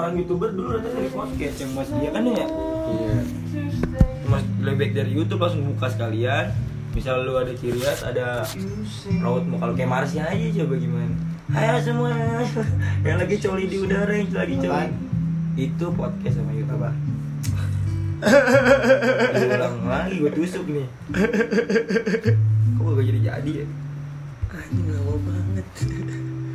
orang 0.00 0.24
youtuber 0.24 0.48
dulu 0.56 0.72
rata 0.72 0.88
dari 0.88 1.12
podcast 1.12 1.56
yang 1.60 1.76
mas 1.76 1.92
dia 1.92 2.08
kan 2.16 2.24
ya? 2.24 2.48
Iya. 2.48 3.12
mas 4.24 4.40
lebih 4.64 4.76
baik 4.80 4.92
dari 4.96 5.10
YouTube 5.12 5.44
langsung 5.44 5.68
buka 5.68 5.92
sekalian. 5.92 6.48
Misal 6.96 7.28
lu 7.28 7.36
ada 7.36 7.52
ciri 7.52 7.76
khas 7.76 8.00
ada 8.00 8.40
raut 9.20 9.44
mau 9.44 9.60
kalau 9.60 9.76
kayak 9.76 9.92
Marsnya 9.92 10.32
aja 10.32 10.64
coba 10.64 10.80
gimana? 10.80 11.12
Ayo 11.52 11.76
semua. 11.84 12.08
Yang 13.04 13.16
lagi 13.20 13.36
coli 13.44 13.64
di 13.68 13.76
udara 13.84 14.12
yang 14.16 14.32
lagi 14.32 14.56
coli. 14.64 14.88
Itu 15.60 15.86
podcast 15.92 16.40
sama 16.40 16.56
YouTube. 16.56 16.80
Apa? 16.80 16.90
ulang 19.44 19.76
lagi 19.92 20.14
gue 20.24 20.32
tusuk 20.32 20.64
nih. 20.72 20.88
Kok 22.80 22.90
gak 22.96 23.04
jadi 23.12 23.20
jadi 23.28 23.50
ya? 23.60 23.66
Anjing 24.56 24.88
lama 24.88 25.14
banget. 25.20 25.66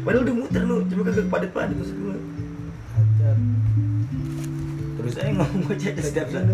padahal 0.01 0.25
udah 0.25 0.35
muter 0.41 0.63
lu 0.65 0.81
cuma 0.89 1.01
kagak 1.05 1.29
padat 1.29 1.51
padat 1.54 1.77
terus 1.77 1.93
gue. 1.93 2.36
Terus 4.97 5.13
saya 5.15 5.31
ngomong 5.33 5.71
aja 5.71 5.89
setiap 6.01 6.27
saat. 6.29 6.47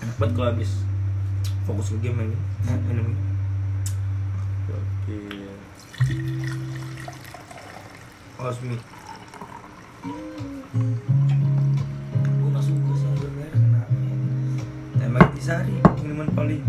Enak 0.00 0.16
banget 0.16 0.32
kalau 0.36 0.48
habis 0.52 0.70
fokus 1.68 1.92
ke 1.92 1.98
game 2.08 2.18
ini 2.24 2.36
eh, 2.68 2.78
enemy 2.92 3.14
Oke. 4.70 5.18
Osmi 8.38 8.76
Tisari 15.40 15.72
minuman 16.04 16.28
paling 16.36 16.60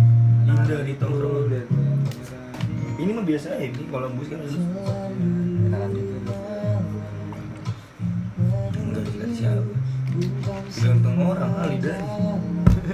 indah 0.47 0.79
di 0.87 0.95
tongkrongan 0.95 1.67
ini 3.03 3.11
mah 3.11 3.27
biasa 3.27 3.59
ya 3.59 3.67
ini 3.67 3.83
Columbus 3.91 4.31
kan. 4.31 4.39
Harus 4.39 4.55
Enakan 5.67 5.89
juga. 5.91 6.15
enggak 8.71 9.03
dikasih 9.11 9.35
siapa. 9.35 9.75
Tergantung 10.71 11.19
orang 11.19 11.51
kali 11.59 11.83
dari 11.83 12.05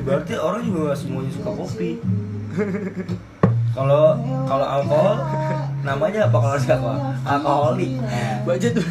berarti 0.01 0.33
orang 0.41 0.61
juga 0.65 0.79
gak 0.89 0.97
semuanya 0.97 1.31
suka 1.37 1.51
kopi. 1.53 1.91
Kalau 3.77 4.17
kalau 4.49 4.65
alkohol 4.81 5.15
namanya 5.85 6.25
apa 6.25 6.37
kalau 6.41 6.57
siapa? 6.57 6.91
Alkoholik. 7.21 8.01
Baca 8.49 8.67
tuh 8.73 8.85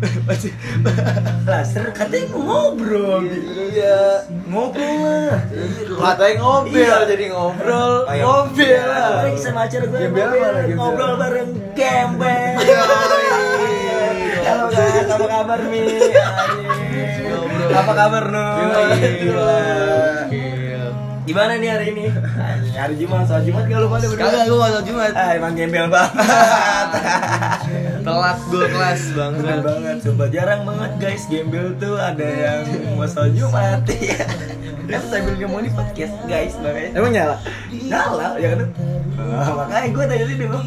aja. 0.00 0.20
Baca. 0.24 0.48
laser 1.44 1.84
katanya 1.92 2.26
ngobrol 2.32 3.20
Iya. 3.70 4.24
ngobrol 4.48 4.96
lah 5.04 5.38
Katanya 5.90 6.34
ngobrol 6.40 6.80
Iya. 6.80 6.98
jadi 7.04 7.24
ngobrol. 7.28 7.94
Iya. 8.06 8.22
Ngobrol 8.24 8.80
lah. 8.82 9.10
Lagi 9.22 9.38
sama 9.38 9.60
acara 9.64 9.84
gue 9.84 9.98
ngobrol, 10.00 10.54
ngobrol 10.74 11.12
bareng 11.16 11.50
gembel. 11.76 12.54
Yoi. 12.60 13.28
Halo 14.40 14.64
guys, 14.66 15.06
apa 15.06 15.26
kabar 15.28 15.60
Mi? 15.68 15.82
Apa 17.70 17.92
kabar 17.94 18.24
Nu? 18.26 18.46
Gila. 19.20 19.52
Gimana 21.30 21.62
nih 21.62 21.70
hari 21.70 21.86
ini? 21.94 22.04
Hari 22.74 22.94
Jumat, 22.98 23.22
soal 23.22 23.46
Jumat 23.46 23.70
gak 23.70 23.78
lu 23.78 23.86
pada 23.86 24.02
berdua? 24.02 24.26
Kagak 24.26 24.44
gua 24.50 24.58
masuk 24.66 24.82
Jumat. 24.82 25.12
Ah, 25.14 25.30
emang 25.30 25.54
gembel 25.54 25.86
banget. 25.86 26.26
Telat 28.10 28.38
gua 28.50 28.66
kelas 28.66 29.00
Bener 29.06 29.14
banget. 29.14 29.58
banget, 29.62 29.96
coba 30.02 30.24
jarang 30.26 30.60
banget 30.66 30.92
guys 30.98 31.22
gembel 31.30 31.70
tuh 31.78 31.94
ada 31.94 32.26
yang 32.26 32.66
mau 32.98 33.06
soal 33.06 33.30
Jumat 33.30 33.86
ya. 34.02 34.26
Kan 34.90 35.02
sambil 35.06 35.38
ngomong 35.38 35.62
di 35.62 35.70
podcast 35.70 36.14
guys 36.26 36.58
makanya. 36.58 36.90
Emang 36.98 37.12
nyala? 37.14 37.36
Nyala 37.70 38.28
ya 38.34 38.48
kan? 38.50 38.60
Ah, 39.14 39.50
makanya 39.54 39.86
gue 39.86 40.04
tadi 40.10 40.24
sini 40.26 40.44
bang. 40.50 40.66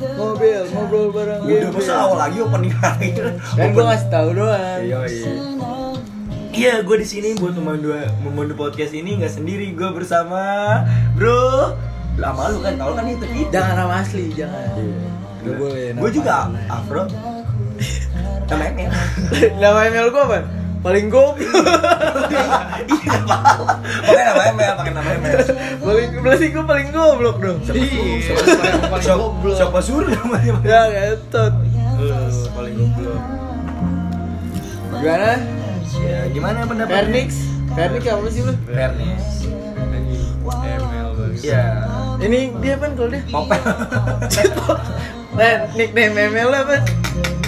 Mobil, 0.00 0.60
ngobrol 0.72 1.08
bareng 1.12 1.40
Udah 1.44 1.70
masa 1.72 1.92
awal 1.96 2.18
lagi 2.18 2.36
opening 2.44 2.76
lagi. 2.76 3.08
Kan 3.56 3.72
gua 3.72 3.84
ngasih 3.88 4.08
tahu 4.12 4.28
doang. 4.36 4.80
Iya 4.84 4.98
iya. 5.08 5.32
Iya, 6.60 6.84
gue 6.84 6.96
di 7.00 7.08
sini 7.08 7.32
buat 7.40 7.56
memandu 7.56 7.88
memandu 8.20 8.52
podcast 8.52 8.92
ini 8.92 9.16
nggak 9.16 9.32
sendiri, 9.32 9.72
gue 9.72 9.88
bersama 9.96 10.84
Bro. 11.16 11.72
Lama 12.20 12.52
lu 12.52 12.60
kan, 12.60 12.76
tau 12.76 12.92
kan 12.92 13.08
itu 13.08 13.24
kita. 13.24 13.48
Jangan 13.48 13.74
nama 13.80 13.94
asli, 14.04 14.28
jangan. 14.36 14.76
Gak 15.40 15.56
boleh. 15.56 15.96
Gue 15.96 16.10
juga 16.12 16.52
Afro. 16.68 17.08
Nama 18.44 18.62
Emel. 18.66 18.92
Nama 19.62 19.78
email 19.88 20.12
gua 20.12 20.22
apa? 20.28 20.38
Paling 20.80 21.06
goblok. 21.08 21.40
Iya. 22.80 23.16
Pakai 24.04 24.24
nama 24.26 24.42
Emel, 24.48 24.72
pakai 24.74 24.92
nama 24.92 25.10
Emel. 25.12 25.36
paling 25.80 26.10
berarti 26.20 26.46
gua 26.50 26.64
paling 26.66 26.88
goblok 26.90 27.36
dong. 27.40 27.58
Iya, 27.64 28.36
paling 28.36 29.00
Siapa-. 29.00 29.56
Siapa 29.56 29.78
suruh 29.80 30.12
namanya? 30.20 30.60
Ya, 30.60 30.80
ngetot. 30.92 31.52
Eh, 32.04 32.28
paling 32.52 32.74
goblok. 32.76 33.20
Gimana? 35.00 35.59
Ya, 35.98 36.30
gimana 36.30 36.62
pendapat? 36.70 37.10
Vernix? 37.10 37.42
Vernix 37.74 38.02
apa 38.06 38.28
sih 38.30 38.42
lu? 38.46 38.54
Fairness. 38.70 39.26
ML 40.46 41.10
bagus. 41.18 41.42
Iya. 41.42 41.64
Ini 42.22 42.40
dia 42.62 42.74
apa 42.78 42.86
kalau 42.94 43.10
dia? 43.10 43.22
Popel. 43.26 43.62
Nah, 45.30 45.72
nickname 45.72 46.36
ML 46.36 46.52
apa? 46.52 46.84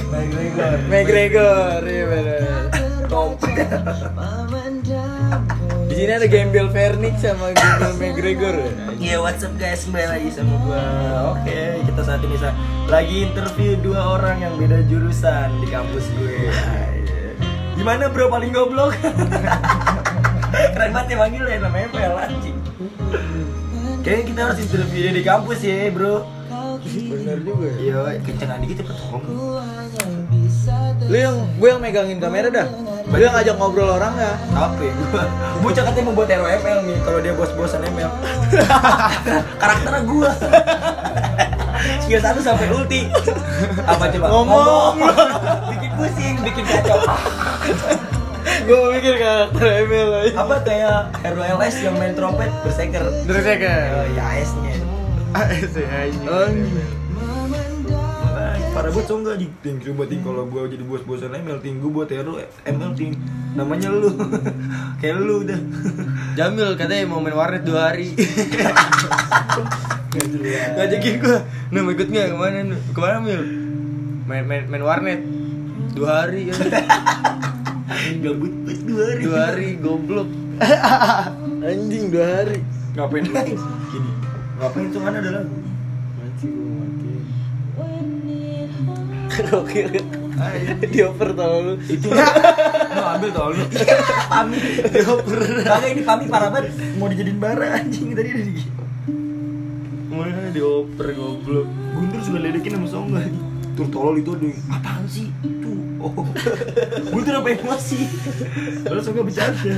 McGregor. 0.09 0.75
McGregor, 0.87 1.81
iya 1.85 2.05
benar. 2.09 2.65
Popel. 3.11 3.69
Di 5.91 5.95
sini 5.99 6.13
ada 6.15 6.25
Gembel 6.25 6.73
Vernix 6.73 7.21
sama 7.21 7.53
Gembel 7.53 7.93
McGregor. 8.01 8.57
Iya, 8.97 9.21
what's 9.21 9.45
up 9.45 9.53
guys? 9.61 9.85
Kembali 9.85 10.09
lagi 10.09 10.29
sama 10.33 10.57
gua. 10.63 10.83
Oke, 11.37 11.85
kita 11.85 12.01
saat 12.07 12.23
ini 12.25 12.39
lagi 12.89 13.17
interview 13.29 13.77
dua 13.83 14.17
orang 14.17 14.41
yang 14.41 14.55
beda 14.57 14.89
jurusan 14.89 15.53
di 15.61 15.67
kampus 15.69 16.07
gue. 16.17 17.02
Gimana 17.77 18.05
bro 18.13 18.27
paling 18.29 18.51
goblok? 18.53 18.93
Keren 20.77 20.91
banget 20.93 21.09
ya 21.13 21.17
manggilnya 21.17 21.57
namanya 21.65 21.89
Pel 21.89 22.15
anjing. 22.17 22.57
Kayaknya 24.03 24.25
kita 24.29 24.41
harus 24.45 24.59
interview 24.61 25.01
dia 25.09 25.13
di 25.15 25.23
kampus 25.25 25.59
ya, 25.63 25.89
bro. 25.95 26.27
Bener 26.83 27.39
juga. 27.41 27.69
ya. 27.71 27.77
Iya, 27.79 27.99
kencengan 28.27 28.59
dikit 28.61 28.83
cepet 28.83 28.97
tolong. 28.99 29.25
Lu 31.07 31.17
yang 31.19 31.37
gue 31.59 31.69
yang 31.69 31.81
megangin 31.83 32.19
kamera 32.19 32.49
dah. 32.51 32.67
Lu 33.11 33.21
yang 33.21 33.35
ngajak 33.35 33.55
ngobrol 33.59 33.89
orang 33.99 34.15
ya. 34.17 34.33
Apa 34.57 34.81
ya 34.81 34.93
gua? 34.97 35.25
Bocah 35.63 35.83
katanya 35.87 36.05
mau 36.11 36.15
buat 36.17 36.29
ROML 36.31 36.79
nih 36.89 36.99
kalau 37.05 37.19
dia 37.23 37.33
bos-bosan 37.37 37.85
ML. 37.87 38.11
Karakternya 39.63 40.01
gua. 40.09 40.31
Skill 42.03 42.21
satu 42.23 42.41
sampai 42.43 42.67
ulti. 42.71 43.09
Apa 43.85 44.11
coba? 44.11 44.27
Ngomong. 44.31 44.95
bikin 45.75 45.91
pusing, 45.99 46.37
bikin 46.43 46.65
kacau. 46.67 46.99
gue 48.43 48.79
mikir 48.99 49.15
karakter 49.19 49.67
ML 49.87 50.11
aja. 50.13 50.35
Apa 50.39 50.57
kayak 50.63 50.99
ROLS 51.35 51.77
yang 51.83 51.95
main 51.99 52.15
trompet 52.15 52.51
berseker? 52.63 53.03
Terus 53.27 53.45
ya 53.47 53.57
kan? 53.59 53.87
Oh, 53.95 54.07
ya 54.15 54.25
AS-nya. 54.43 54.75
Makanya, 55.33 55.69
Parah 58.73 58.89
banget 58.89 59.05
so 59.05 59.21
enggak 59.21 59.37
di 59.37 59.53
ting 59.61 59.77
coba 59.85 60.09
ting 60.09 60.25
kalau 60.25 60.49
gua 60.49 60.65
jadi 60.65 60.81
bos-bosan 60.81 61.37
ML 61.37 61.61
ting 61.61 61.77
gua 61.77 61.93
buat 61.93 62.09
RO 62.09 62.41
ML 62.65 62.93
ting 62.97 63.21
namanya 63.53 63.93
lu 63.93 64.17
kayak 65.05 65.21
lu 65.21 65.45
udah 65.45 65.61
Jamil 66.33 66.73
katanya 66.81 67.05
mau 67.05 67.21
main 67.21 67.37
warnet 67.37 67.69
dua 67.69 67.93
hari. 67.93 68.17
Ngajakin 70.13 71.15
gua, 71.25 71.41
nah 71.73 71.81
mau 71.81 71.93
ikut 71.97 72.09
nggak 72.13 72.27
ke 72.29 72.37
mana? 72.37 72.77
Ke 72.93 72.99
mana 73.01 73.17
Mil? 73.25 73.43
Main 74.29 74.45
main 74.45 74.63
main 74.69 74.85
warnet 74.85 75.25
dua 75.97 76.25
hari 76.25 76.47
ya. 76.53 76.55
gabut 78.21 78.53
dua 78.85 79.03
hari 79.09 79.21
Dua 79.25 79.39
hari 79.49 79.69
goblok. 79.81 80.29
Anjing 81.65 82.13
dua 82.13 82.27
hari. 82.29 82.61
ngapain 82.93 83.25
gini 83.25 83.57
ngapain 84.61 84.87
tuh 84.93 85.01
mana 85.01 85.17
ada 85.25 85.31
lagu 85.41 85.57
Anjing 86.21 86.55
mati. 86.77 87.13
Gokil. 89.49 89.89
Dioper 90.93 91.29
tau 91.33 91.57
lu. 91.65 91.75
itu 91.89 92.09
mau 93.01 93.17
ambil 93.17 93.31
tau 93.33 93.49
lu 93.49 93.65
pami 94.29 94.61
Dioper. 94.93 95.41
kagak 95.65 95.89
ini 95.89 96.03
pami 96.05 96.25
parah 96.29 96.53
banget 96.53 96.69
mau 97.01 97.09
dijadiin 97.09 97.41
bara 97.41 97.81
anjing 97.81 98.13
tadi 98.13 98.29
udah 98.29 98.82
di 100.13 100.19
Mana 100.21 100.53
dioper 100.53 101.09
goblok. 101.17 101.67
Guntur 101.97 102.21
juga 102.21 102.39
ledekin 102.45 102.77
sama 102.77 102.89
Songga 102.93 103.25
Tur 103.73 103.89
tolol 103.89 104.21
itu 104.21 104.37
ada 104.37 104.49
apaan 104.77 105.09
sih? 105.09 105.33
Itu. 105.41 105.73
Oh. 105.97 106.29
Guntur 107.09 107.41
apa 107.41 107.49
emosi 107.57 107.99
Lalu 108.85 109.01
Songga 109.01 109.23
bercanda. 109.25 109.75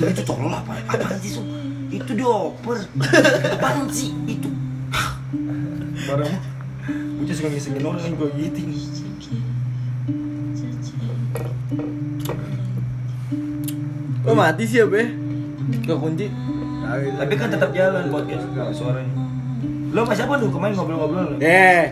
Tuh 0.00 0.06
itu 0.08 0.22
tolol 0.24 0.48
apa? 0.48 0.72
Apaan 0.88 1.20
sih 1.20 1.30
Song 1.36 1.48
itu 1.90 2.12
dioper. 2.16 2.88
Apaan 3.52 3.90
sih? 3.92 4.14
Itu. 4.24 4.48
Mah 6.08 6.16
Bocah 7.20 7.34
suka 7.36 7.48
ngisengin 7.52 7.84
orang 7.84 8.00
kan 8.00 8.12
gue 8.16 8.28
gitu. 8.40 8.62
Oh 14.24 14.36
mati 14.36 14.64
sih 14.64 14.80
ya 14.80 14.86
be? 14.88 15.12
Kekunci. 15.84 16.26
Tapi 16.90 17.32
kan 17.38 17.48
tetap 17.50 17.70
jalan 17.70 18.04
podcast 18.08 18.44
suaranya. 18.74 19.14
Lo 19.90 20.06
sama 20.06 20.14
siapa 20.14 20.32
tuh 20.38 20.50
kemarin 20.50 20.74
ngobrol-ngobrol? 20.78 21.38
Eh, 21.42 21.90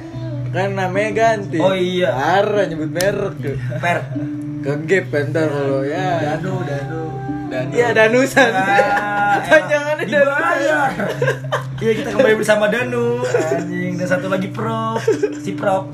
kan 0.50 0.70
namanya 0.74 1.10
ganti. 1.14 1.58
Oh 1.58 1.74
iya. 1.74 2.14
Parah 2.14 2.64
nyebut 2.66 2.90
merek. 2.90 3.36
Per. 3.78 3.98
Ke 4.58 4.72
gap 4.86 5.04
bentar 5.10 5.46
kalau 5.46 5.82
ya. 5.86 6.34
Danu, 6.34 6.62
Danu. 6.62 7.00
Dan 7.48 7.64
Iya 7.72 7.96
Danusan. 7.96 8.52
Ah, 8.52 9.40
Panjangannya 9.40 10.04
dibayar. 10.04 10.90
Iya 11.78 11.92
kita 11.94 12.08
kembali 12.10 12.34
bersama 12.42 12.66
Danu 12.66 13.22
anjing 13.22 13.94
dan 14.02 14.08
satu 14.10 14.26
lagi 14.26 14.50
Prof 14.50 14.98
si 15.38 15.54
Prof 15.54 15.86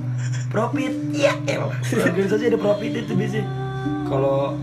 Profit 0.48 1.12
iya 1.12 1.36
elah 1.44 1.76
organisasi 1.92 2.48
ada 2.48 2.56
Profit 2.56 3.04
itu 3.04 3.12
biasanya 3.12 3.44
kalau 4.08 4.56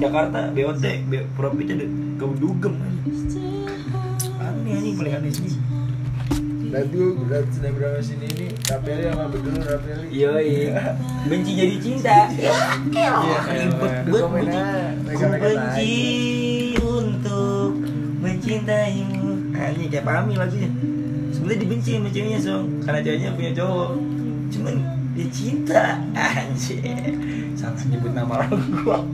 Jakarta 0.00 0.48
BOT 0.52 0.84
B- 1.08 1.26
Profit 1.36 1.66
ada 1.68 1.86
kedugem 2.16 2.74
aneh 4.40 4.72
anjing 4.72 4.94
paling 4.96 5.14
aneh 5.20 5.32
sih 5.32 5.54
Dan 6.72 6.88
gue 6.88 7.12
berat 7.28 7.44
snapgram 7.52 8.00
sini 8.00 8.26
ini 8.32 8.46
Rapeli 8.64 9.04
sama 9.04 9.28
Bedul 9.28 9.60
Rapeli. 9.60 10.08
Yoi. 10.08 10.72
Benci 11.28 11.52
jadi 11.52 11.76
cinta. 11.76 12.32
Ya 12.32 13.12
elah 13.12 13.44
ribet 13.44 13.94
buat 14.08 14.24
Komen 14.24 14.48
benci. 14.48 14.60
Ku 15.12 15.24
benci 15.36 15.92
untuk 16.80 17.72
mencintaimu. 18.24 19.52
Anjing 19.52 19.88
kayak 19.92 20.04
Pami 20.08 20.32
lagunya 20.32 20.72
Sebenernya 21.28 21.60
dibenci 21.60 21.90
sama 22.00 22.08
ceweknya 22.08 22.40
Song 22.40 22.64
Karena 22.80 23.04
ceweknya 23.04 23.30
punya 23.36 23.52
cowok. 23.52 23.90
Cuman 24.48 24.74
dia 25.12 25.26
cinta. 25.28 26.00
Anjir 26.16 26.80
Salah 27.52 27.84
nyebut 27.84 28.16
nama 28.16 28.48
lagu 28.48 28.56
gua 28.80 29.04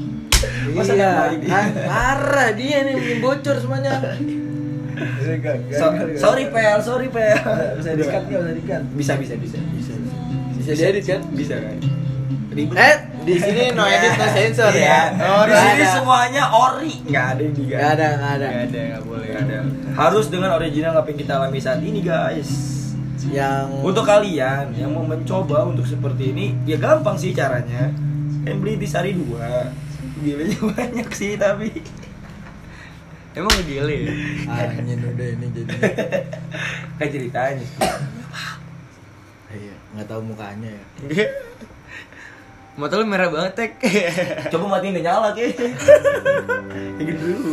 Masa 0.70 0.92
Iya, 0.92 1.08
nama 1.08 1.24
ini? 1.32 1.46
ah, 1.48 1.66
parah 1.84 2.50
dia 2.52 2.78
nih 2.82 2.94
bikin 2.94 3.18
bocor 3.18 3.56
semuanya. 3.58 3.92
So- 5.70 5.94
sorry 6.16 6.44
Pel, 6.48 6.78
sorry 6.80 7.06
Pel 7.06 7.38
Bisa 7.78 7.94
dikat 7.94 8.22
nggak? 8.24 8.40
Bisa 8.40 8.52
dikat. 8.52 8.82
Bisa, 8.92 9.12
bisa, 9.14 9.34
bisa 9.36 9.58
Bisa, 9.70 9.92
Bisa 10.56 10.70
diedit 10.74 11.04
kan? 11.04 11.20
Bisa 11.32 11.54
kan 11.54 11.78
Ribet 12.48 12.74
Eh, 12.74 12.96
di 13.22 13.34
sini 13.36 13.70
no 13.70 13.84
edit 13.84 14.16
no 14.16 14.26
sensor 14.26 14.72
Iya. 14.72 15.12
ya. 15.14 15.28
Oh, 15.28 15.42
di 15.44 15.54
sini 15.54 15.84
semuanya 15.86 16.44
ori. 16.48 16.92
Nggak 17.04 17.26
ada 17.28 17.40
yang 17.40 17.54
diganti. 17.54 17.76
Nggak 17.76 17.90
ada, 17.92 18.06
nggak 18.08 18.32
ada. 18.32 18.46
Nggak 18.48 18.64
ada, 18.64 18.80
nggak 18.80 19.02
boleh 19.04 19.30
ada. 19.30 19.58
Harus 19.94 20.26
dengan 20.26 20.50
original 20.52 20.92
apa 20.96 21.06
yang 21.06 21.18
kita 21.20 21.32
alami 21.36 21.58
saat 21.60 21.80
ini, 21.80 22.00
guys. 22.00 22.50
Yang 23.28 23.66
Untuk 23.84 24.02
kalian 24.02 24.64
yang 24.72 24.90
mau 24.90 25.04
mencoba 25.04 25.68
untuk 25.68 25.84
seperti 25.84 26.32
ini, 26.32 26.56
ya 26.64 26.74
gampang 26.76 27.14
sih 27.14 27.30
caranya. 27.30 27.92
Kan 28.40 28.54
beli 28.56 28.74
di 28.74 28.88
Sari 28.88 29.12
dua. 29.12 29.68
Gilanya 30.18 30.58
banyak 30.74 31.08
sih 31.14 31.38
tapi. 31.38 31.70
emang 33.38 33.54
gile 33.70 33.94
ya? 34.02 34.12
Anjing 34.50 34.98
udah 34.98 35.28
ini 35.30 35.46
jadi. 35.54 35.74
Kayak 36.98 37.10
ceritanya. 37.14 37.66
Iya, 39.54 39.74
nggak 39.94 40.06
tahu 40.10 40.20
mukanya 40.26 40.70
ya. 40.74 40.84
Mata 42.78 42.94
lu 42.94 43.06
merah 43.06 43.30
banget, 43.30 43.52
Tek. 43.58 43.72
Coba 44.54 44.78
matiin 44.78 44.94
deh 44.94 45.02
nyala 45.02 45.34
ke. 45.34 45.50
Kayak 45.50 47.04
gitu 47.10 47.22
dulu. 47.26 47.52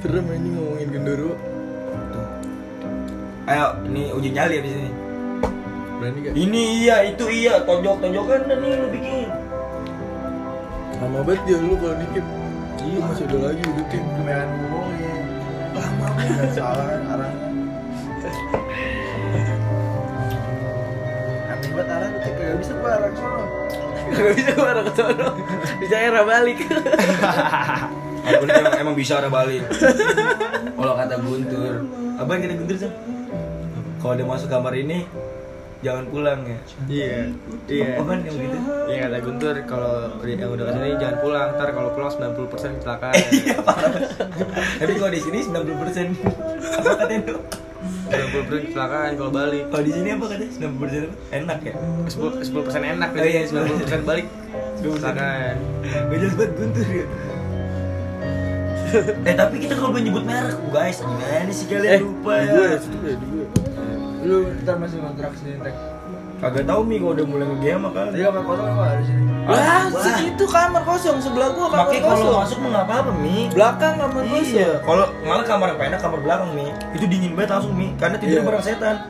Serem 0.00 0.28
ini 0.32 0.48
ngomongin 0.56 0.88
gendero. 0.92 1.32
Ayo, 3.46 3.78
ini 3.86 4.10
uji 4.10 4.30
nyali 4.34 4.54
abis 4.58 4.72
ini. 4.74 4.90
Berani 5.96 6.18
gak? 6.18 6.32
Ini 6.34 6.62
iya, 6.82 6.96
itu 7.14 7.24
iya, 7.30 7.54
tonjok-tonjokan 7.62 8.40
dan 8.50 8.58
nih 8.58 8.72
lu 8.74 8.88
bikin. 8.90 9.28
Lama 10.96 11.18
banget 11.22 11.42
dia 11.44 11.58
lu 11.60 11.74
kalau 11.76 11.96
dikit. 12.00 12.24
Iya, 12.86 12.98
masih 13.02 13.24
ada 13.26 13.38
lagi 13.50 13.62
hidupin. 13.66 14.02
Kemean 14.16 14.48
ngomongin. 14.62 15.22
Lama 15.74 16.06
banget. 16.16 16.48
Salah 16.54 16.86
kan 16.86 17.00
arahnya. 17.12 17.48
Aneh 21.46 21.68
banget 21.72 21.88
arah 21.92 22.08
tuh 22.08 22.20
kagak 22.24 22.56
bisa 22.60 22.72
gua 22.80 22.90
arah 22.96 23.10
ke 23.10 23.18
sono. 23.18 23.44
Gak 24.06 24.32
bisa 24.38 24.50
gua 24.56 24.68
arah 24.72 24.84
ke 24.84 24.92
sono. 24.96 25.28
Bisa 25.82 25.96
era 25.96 26.20
balik. 26.24 26.58
Abang 28.26 28.50
emang, 28.50 28.74
emang 28.74 28.96
bisa 28.98 29.22
ada 29.22 29.30
balik. 29.30 29.62
Kalau 30.74 30.94
kata 30.98 31.14
Guntur, 31.22 31.86
abang 32.18 32.42
kata 32.42 32.58
Guntur 32.58 32.74
sih. 32.74 32.90
Kalau 34.02 34.18
dia 34.18 34.26
masuk 34.26 34.50
kamar 34.50 34.74
ini, 34.74 35.06
jangan 35.84 36.04
pulang 36.08 36.40
ya. 36.44 36.58
Iya. 36.88 37.12
Iya. 37.68 37.88
Apa 38.00 38.08
kan 38.08 38.18
yang 38.24 38.36
gitu? 38.36 38.58
Iya 38.86 38.98
kata 39.06 39.16
Guntur 39.20 39.54
kalau 39.68 39.94
yang 40.24 40.50
udah 40.50 40.64
ke 40.64 40.72
sini 40.72 40.96
jangan 40.96 41.16
pulang. 41.20 41.48
Ntar 41.56 41.68
kalau 41.72 41.90
pulang 41.92 42.10
90% 42.12 42.78
kecelakaan. 42.80 43.14
Iya. 43.36 43.56
Tapi 44.80 44.92
kalau 44.96 45.12
di 45.12 45.20
sini 45.20 45.38
90 45.44 45.82
persen. 45.82 46.06
Apa 46.80 46.90
katanya 47.04 47.20
tuh? 47.32 47.40
90% 48.06 48.66
kecelakaan 48.70 49.10
kalau 49.18 49.32
balik. 49.34 49.64
Kalau 49.68 49.84
di 49.84 49.92
sini 49.92 50.08
apa 50.14 50.24
katanya? 50.26 50.52
90 50.54 50.80
persen 50.80 51.02
enak 51.32 51.58
ya. 51.60 51.74
10 52.08 52.46
10% 52.46 52.92
enak 52.96 53.08
Oh 53.12 53.26
iya, 53.26 53.42
90% 53.44 54.08
balik. 54.08 54.26
Kecelakaan. 54.80 55.56
Gak 55.82 56.16
jelas 56.18 56.34
banget 56.34 56.52
Guntur 56.56 56.88
ya. 56.88 57.06
eh 59.26 59.34
tapi 59.34 59.66
kita 59.66 59.74
kalau 59.74 59.90
belum 59.90 60.04
nyebut 60.08 60.24
merek 60.24 60.56
guys 60.70 61.02
gimana 61.02 61.50
sih 61.50 61.66
kalian 61.66 62.06
lupa 62.06 62.32
ya 62.38 62.78
Lu 64.26 64.50
ntar 64.58 64.76
masih 64.76 64.98
kontrak 64.98 65.32
sini 65.34 65.56
tek. 65.56 65.74
kagak 66.36 66.66
tahu 66.66 66.82
mi 66.82 66.98
kalau 66.98 67.14
udah 67.14 67.24
mulai 67.24 67.46
ngegame 67.48 67.88
kan 67.90 68.06
Tadi 68.10 68.20
kamar 68.20 68.42
kosong 68.44 68.68
apa 68.68 68.84
di 68.92 69.04
sini? 69.06 69.22
Wah. 69.46 69.84
segitu 69.96 70.44
kamar 70.44 70.82
kosong 70.84 71.16
sebelah 71.16 71.48
gua 71.50 71.66
kamar 71.66 71.86
Makanya 71.86 72.02
kalau 72.02 72.16
kosong. 72.18 72.36
masuk 72.36 72.56
mah 72.58 72.68
nggak 72.68 72.84
apa-apa 72.84 73.10
mi 73.16 73.36
belakang 73.48 73.94
kamar 73.96 74.20
Iya. 74.20 74.28
kosong. 74.28 74.78
Kalau 74.82 75.04
malah 75.22 75.44
kamar 75.44 75.66
yang 75.70 75.80
enak 75.86 76.00
kamar 76.02 76.18
belakang 76.20 76.48
mi. 76.52 76.66
Itu 76.92 77.04
dingin 77.06 77.32
banget 77.32 77.48
langsung 77.52 77.72
mi. 77.72 77.86
Karena 77.96 78.16
tidur 78.18 78.34
Iya. 78.34 78.44
bareng 78.44 78.62
setan. 78.62 78.96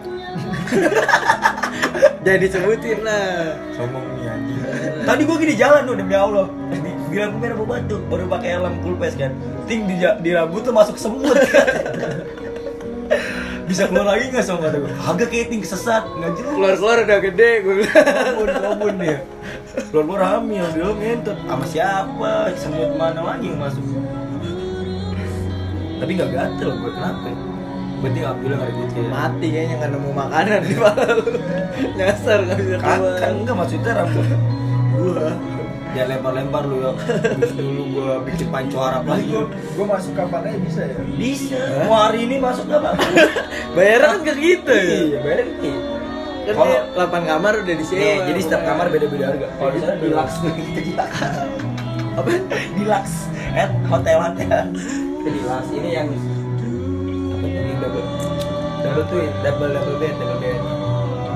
Jadi 2.23 2.45
sebutin 2.47 2.99
lah. 3.01 3.57
Sombong 3.73 4.05
mi 4.13 4.21
anjing. 4.25 4.57
Tadi 5.03 5.21
gua 5.25 5.37
gini 5.37 5.55
jalan 5.57 5.81
tuh 5.83 5.95
demi 5.97 6.15
Allah. 6.15 6.47
Di, 6.69 6.79
lampu 7.17 7.37
merah 7.41 7.55
bawa 7.57 7.69
batu. 7.75 7.97
Baru 8.07 8.25
pakai 8.29 8.49
helm 8.53 8.73
full 8.83 8.95
face 8.97 9.17
kan. 9.17 9.31
Ting 9.65 9.85
di, 9.85 9.95
di 9.99 10.31
rambut 10.31 10.61
tuh 10.61 10.71
masuk 10.71 10.95
semut. 10.95 11.35
Bisa 13.67 13.83
keluar 13.91 14.07
lagi 14.15 14.31
nggak 14.31 14.47
sama 14.47 14.71
kata 14.71 14.77
gua? 14.79 14.91
Agak 15.11 15.29
kayak 15.35 15.47
ting 15.51 15.63
kesesat 15.63 16.07
nggak 16.07 16.33
jelas. 16.39 16.55
Keluar-keluar 16.55 16.97
udah 17.03 17.19
gede 17.19 17.51
gua 17.67 17.75
bilang. 17.83 17.95
Kobun, 18.39 18.49
kobun 18.63 18.95
dia. 19.03 19.19
Keluar 19.91 20.05
keluar 20.07 20.23
hamil, 20.23 20.65
dia 20.71 20.87
ngentot. 20.87 21.39
Sama 21.45 21.65
siapa? 21.67 22.33
Semut 22.55 22.93
mana 22.95 23.21
lagi 23.35 23.47
yang 23.51 23.59
masuk? 23.59 23.83
Tapi 25.97 26.11
nggak 26.13 26.31
gatel 26.31 26.71
gue 26.77 26.91
kenapa? 26.93 27.29
Berarti 28.05 28.19
nggak 28.21 28.37
bilang 28.45 28.61
ada 28.61 28.73
gue 28.77 29.05
Mati 29.09 29.47
kayaknya 29.49 29.75
nggak 29.81 29.91
nemu 29.97 30.11
makanan 30.13 30.61
di 30.63 30.75
malam. 30.77 31.17
Nyasar 31.99 32.39
nggak 32.45 32.59
bisa 32.61 32.77
kan, 32.79 32.99
keluar. 33.01 33.17
kan 33.19 33.33
enggak 33.35 33.57
maksudnya 33.57 33.93
rambut 33.97 34.27
gua 34.97 35.29
ya 35.97 36.05
lempar-lempar 36.07 36.63
lu 36.63 36.77
ya 36.79 36.93
dulu 37.51 37.83
gua 37.91 38.11
bikin 38.21 38.49
panco 38.49 38.77
Jadi 38.77 39.09
lagi. 39.09 39.31
gua 39.31 39.43
gua 39.73 39.87
masuk 39.91 40.13
kapan 40.13 40.41
aja 40.45 40.59
bisa 40.61 40.81
ya? 40.83 40.97
bisa. 41.17 41.61
Mau 41.83 41.97
hari 41.99 42.19
ini 42.23 42.37
masuk 42.37 42.65
gak 42.67 42.79
apa 42.79 42.91
Bayaran 43.77 44.09
kan 44.15 44.21
kayak 44.23 44.39
gitu 44.39 44.73
ya. 44.73 44.85
iya 45.03 45.19
bayar 45.21 45.39
gitu. 45.43 45.69
Kan 46.47 46.55
Kalau- 46.55 46.69
dia 46.69 46.83
8 46.95 47.27
kamar 47.27 47.53
udah 47.59 47.75
disewa. 47.75 47.99
Nih, 47.99 48.17
jadi 48.25 48.41
setiap 48.41 48.63
kamar 48.63 48.87
beda-beda 48.87 49.25
harga. 49.27 49.47
Kalau 49.51 49.71
di 49.73 49.79
sana 49.81 49.95
deluxe 49.97 50.37
tuh 50.39 50.51
gitu 50.53 50.81
kita 50.85 51.05
apa? 52.19 52.31
deluxe 52.77 53.17
at 53.53 53.71
hotel 53.87 54.17
hotel 54.23 54.61
deluxe 55.23 55.71
ini 55.73 55.89
yang 55.91 56.09
apa 57.33 57.47
yang 57.47 57.79
double? 57.81 58.07
Double 58.79 59.05
tuh 59.07 59.19
double 59.41 59.71
double 59.71 59.97
bed 59.97 60.15
double 60.15 60.39
bed 60.39 60.61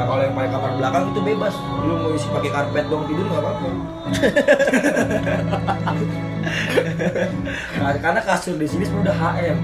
nah 0.00 0.08
kalau 0.08 0.24
yang 0.24 0.32
pakai 0.32 0.48
kamar 0.48 0.70
belakang 0.80 1.04
itu 1.12 1.20
bebas. 1.20 1.54
Lu 1.84 1.92
mau 2.00 2.10
isi 2.16 2.24
pakai 2.32 2.48
karpet 2.48 2.84
doang 2.88 3.04
tidur 3.04 3.28
nggak 3.28 3.42
apa-apa. 3.44 3.68
Nah, 7.80 7.92
karena 8.00 8.20
kasur 8.24 8.56
di 8.56 8.64
sini 8.64 8.88
sebenarnya 8.88 9.12
udah 9.12 9.16
HM 9.20 9.58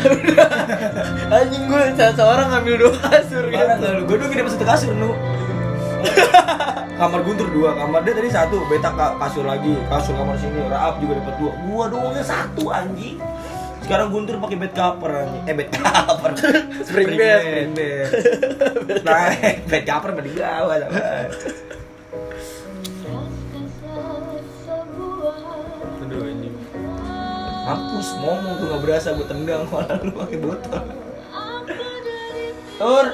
Anjing 1.34 1.64
gue 1.66 1.82
seorang 1.98 2.46
ngambil 2.54 2.74
dua 2.86 2.94
kasur 3.02 3.44
Parah 3.50 3.76
gitu. 3.76 3.88
Gue 4.06 4.16
dulu 4.16 4.30
kita 4.30 4.50
satu 4.54 4.66
kasur 4.66 4.92
nu. 4.94 5.10
Kamar 6.96 7.20
Guntur 7.24 7.48
dua, 7.48 7.72
kamar 7.76 8.04
dia 8.04 8.12
tadi 8.12 8.28
satu, 8.28 8.60
beta 8.68 8.92
ka- 8.92 9.16
kasur 9.16 9.44
lagi, 9.44 9.72
kasur 9.88 10.12
kamar 10.16 10.36
sini, 10.36 10.60
Raap 10.68 11.00
juga 11.00 11.16
dapat 11.16 11.34
dua, 11.40 11.52
gua 11.64 11.84
doangnya 11.88 12.24
satu 12.24 12.68
anjing. 12.68 13.16
Sekarang 13.90 14.14
Guntur 14.14 14.38
pakai 14.38 14.54
bed 14.54 14.70
cover 14.70 15.10
eh 15.42 15.50
bed 15.50 15.70
cover, 15.74 16.30
Spring 16.86 17.10
bed. 17.10 17.42
spring 17.42 17.70
bed. 17.74 18.06
Nah, 19.02 19.34
bed 19.66 19.82
cover 19.82 20.14
mending 20.14 20.38
sama. 20.38 20.78
Aduh 26.00 26.22
anjing. 26.22 26.54
Mampus 27.66 28.08
ngomong 28.14 28.54
tuh 28.56 28.66
nggak 28.66 28.82
berasa 28.82 29.08
gue 29.10 29.26
tendang 29.26 29.62
malah 29.68 29.98
lu 30.00 30.12
pakai 30.12 30.38
botol. 30.38 30.82
Tur, 32.78 33.06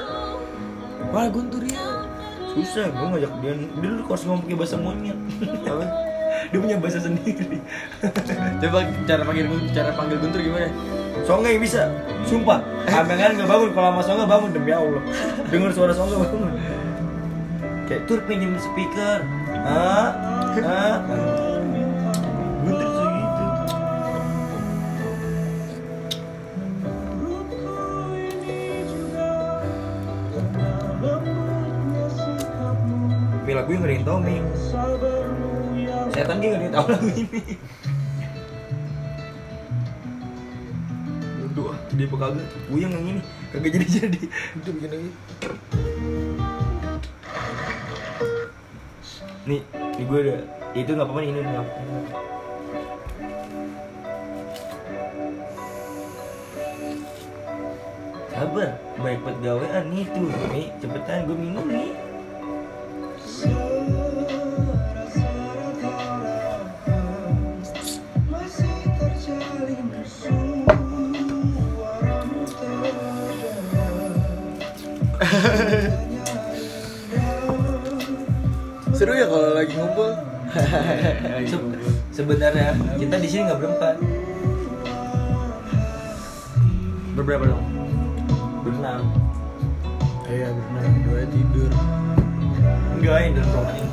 Wah 1.09 1.25
Guntur 1.27 1.63
ya. 1.65 1.81
susah 2.53 2.89
gue 2.89 3.07
ngajak 3.13 3.33
dia, 3.37 3.53
dia 3.53 3.89
dulu 3.89 4.01
harus 4.07 4.23
ngomong 4.25 4.41
pakai 4.45 4.57
bahasa 4.57 4.77
monyet. 4.77 5.17
Dia 6.51 6.59
punya 6.63 6.77
bahasa 6.79 6.99
sendiri. 7.03 7.59
Coba 8.63 8.79
cara 9.03 9.21
panggil 9.27 9.45
cara 9.75 9.91
panggil 9.91 10.17
Guntur 10.23 10.39
gimana? 10.39 10.71
Yang 11.27 11.59
bisa. 11.59 11.81
Sumpah. 12.23 12.63
Amengan 13.03 13.35
nggak 13.35 13.49
bangun 13.49 13.69
kalau 13.75 13.89
sama 13.91 14.01
Songa 14.03 14.25
bangun 14.27 14.51
demi 14.55 14.71
Allah. 14.71 15.03
Dengar 15.51 15.71
suara 15.75 15.91
Songa 15.91 16.15
bangun. 16.23 16.55
Kayak 17.87 18.03
tur 18.07 18.19
pinjam 18.27 18.55
speaker. 18.59 19.27
Ah 19.67 20.15
ah. 20.63 20.97
Guntur 22.63 22.89
segitu 22.95 23.45
Mi 33.47 33.55
lagu 33.55 33.71
yang 33.71 33.79
nggak 33.79 33.87
ada 33.87 33.95
yang 33.95 34.03
tau 34.03 34.19
Mi 34.19 35.46
Setan 36.17 36.41
dia 36.41 36.49
nggak 36.49 36.61
ada 36.65 36.69
tau 36.81 36.87
lagu 36.89 37.07
ini. 37.13 37.41
Bodoh 41.37 41.69
ah, 41.69 41.77
dia 41.93 42.09
apa 42.09 42.15
kagak? 42.17 42.47
Uyang 42.73 42.89
yang 42.89 43.05
ini. 43.05 43.21
Kagak 43.53 43.71
jadi-jadi. 43.77 44.21
Itu 44.25 44.69
bikin 44.73 44.89
lagi. 44.97 45.09
Nih, 49.45 49.61
nih 49.69 50.03
gue 50.09 50.19
udah 50.25 50.39
Itu 50.73 50.89
gak 50.97 51.05
apa-apa 51.05 51.21
ini 51.21 51.37
udah. 51.37 51.65
Sabar, 58.33 58.69
baik 59.01 59.19
buat 59.21 59.37
gawean 59.41 59.85
nih 59.93 60.05
tuh 60.13 60.29
Nih, 60.49 60.73
cepetan 60.81 61.29
gue 61.29 61.37
minum 61.37 61.65
nih 61.69 62.06
Seru 78.91 79.13
ya 79.13 79.25
kalau 79.27 79.53
lagi 79.53 79.73
ngumpul. 79.77 80.09
Se- 81.51 81.75
Sebenarnya 82.09 82.73
kita 82.97 83.21
di 83.21 83.29
sini 83.29 83.45
nggak 83.45 83.59
berempat 83.61 83.95
Berberapa 87.13 87.45
dong? 87.45 87.61
Berenam 88.65 89.05
Iya 90.25 90.49
benar. 90.49 90.81
Dua 91.05 91.21
tidur. 91.29 91.69
Enggak, 92.97 93.17
ini 93.21 93.31
dalam 93.37 93.49
ruangan 93.53 93.75
ini 93.75 93.89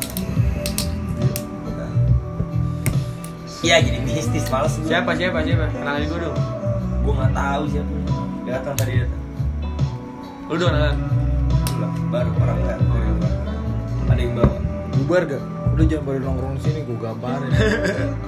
Iya 3.60 3.76
jadi 3.82 3.98
mistis, 4.00 4.48
males 4.48 4.72
gue 4.76 4.88
Siapa 4.88 5.12
siapa 5.12 5.38
siapa? 5.40 5.68
Kenalin 5.68 6.06
gue 6.06 6.20
dong. 6.22 6.38
Gue 7.02 7.12
gak 7.12 7.32
tahu 7.34 7.62
siapa 7.68 7.92
Datang 8.46 8.74
tadi 8.78 8.92
datang 9.04 9.22
Lu 10.48 10.54
dong 10.56 10.72
kenalan. 10.72 10.96
Baru 12.14 12.30
orang 12.38 12.58
enggak 12.62 12.78
Ada 14.06 14.20
yang 14.22 14.32
bawa 14.38 14.54
Bubar 14.94 15.22
gak? 15.26 15.42
Udah 15.74 15.84
jangan 15.90 16.04
pada 16.06 16.18
nongkrong 16.22 16.56
sini, 16.62 16.86
gue 16.86 16.98
gambarin. 17.02 17.50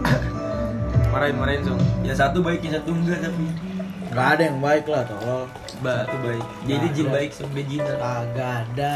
Marahin 1.14 1.36
marahin 1.38 1.62
song. 1.62 1.78
Ya 2.02 2.10
satu 2.18 2.42
baik, 2.42 2.66
yang 2.66 2.82
satu 2.82 2.90
enggak 2.90 3.22
tapi 3.22 3.46
Gak 4.10 4.26
ada 4.34 4.42
yang 4.50 4.58
baik 4.58 4.90
lah, 4.90 5.06
tolol. 5.06 5.46
Ba. 5.78 6.02
Satu 6.02 6.18
baik 6.26 6.42
Jadi 6.66 6.86
jin 6.98 7.06
baik, 7.14 7.30
sampai 7.30 7.62
jin 7.70 7.86
Kagak 7.86 8.66
ada. 8.66 8.94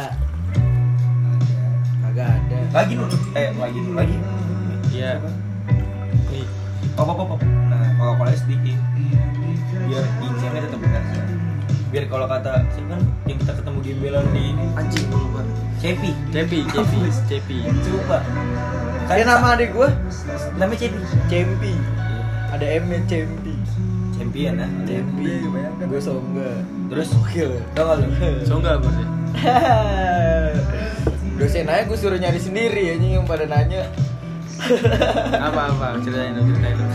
Kagak 2.10 2.28
ada. 2.34 2.58
Lagi 2.74 2.92
dulu 2.98 3.14
Eh, 3.38 3.48
lagi 3.54 3.80
lagi 3.94 4.16
Iya. 4.90 5.22
Nih. 6.34 6.46
Pop, 6.98 7.06
pop, 7.06 7.14
pop, 7.14 7.38
pop. 7.38 7.40
Nah, 7.46 7.94
kalau 7.94 8.18
kalau 8.18 8.34
sedikit 8.34 8.74
Biar 11.90 12.06
kalau 12.06 12.30
kata 12.30 12.62
Siapa 12.70 12.94
kan 12.94 13.02
yang 13.26 13.38
kita 13.42 13.52
ketemu 13.58 13.78
gembelan 13.82 14.22
di 14.30 14.42
ini 14.54 14.66
Anjing 14.78 15.04
gue 15.10 15.18
lupa. 15.18 15.42
Cepi 15.82 16.10
Cepi, 16.30 16.58
Cepi, 16.74 16.98
Cepi. 17.26 17.56
Coba 17.82 18.22
Kayak 19.10 19.26
nama 19.26 19.58
adik 19.58 19.74
gue, 19.74 19.90
Namanya 20.54 20.86
Cepi 20.86 21.02
Cempi. 21.26 21.74
Ada 22.54 22.66
M 22.78 22.84
nya 22.86 23.02
Cempi. 23.10 23.54
Champion 24.14 24.62
ya 24.62 24.68
Cempi. 24.86 25.50
Gue 25.82 25.98
songga. 25.98 26.62
Terus 26.94 27.10
Oke 27.18 27.42
lah. 27.42 27.62
Tau 27.74 27.84
gak 27.90 27.96
lu? 27.98 28.06
So 28.46 28.62
enggak 28.62 28.78
apa 28.78 28.88
sih? 28.94 29.06
Dosen 31.40 31.64
aja 31.72 31.88
gue 31.88 31.96
suruh 31.98 32.20
nyari 32.20 32.36
sendiri 32.36 32.92
anjing 32.94 33.16
yang 33.18 33.26
pada 33.26 33.48
nanya. 33.48 33.88
Apa 35.40 35.72
apa? 35.72 35.96
Ceritain 36.04 36.36
dong, 36.36 36.52
ceritain 36.52 36.76
dong. 36.76 36.92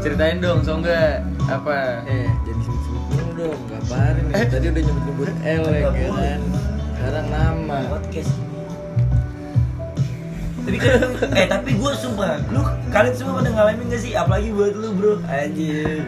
Ceritain 0.00 0.36
dong, 0.40 0.58
so 0.64 0.72
enggak 0.80 1.20
apa? 1.46 2.00
eh 2.08 2.24
jadi 2.48 2.57
sebut-sebut 3.48 3.56
dulu 3.56 3.56
dong, 3.56 3.62
gambarin 3.72 4.24
nih. 4.28 4.46
Tadi 4.48 4.66
udah 4.68 4.82
nyebut-nyebut 4.84 5.28
L 5.44 5.64
ya 5.72 5.88
kan. 6.12 6.40
Sekarang 6.98 7.26
nama. 7.30 7.78
Podcast 7.88 8.32
tapi 10.68 10.84
kan, 10.84 11.00
eh 11.32 11.48
tapi 11.48 11.80
gue 11.80 11.92
sumpah, 11.96 12.44
lu 12.52 12.60
kalian 12.92 13.16
semua 13.16 13.40
pada 13.40 13.56
ngalamin 13.56 13.88
gak 13.88 14.04
sih? 14.04 14.12
Apalagi 14.12 14.52
buat 14.52 14.76
lu 14.76 14.92
bro, 14.92 15.16
anjir 15.24 16.04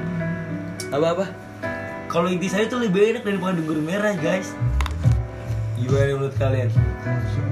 Apa-apa? 0.92 1.32
Kalau 2.12 2.28
inti 2.28 2.44
saya 2.52 2.68
tuh 2.68 2.85
lebih 2.85 3.09
enak 3.09 3.25
daripada 3.25 3.56
guru 3.56 3.80
merah 3.80 4.12
guys 4.20 4.52
Gimana 5.80 6.12
menurut 6.12 6.37
kalian? 6.37 6.68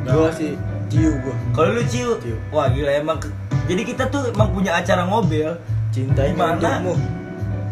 Gue 0.04 0.30
sih 0.36 0.52
ciu 0.92 1.16
gue. 1.16 1.36
Kalau 1.56 1.80
lu 1.80 1.82
ciu, 1.88 2.20
Ciu. 2.20 2.36
wah 2.52 2.68
gila 2.68 2.92
emang 2.92 3.16
Jadi 3.64 3.88
kita 3.88 4.12
tuh 4.12 4.28
emang 4.28 4.52
punya 4.52 4.76
acara 4.76 5.08
ngobel 5.08 5.56
Cintanya 5.88 6.60
untukmu. 6.60 6.92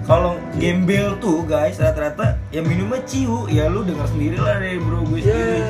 Kalau 0.06 0.38
gembel 0.54 1.18
tuh 1.18 1.42
guys 1.42 1.76
rata-rata 1.76 2.38
yang 2.48 2.62
minumnya 2.62 3.02
ciu 3.02 3.50
Ya 3.50 3.66
lu 3.66 3.82
denger 3.82 4.06
sendiri 4.06 4.38
lah 4.38 4.54
dari 4.56 4.78
bro 4.78 5.02
gue 5.02 5.18
Ya. 5.18 5.34
sendiri 5.34 5.60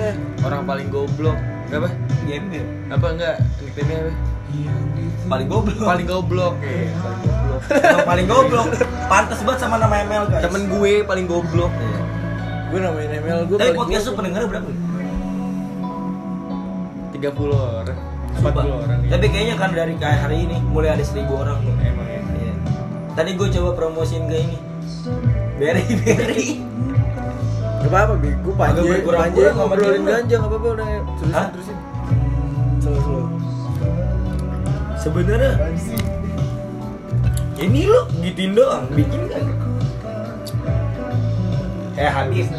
Orang 0.45 0.63
paling 0.63 0.89
goblok. 0.89 1.39
Apa? 1.67 1.89
Gembel 2.23 2.67
Apa 2.87 3.07
enggak? 3.11 3.37
Nickname-nya 3.59 3.99
apa? 3.99 4.13
Paling 5.27 5.49
goblok 5.49 5.81
Paling 5.83 6.07
goblok. 6.07 6.55
Eh, 6.61 6.87
paling 6.95 7.21
goblok. 7.25 7.61
Paling 8.05 8.27
goblok 8.29 8.67
Pantes 9.07 9.41
banget 9.41 9.59
sama 9.59 9.77
nama 9.77 9.95
ML 9.99 10.25
guys 10.29 10.43
Temen 10.45 10.63
gue 10.69 10.93
paling 11.03 11.27
goblok. 11.27 11.73
Gue 12.67 12.79
namain 12.79 13.09
email 13.09 13.41
gue 13.43 13.57
Tapi 13.57 13.73
podcast 13.73 14.05
lu 14.05 14.13
pendengarnya 14.15 14.49
berapa? 14.49 14.69
30 17.09 17.25
orang. 17.49 17.99
40 18.37 18.37
Sumpah. 18.37 18.65
orang. 18.69 18.99
ya. 19.01 19.11
Tapi 19.11 19.27
kayaknya 19.27 19.57
kan 19.57 19.71
dari 19.73 19.95
kayak 19.97 20.19
hari 20.21 20.45
ini 20.45 20.61
mulai 20.67 20.93
ada 20.93 21.01
1000 21.01 21.25
orang 21.33 21.57
tuh. 21.59 21.73
emang 21.81 22.05
ya. 22.07 22.16
Tadi 23.17 23.31
gue 23.33 23.49
coba 23.51 23.71
promosiin 23.73 24.29
ke 24.29 24.37
ini. 24.37 24.59
Berry 25.57 25.85
Berry. 26.05 26.47
Gak 27.81 27.89
apa-apa. 27.89 28.15
Gue 28.21 28.55
panjang, 28.55 29.01
panjang 29.03 29.55
ngobrolin 29.57 30.03
ganja, 30.05 30.37
gak 30.37 30.51
apa-apa 30.51 30.69
udah 30.75 30.87
terusin, 31.09 31.33
Hah? 31.33 31.47
terusin. 31.49 31.77
Slow, 32.79 32.99
slow. 33.01 33.25
Sebenarnya 34.99 35.53
ini 37.57 37.81
lu 37.87 38.01
gituin 38.21 38.53
doang, 38.53 38.85
bikin 38.93 39.23
kan? 39.31 39.45
Eh 41.97 42.11
Habib. 42.11 42.47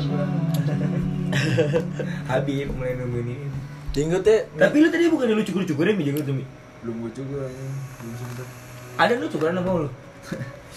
Habib 2.31 2.67
mulai 2.73 2.97
nemuin 2.97 3.27
ini. 3.27 3.47
Jenggot 3.93 4.23
ya, 4.23 4.37
Tapi 4.55 4.75
lu 4.79 4.89
tadi 4.89 5.05
bukan 5.05 5.27
lu 5.27 5.43
cukur-cukurin 5.43 5.93
mi 5.93 6.03
jenggot 6.03 6.25
tuh 6.25 6.33
mi. 6.33 6.45
belum 6.77 6.95
gue 7.03 7.11
juga, 7.13 7.45
belum. 7.45 8.47
Ada 8.95 9.13
lu 9.17 9.25
cukuran 9.27 9.59
apa 9.59 9.69
lu? 9.85 9.89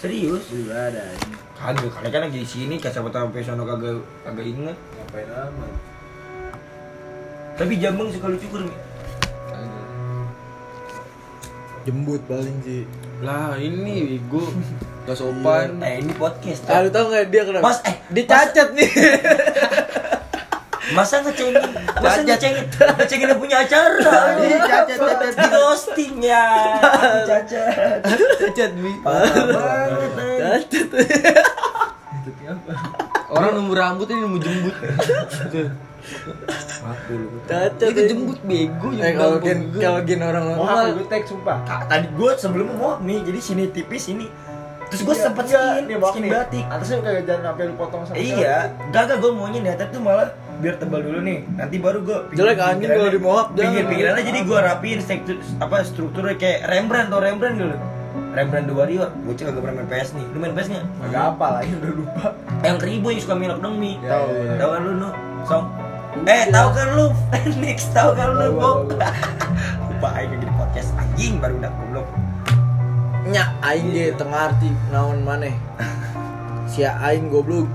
Serius? 0.01 0.43
Belum 0.49 0.73
ada. 0.73 1.03
Kagak, 1.61 1.93
kalian 1.93 2.09
kan 2.09 2.21
lagi 2.25 2.41
di 2.41 2.49
sini 2.49 2.75
kayak 2.81 2.97
siapa 2.97 3.09
tahu 3.13 3.29
sampai 3.29 3.45
sono 3.45 3.63
kagak 3.69 4.01
kagak 4.25 4.45
inget. 4.49 4.77
ngapain 4.77 5.29
amat? 5.29 5.71
Tapi 7.59 7.73
jambang 7.77 8.09
suka 8.09 8.33
lu 8.33 8.37
cukur 8.41 8.61
mi. 8.65 8.75
Jembut 11.85 12.21
paling 12.29 12.57
sih. 12.65 12.85
Lah 13.21 13.57
ini 13.57 14.17
gue 14.25 14.45
gak 15.05 15.17
sopan. 15.17 15.81
Eh 15.81 16.01
ini 16.01 16.13
podcast. 16.17 16.65
Ah, 16.69 16.81
lu 16.81 16.89
tau 16.89 17.09
gak 17.09 17.29
dia 17.29 17.45
kenapa? 17.45 17.65
Mas, 17.65 17.79
eh, 17.85 17.97
dia 18.09 18.25
cacat 18.25 18.67
nih. 18.73 18.89
Masa 20.91 21.23
ngecengin, 21.23 21.55
masa 22.03 22.19
ngecengin, 22.27 22.65
ngecengin 22.69 23.31
yang 23.31 23.39
punya 23.39 23.57
acara. 23.63 24.35
Iya. 24.43 24.83
Di 25.31 25.47
ghosting 25.47 26.15
ya. 26.19 26.45
Cacat. 27.23 28.03
cacat, 28.39 28.71
Bi. 28.75 28.91
Cacat. 30.39 30.87
Orang 33.31 33.55
nemu 33.55 33.71
rambut 33.71 34.07
ini 34.11 34.19
nemu 34.27 34.37
jembut. 34.43 34.75
Aku 36.83 37.11
lu. 37.15 37.27
Cacat. 37.47 37.87
Itu 37.95 38.01
jembut 38.11 38.39
bego 38.43 38.91
Eh 38.91 39.15
kalau 39.15 39.39
gen 39.39 39.71
kalau 39.71 40.03
gen 40.03 40.19
orang 40.19 40.43
normal 40.51 40.91
gue 40.99 41.07
teks 41.07 41.31
sumpah. 41.31 41.63
Tadi 41.87 42.07
gue 42.11 42.31
sebelumnya 42.35 42.75
mau 42.75 42.99
nih, 42.99 43.23
jadi 43.23 43.39
sini 43.39 43.71
tipis 43.71 44.11
ini 44.11 44.27
Terus 44.91 45.01
gue 45.01 45.15
sempet 45.15 45.45
skin, 45.47 45.87
nih 45.87 45.95
bang 45.95 46.11
skin 46.11 46.21
nih. 46.21 46.31
batik. 46.35 46.65
Atasnya 46.67 46.97
kayak 46.99 47.21
jangan 47.23 47.41
sampai 47.47 47.63
lu 47.63 47.73
potong 47.79 48.01
sama 48.03 48.15
Iya, 48.15 48.57
gagal 48.91 49.17
gue 49.17 49.31
maunya 49.31 49.59
di 49.63 49.69
atas 49.71 49.87
tuh 49.87 50.01
malah 50.03 50.29
biar 50.59 50.75
tebal 50.77 50.99
dulu 50.99 51.19
nih. 51.23 51.39
Nanti 51.55 51.75
baru 51.79 51.99
gue 52.03 52.17
Jelek 52.35 52.59
anjing 52.59 52.89
kalau 52.91 53.09
di 53.09 53.17
mohawk, 53.17 53.47
jangan. 53.51 53.63
Pinggir-pinggirannya 53.71 54.23
jadi 54.27 54.39
gue 54.43 54.59
rapiin 54.59 54.99
struktur 54.99 55.35
apa 55.57 55.75
strukturnya 55.81 56.35
kayak 56.35 56.59
Rembrandt 56.67 57.07
atau 57.07 57.19
Rembrandt 57.19 57.57
dulu. 57.57 57.75
Rembrandt 58.31 58.67
The 58.67 58.75
Warrior. 58.75 59.09
Gue 59.23 59.33
cek 59.33 59.45
gak 59.49 59.59
pernah 59.59 59.75
main 59.79 59.87
PS 59.87 60.09
nih. 60.13 60.25
Lu 60.31 60.37
main 60.39 60.51
PS 60.51 60.67
nggak? 60.69 60.85
Agak 61.03 61.23
apa 61.35 61.47
lagi 61.55 61.71
udah 61.73 61.91
lupa. 61.95 62.25
Yang 62.61 62.77
keribu 62.79 63.05
yang 63.09 63.21
suka 63.23 63.35
milok 63.35 63.59
dong 63.59 63.75
mi. 63.75 63.91
Ya, 63.99 64.19
iya. 64.23 64.53
Tahu 64.55 64.69
kan 64.71 64.81
lu 64.83 64.91
nu? 64.99 65.09
Song. 65.43 65.65
Eh, 66.23 66.43
tahu 66.47 66.67
kan 66.71 66.87
lu 66.91 67.05
Phoenix? 67.31 67.77
Tahu 67.89 68.09
kan 68.13 68.27
lu 68.35 68.47
Bok? 68.53 68.77
Lupa 69.91 70.07
aing 70.15 70.31
jadi 70.33 70.47
podcast 70.53 70.89
anjing 70.95 71.39
baru 71.39 71.55
udah. 71.59 71.71
Nya 73.31 73.55
aing 73.63 73.95
ge 73.95 74.11
tengah 74.19 74.51
arti 74.51 74.67
naon 74.91 75.23
maneh. 75.23 75.55
Sia 76.67 76.99
aing 76.99 77.31
goblok. 77.31 77.67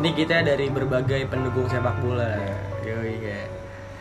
Ini 0.00 0.10
kita 0.16 0.40
dari 0.40 0.72
berbagai 0.72 1.28
pendukung 1.28 1.68
sepak 1.68 2.00
bola. 2.00 2.40
Yoi 2.80 3.20
ya. 3.20 3.40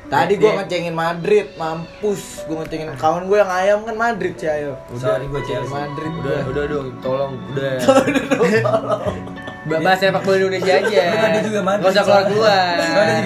Tadi 0.08 0.40
gua 0.40 0.64
ngecengin 0.64 0.96
Madrid, 0.96 1.52
mampus. 1.60 2.48
Gua 2.48 2.64
ngecengin 2.64 2.96
kawan 2.96 3.28
gue 3.28 3.38
yang 3.44 3.52
ayam 3.52 3.80
kan 3.84 3.96
Madrid 4.00 4.40
sih 4.40 4.48
ayo. 4.48 4.80
Udah 4.88 5.20
gue 5.20 5.42
Chelsea. 5.44 5.68
Madrid 5.68 6.12
Udah, 6.24 6.40
udah 6.48 6.64
dong, 6.72 6.88
tolong, 7.04 7.34
udah. 7.52 7.76
Ba- 8.64 9.04
Bahas 9.68 10.00
sepak 10.00 10.24
bola 10.24 10.36
Indonesia 10.40 10.74
aja. 10.80 11.02
Tadi 11.12 11.40
juga 11.44 11.60
Nggak 11.60 11.92
usah 11.92 12.04
keluar 12.08 12.24
keluar. 12.24 12.76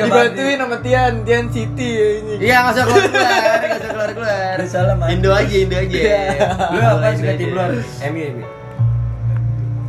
Dibantuin 0.01 0.57
sama 0.57 0.77
Tian, 0.81 1.13
Tian 1.21 1.45
City 1.53 1.89
ya 1.93 2.07
ini. 2.17 2.33
Iya, 2.41 2.55
nggak 2.65 2.73
usah 2.73 2.85
keluar 2.89 3.05
keluar, 3.05 3.29
nggak 3.61 3.77
usah 3.77 3.89
keluar 3.93 4.09
keluar. 4.17 4.53
Lu 4.57 4.65
salah. 4.65 4.95
Indo 5.13 5.29
aja, 5.29 5.55
Indo 5.55 5.77
aja. 5.77 6.01
Lu 6.73 6.79
apa 6.81 7.05
Indo 7.13 7.17
suka 7.21 7.29
aja. 7.29 7.39
tim 7.39 7.49
luar? 7.53 7.69
MU 8.09 8.25
MU. 8.33 8.45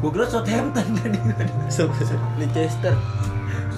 Gue 0.03 0.11
kira 0.13 0.27
Southampton 0.29 0.87
tadi. 0.99 1.19
Leicester. 2.37 2.95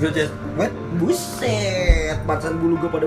Gue 0.00 0.10
just, 0.10 0.34
what? 0.58 0.72
Buset, 0.98 2.18
pacan 2.26 2.58
bulu 2.58 2.74
gue 2.82 2.90
pada 2.90 3.06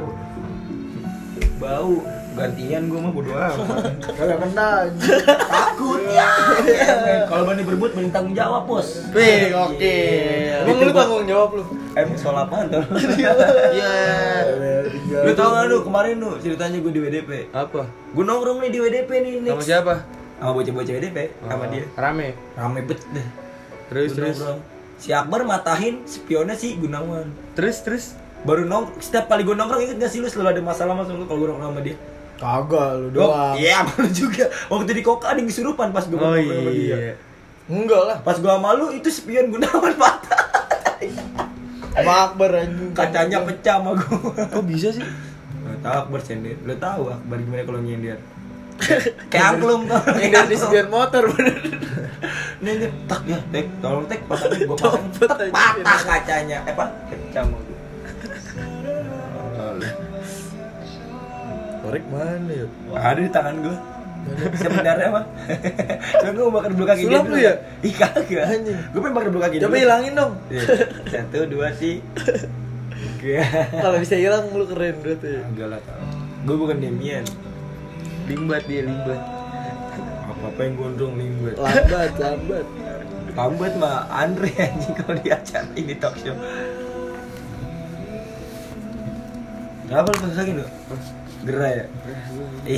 bau. 1.60 1.96
Gantian 2.38 2.82
gue 2.86 3.00
mah 3.00 3.10
bodo 3.10 3.32
amat. 3.34 3.82
Kagak 4.13 4.38
kena. 4.39 4.70
anjing. 4.86 5.20
Takut 5.25 6.01
ya. 6.06 6.29
Kalau 7.25 7.44
berani 7.44 7.63
berebut 7.65 7.89
berani 7.91 8.10
tanggung 8.10 8.32
jawab 8.32 8.63
bos. 8.63 9.10
Wih, 9.10 9.50
oke. 9.51 9.98
Emang 10.62 10.77
lu 10.79 10.94
tanggung 10.94 11.25
jawab 11.25 11.50
lu? 11.58 11.63
Emang 11.94 12.13
soal 12.15 12.38
apaan 12.38 12.70
tuh? 12.70 12.84
Iya. 13.67 13.94
lu 15.17 15.32
tau 15.34 15.50
gak 15.50 15.65
lu 15.65 15.77
kemarin 15.82 16.15
lu 16.17 16.38
ceritanya 16.38 16.77
gue 16.77 16.91
di 16.91 17.00
WDP. 17.01 17.32
Apa? 17.50 17.89
Gue 18.13 18.24
nongkrong 18.24 18.62
nih 18.62 18.70
di 18.70 18.79
WDP 18.79 19.10
nih. 19.17 19.34
Sama 19.50 19.63
siapa? 19.65 19.94
Sama 20.38 20.51
bocah-bocah 20.53 20.94
WDP 20.94 21.17
sama 21.41 21.65
Oh, 21.65 21.67
dia. 21.67 21.84
Rame. 21.96 22.27
Rame 22.53 22.79
bet 22.84 23.01
deh. 23.10 23.27
Terus 23.89 24.10
terus. 24.13 24.38
Si 24.98 25.10
Akbar 25.10 25.41
matahin 25.41 26.06
spionnya 26.06 26.53
si 26.53 26.77
Gunawan. 26.77 27.29
Terus 27.53 27.82
terus. 27.82 28.06
Baru 28.46 28.63
nong 28.63 28.94
setiap 29.01 29.25
kali 29.25 29.41
gue 29.41 29.58
nongkrong 29.58 29.82
inget 29.82 29.98
gak 29.98 30.12
sih 30.13 30.22
lu 30.22 30.29
selalu 30.29 30.53
ada 30.53 30.62
masalah 30.63 30.94
mas 30.94 31.10
lu 31.10 31.25
kalau 31.25 31.41
gue 31.41 31.50
nongkrong 31.50 31.74
sama 31.74 31.82
dia? 31.82 31.98
Kagak 32.38 32.89
lu 32.98 33.08
doang. 33.12 33.58
Iya, 33.58 33.82
sama 33.82 33.94
lu 34.06 34.10
juga. 34.10 34.46
Waktu 34.70 34.91
di 34.94 35.01
Koka 35.01 35.34
ada 35.34 35.39
yang 35.41 35.50
kesurupan 35.50 35.89
pas 35.89 36.06
gue 36.06 36.13
Oh 36.13 36.22
nongkrong 36.22 36.46
sama 36.53 36.72
dia. 36.72 36.96
iya. 36.96 37.13
Enggak 37.67 38.01
lah. 38.06 38.17
Pas 38.22 38.38
gue 38.38 38.48
sama 38.48 38.70
lu 38.74 38.94
itu 38.94 39.10
spion 39.10 39.50
Gunawan 39.50 39.94
patah. 39.98 40.44
Sama 41.91 42.13
Akbar 42.29 42.50
anjing. 42.53 42.94
Kacanya 42.94 43.41
pecah 43.41 43.82
sama 43.82 43.91
gue. 43.94 44.17
Kok 44.38 44.65
bisa 44.65 44.94
sih? 44.94 45.01
Lo 45.65 45.74
tahu 45.82 45.98
Akbar 45.98 46.20
nyender. 46.24 46.58
Lo 46.62 46.75
tahu 46.77 47.01
Akbar 47.10 47.38
gimana 47.41 47.63
kalau 47.65 47.82
nyender? 47.82 48.20
Kayak 49.34 49.58
angklung 49.58 49.89
tuh. 49.89 49.98
Yang 50.22 50.32
dari 50.38 50.56
sepion 50.56 50.88
motor 50.88 51.24
bener. 51.34 51.58
Nih, 52.58 52.74
nih, 52.77 52.89
tak 53.06 53.22
ya, 53.25 53.38
tek, 53.50 53.65
tolong 53.82 54.06
tek, 54.06 54.22
pasangin 54.25 54.65
gua 54.70 54.77
aja. 55.38 55.50
patah 55.53 56.01
kacanya, 56.01 56.58
eh 56.65 56.74
apa? 56.74 56.86
Pecah 57.06 57.44
mau 57.46 57.58
gua. 57.58 57.77
Korek 61.88 62.03
mana 62.12 62.51
ya? 62.51 62.67
Ada 63.00 63.20
di 63.24 63.32
tangan 63.32 63.56
gua. 63.63 63.77
Sebenarnya 64.60 65.08
mah. 65.08 65.25
Cuma 66.20 66.32
gua 66.36 66.44
mau 66.44 66.53
bakar 66.60 66.72
dulu 66.75 66.84
kaki 66.84 67.01
Sulap 67.08 67.25
lu 67.32 67.38
ya? 67.39 67.53
Ih 67.79 67.94
kagak. 67.96 68.44
Anjing. 68.44 68.77
Gua 68.91 69.00
pengen 69.00 69.15
bakar 69.15 69.29
dulu 69.32 69.41
kaki 69.48 69.56
Coba 69.63 69.75
hilangin 69.79 70.13
dong. 70.20 70.34
Iya. 70.51 70.63
Satu, 71.08 71.47
dua, 71.47 71.71
sih. 71.80 72.04
Kalau 73.80 73.97
bisa 74.04 74.19
hilang 74.19 74.52
lu 74.52 74.67
keren 74.67 75.00
berarti. 75.00 75.32
Enggak 75.47 75.67
lah. 75.71 75.80
Gua 76.43 76.56
bukan 76.60 76.76
Demian. 76.84 77.23
Limbat 78.28 78.67
dia, 78.67 78.84
limbat. 78.84 79.21
Apa-apa 80.28 80.60
yang 80.60 80.76
gondrong 80.76 81.15
limbat. 81.15 81.56
Lambat, 81.56 82.12
lambat. 82.19 82.67
Lambat 83.32 83.73
mah 83.80 84.12
Andre 84.12 84.52
anjing 84.60 84.91
kalau 84.91 85.15
di 85.23 85.32
acara 85.32 85.71
ini 85.80 85.95
talk 85.95 86.19
show. 86.19 86.36
Kenapa 89.88 90.12
lu 90.12 90.19
pasang 90.19 90.52
lu? 90.52 90.67
Gerah 91.45 91.71
ya? 91.73 91.86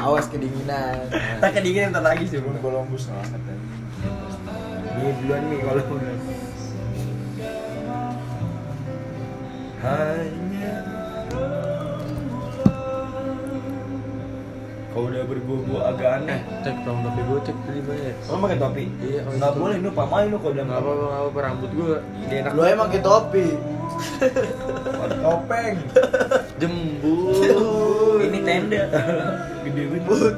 Awas 0.00 0.26
kedinginan. 0.32 0.96
Tak 1.40 1.50
kedingin 1.60 1.92
ntar 1.92 2.04
lagi 2.04 2.24
sih 2.28 2.40
bro. 2.40 2.56
Columbus 2.60 3.08
banget 3.08 3.40
ya. 3.44 3.56
Ini 5.00 5.10
duluan 5.20 5.42
nih 5.48 5.58
kalau. 5.64 5.84
Hanya 9.80 10.72
Kau 14.90 15.06
udah 15.06 15.22
berbau 15.22 15.78
agak 15.86 16.10
aneh. 16.22 16.40
Cek 16.66 16.76
tolong 16.82 17.06
topi 17.06 17.20
gue 17.22 17.38
cek 17.46 17.56
tadi 17.62 17.80
banyak. 17.86 18.14
Lo 18.26 18.34
pakai 18.42 18.58
topi? 18.58 18.84
Iya, 19.06 19.20
oh, 19.22 19.32
Nggak 19.38 19.52
boleh 19.54 19.76
lu 19.78 19.90
pamain 19.94 20.26
lu 20.26 20.36
kalau 20.42 20.52
udah 20.58 20.64
Enggak 20.66 20.80
apa-apa, 20.82 21.02
enggak 21.06 21.20
apa-apa 21.22 21.40
rambut 21.46 21.70
gue 21.70 21.92
dia 22.26 22.36
enak. 22.42 22.52
Lu 22.58 22.62
emang 22.66 22.88
pakai 22.90 23.02
topi. 23.06 23.46
Topeng. 25.20 25.76
jembut. 26.60 28.20
Ini 28.24 28.38
tenda. 28.44 28.82
Gede 29.64 29.82
banget. 29.92 30.34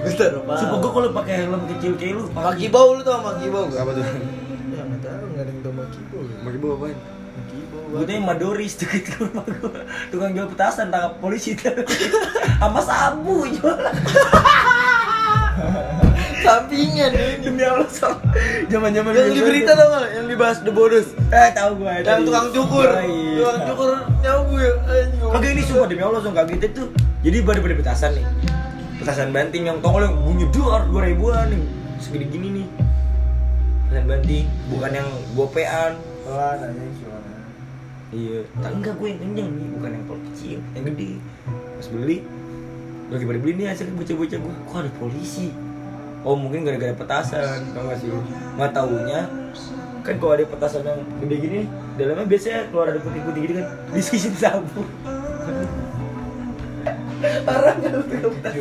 Bentar 0.00 0.32
apa? 0.32 0.52
Sumpah 0.56 0.78
gua 0.80 0.90
kalau 0.96 1.08
pakai 1.12 1.34
helm 1.44 1.62
kecil 1.76 1.92
kayak 2.00 2.14
lu, 2.16 2.24
Maki 2.32 2.66
bau 2.72 2.96
lu 2.96 3.02
tau 3.04 3.20
maki 3.20 3.46
bau 3.52 3.68
gak? 3.68 3.84
Apa 3.84 3.90
tuh? 4.00 4.04
Ya 4.72 4.80
nggak 4.88 5.00
tahu 5.04 5.24
nggak 5.28 5.44
ada 5.44 5.52
yang 5.52 5.60
tau 5.60 5.72
maki 5.76 6.00
bau. 6.08 6.24
Mau 6.24 6.56
bawa 6.56 6.74
apaan? 6.80 6.96
Maki 7.36 7.58
bau. 7.68 7.69
Gue 7.90 8.06
tuh 8.06 8.14
yang 8.14 8.22
Madoris 8.22 8.78
deket 8.78 9.02
ke 9.02 9.18
rumah 9.18 9.42
gue 9.42 9.82
Tukang 10.14 10.30
jual 10.30 10.46
petasan 10.46 10.94
tangkap 10.94 11.18
polisi 11.18 11.58
Sama 12.62 12.78
sabu 12.78 13.50
jualan 13.50 13.94
Sampingan. 16.40 17.12
Demi 17.44 17.60
Allah 17.60 17.84
sama 17.90 18.16
Zaman-zaman 18.70 19.10
Yang 19.12 19.28
di 19.34 19.42
berita 19.42 19.76
tau 19.76 19.92
gak? 19.92 20.08
Yang 20.16 20.26
dibahas 20.32 20.58
The 20.64 20.72
Bodos. 20.72 21.08
Eh 21.28 21.48
tau 21.52 21.76
gue 21.76 21.92
Yang 22.00 22.20
tukang 22.24 22.48
cukur. 22.54 22.88
Tukang 22.88 23.60
cukur 23.68 23.90
nyabu 24.22 24.54
ya. 24.56 24.72
Kagak 25.34 25.50
ini 25.52 25.62
sumpah 25.66 25.86
demi 25.90 26.02
Allah 26.06 26.20
sumpah 26.22 26.44
gitu 26.46 26.66
tuh 26.72 26.88
Jadi 27.20 27.36
pada 27.42 27.58
pada 27.58 27.74
petasan 27.74 28.10
nih 28.16 28.24
Petasan 29.02 29.28
banting 29.34 29.66
yang 29.66 29.78
tongol 29.82 30.06
yang 30.06 30.14
bunyi 30.16 30.46
duar 30.54 30.86
dua 30.86 31.10
ribuan 31.10 31.50
nih 31.50 31.62
Segini 31.98 32.26
gini 32.30 32.48
nih 32.62 32.66
Petasan 33.90 34.06
banting 34.06 34.46
Bukan 34.70 34.90
yang 34.94 35.08
gopean 35.34 35.92
Pelan 36.20 36.58
anjing 36.62 36.92
suaranya. 36.94 37.09
Iya. 38.10 38.42
Tak 38.58 38.72
enggak 38.74 38.94
gue 38.98 39.08
yang 39.10 39.20
kenyang 39.22 39.50
nih, 39.54 39.66
bukan 39.78 39.90
yang 39.94 40.04
kecil, 40.34 40.58
yang 40.74 40.84
gede. 40.90 41.10
Pas 41.78 41.86
beli, 41.94 42.18
lagi 43.10 43.24
pada 43.26 43.38
beli 43.38 43.52
nih 43.54 43.66
hasilnya 43.70 43.94
bocah-bocah 43.94 44.38
gue, 44.42 44.54
kok 44.66 44.78
ada 44.82 44.90
polisi? 44.98 45.48
Oh 46.20 46.36
mungkin 46.36 46.68
gara-gara 46.68 46.92
petasan, 46.92 47.70
tau 47.72 47.88
gak 47.88 47.98
sih? 48.02 48.12
Nggak 48.58 48.70
taunya, 48.76 49.20
kan 50.04 50.14
kalau 50.20 50.32
ada 50.36 50.44
petasan 50.44 50.84
yang 50.84 51.00
gede 51.24 51.36
gini, 51.38 51.60
dalamnya 51.96 52.26
biasanya 52.28 52.68
keluar 52.68 52.92
ada 52.92 53.00
putih-putih 53.00 53.40
gitu 53.46 53.52
kan, 53.62 53.66
disisin 53.94 54.34
sabu. 54.36 54.82
Parah 57.20 57.74
nggak 57.76 57.92
lu 57.92 58.02
dari 58.08 58.60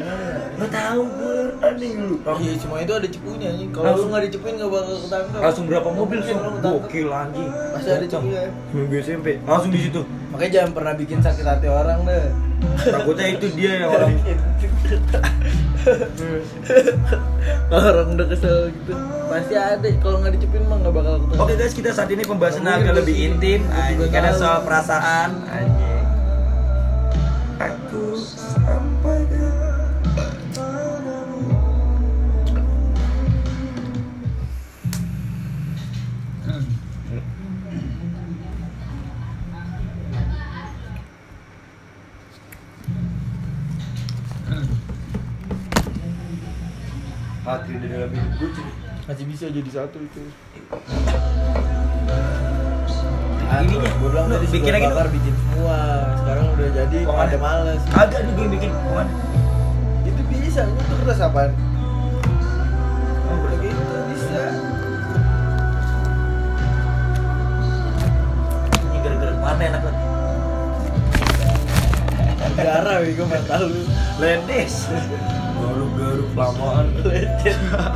mana 0.00 0.24
ya? 0.24 0.44
Nggak 0.56 0.70
tahu 0.72 1.00
gue, 1.04 1.36
aneh 1.60 1.92
lu. 2.00 2.16
Iya 2.40 2.52
cuma 2.56 2.74
itu 2.80 2.92
ada 2.96 3.08
cepunya 3.08 3.46
anjing. 3.52 3.70
Kalau 3.70 3.84
Langsung- 3.84 4.08
lu 4.08 4.12
nggak 4.12 4.24
dicepuin 4.24 4.54
nggak 4.56 4.70
bakal 4.72 4.96
ketangkap. 4.98 5.40
Langsung 5.44 5.64
berapa 5.68 5.88
mobil 5.90 6.18
sih? 6.24 6.34
Gokil 6.34 7.08
anjing. 7.10 7.50
Pasti 7.76 7.90
ada 7.90 8.06
cepunya. 8.08 8.42
Minggu 8.72 8.94
SMP, 8.98 9.26
langsung 9.44 9.70
di 9.70 9.80
situ. 9.82 10.00
Makanya 10.32 10.50
jangan 10.50 10.70
pernah 10.72 10.92
bikin 10.96 11.18
sakit 11.20 11.44
hati 11.44 11.68
orang 11.68 11.98
deh. 12.02 12.26
Takutnya 12.80 13.26
itu 13.28 13.46
dia 13.52 13.70
yang 13.76 13.90
orang 13.92 14.10
orang 17.68 18.06
udah 18.16 18.26
kesel 18.32 18.72
gitu 18.72 18.92
pasti 19.28 19.54
ada. 19.54 19.84
Kalau 20.00 20.16
nggak 20.22 20.32
dicepin 20.32 20.62
mah 20.64 20.80
nggak 20.80 20.94
bakal 20.94 21.14
ketangkep. 21.20 21.42
Oke 21.44 21.54
guys, 21.56 21.74
kita 21.76 21.90
saat 21.92 22.08
ini 22.08 22.22
pembahasan 22.24 22.64
agak 22.64 22.94
lebih 22.96 23.16
intim 23.20 23.60
karena 24.08 24.32
soal 24.32 24.64
perasaan 24.64 25.44
anjing. 25.44 25.93
Hati 47.44 47.76
di 47.78 47.86
dalam 47.92 48.10
hidup 48.10 48.32
gue 48.42 48.50
Masih 49.06 49.26
bisa 49.30 49.46
jadi 49.54 49.70
satu 49.70 50.02
itu 50.02 50.22
Ininya, 53.62 53.86
gue 53.86 54.08
bilang 54.10 54.26
lu 54.26 54.36
bikin 54.42 54.72
lagi 54.72 54.86
bakar 54.90 55.08
bikin 55.08 55.34
semua. 55.38 55.78
Sekarang 56.18 56.44
udah 56.50 56.68
jadi 56.74 56.96
Kok 57.06 57.18
ada 57.20 57.36
males. 57.38 57.80
Agak 57.94 58.20
nih 58.24 58.32
gue 58.34 58.46
bikin 58.58 58.70
ke 58.72 58.80
mana? 58.90 59.12
itu 60.04 60.22
bisa 60.28 60.62
itu 60.66 60.94
keras 61.00 61.20
apaan? 61.22 61.50
Oh, 63.24 63.36
Kayak 63.46 63.58
gitu. 63.62 63.94
Bisa. 64.10 64.42
Ini 68.84 68.98
gara-gara 69.00 69.32
mana 69.36 69.62
enak 69.64 69.80
banget? 69.82 70.02
darah 72.54 73.02
gue 73.02 73.26
mental 73.26 73.66
lu 73.66 73.82
Lendes 74.22 74.86
Garuk-garuk 75.58 76.30
lamaan. 76.38 76.86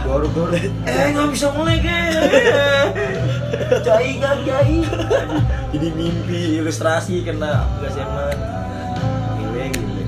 Garuk-garuk. 0.03 0.59
Eh 0.83 1.09
gak 1.15 1.29
bisa 1.31 1.47
mulai 1.55 1.79
kan 1.79 2.11
Cai 3.87 4.21
gak 4.21 4.45
cai 4.45 4.85
Jadi 5.73 5.89
mimpi 5.97 6.61
ilustrasi 6.61 7.25
kena 7.25 7.65
Gak 7.81 7.93
seman 7.97 8.37
Gile 9.41 9.65
gile 9.73 10.05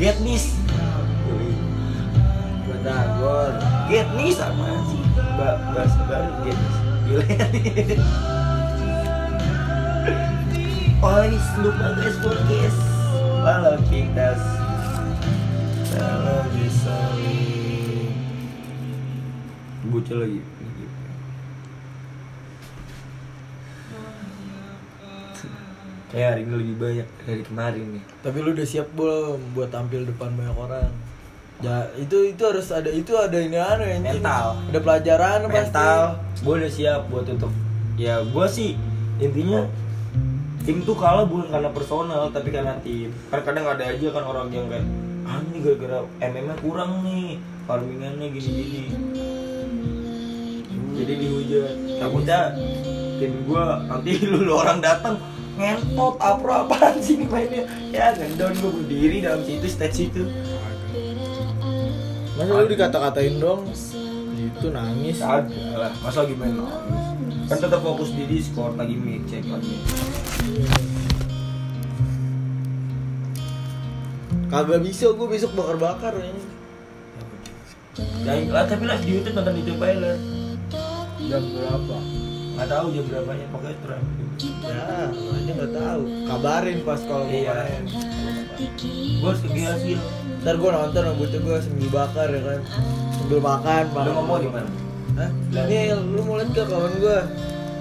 Getnis 0.00 0.56
Batagor 2.64 3.52
Getnis 3.92 4.36
sama 4.40 4.80
sih 4.88 5.02
Ba 5.36 5.60
Bahasa 5.76 6.00
baru 6.08 6.32
Getnis 6.48 6.76
Gile 7.04 7.26
Ois 11.02 11.46
lupa 11.60 11.86
guys 11.98 12.16
podcast 12.22 12.80
Walau 13.44 13.76
kita 13.92 14.40
Kalau 15.92 16.40
bisa 16.56 16.96
Bocah 19.92 20.16
lagi 20.16 20.61
Kayak 26.12 26.28
hari 26.28 26.40
ini 26.44 26.54
lebih 26.60 26.76
banyak 26.76 27.08
dari 27.24 27.42
kemarin 27.48 27.84
nih. 27.96 28.04
Tapi 28.20 28.36
lu 28.44 28.52
udah 28.52 28.66
siap 28.68 28.88
belum 28.92 29.56
buat 29.56 29.72
tampil 29.72 30.04
depan 30.04 30.28
banyak 30.36 30.56
orang? 30.60 30.92
Ya 31.64 31.88
itu 31.96 32.36
itu 32.36 32.42
harus 32.44 32.68
ada 32.68 32.92
itu 32.92 33.16
ada 33.16 33.38
ini 33.40 33.56
anu 33.56 33.88
ya. 33.88 33.96
Mental. 33.96 34.60
ada 34.68 34.78
pelajaran 34.84 35.48
mental. 35.48 36.20
Gue 36.44 36.54
udah 36.60 36.68
siap 36.68 37.08
buat 37.08 37.24
tutup 37.24 37.48
ya 38.00 38.24
gue 38.24 38.46
sih 38.48 38.72
intinya 39.20 39.68
tim 40.64 40.80
tuh 40.86 40.96
kalah 40.96 41.28
bukan 41.28 41.48
karena 41.48 41.70
personal 41.72 42.28
tapi 42.28 42.52
karena 42.52 42.76
tim. 42.84 43.08
Kan 43.32 43.40
kadang 43.40 43.66
ada 43.72 43.80
aja 43.80 44.06
kan 44.12 44.24
orang 44.28 44.52
yang 44.52 44.68
kayak 44.68 44.84
ah 45.24 45.40
ini 45.48 45.58
gara-gara 45.64 45.98
MM 46.20 46.44
nya 46.44 46.56
kurang 46.60 46.92
nih 47.08 47.40
farmingannya 47.64 48.26
gini-gini. 48.36 48.84
Jadi 50.92 51.12
dihujat. 51.24 51.74
Takutnya 52.04 52.40
tim 53.16 53.32
gue 53.48 53.64
nanti 53.88 54.10
lu, 54.30 54.44
lu 54.44 54.52
orang 54.60 54.84
datang 54.84 55.16
ngentot 55.62 56.18
apa 56.18 56.66
apaan 56.66 56.98
sih 56.98 57.14
ini 57.14 57.30
mainnya? 57.30 57.62
Ya 57.94 58.10
ngendon 58.18 58.50
gue 58.58 58.72
berdiri 58.82 59.22
dalam 59.22 59.46
situ 59.46 59.70
stage 59.70 60.10
itu 60.10 60.26
masa 62.34 62.58
lu 62.58 62.66
dikata-katain 62.66 63.38
dong? 63.38 63.70
Itu 64.34 64.74
nangis. 64.74 65.22
Kagak 65.22 65.78
lah, 65.78 65.92
masa 66.02 66.26
lagi 66.26 66.34
main 66.34 66.58
nangis? 66.58 67.06
Kan 67.46 67.58
tetap 67.62 67.80
fokus 67.84 68.10
di 68.10 68.24
Discord, 68.26 68.74
lagi 68.74 68.98
mic 68.98 69.22
cek 69.30 69.46
lagi. 69.46 69.76
Kagak 74.50 74.80
bisa 74.82 75.14
gue 75.14 75.26
besok 75.30 75.54
bakar-bakar 75.54 76.18
ya. 76.18 76.34
Ya, 78.24 78.32
lah, 78.48 78.64
tapi 78.64 78.88
live 78.88 79.04
di 79.04 79.10
Youtube 79.20 79.36
nonton 79.36 79.52
YouTube 79.60 79.76
trailer 79.76 80.16
jam 81.28 81.44
berapa 81.44 81.96
Gak 82.62 82.70
tahu 82.70 82.86
jam 82.94 83.04
berapanya, 83.04 83.46
pokoknya 83.50 83.76
terang. 83.82 84.04
Ya 84.62 84.82
aja 85.10 85.50
nggak 85.52 85.72
tahu. 85.72 86.02
Kabarin 86.24 86.78
pas 86.82 87.00
kalau 87.02 87.24
mau 87.24 87.34
Iya. 87.34 87.52
main 87.52 87.82
Gue 89.18 89.28
harus 89.28 89.42
ke 89.42 89.60
hasil 89.60 89.98
ntar 90.38 90.54
gue 90.56 90.70
nonton 90.70 91.00
rambutnya 91.00 91.38
gue 91.38 91.56
sambil 91.58 91.90
bakar 91.90 92.26
ya 92.28 92.40
kan? 92.40 92.60
Sambil 93.12 93.38
makan 93.40 93.82
Lu 93.92 94.10
ngomong 94.12 94.38
di 94.38 94.48
mana? 94.48 94.68
Hah? 95.12 95.30
Nih 95.60 95.82
lu 95.92 96.20
mau 96.22 96.34
liat 96.34 96.50
gak 96.50 96.66
kawan 96.66 96.92
gue 96.96 97.18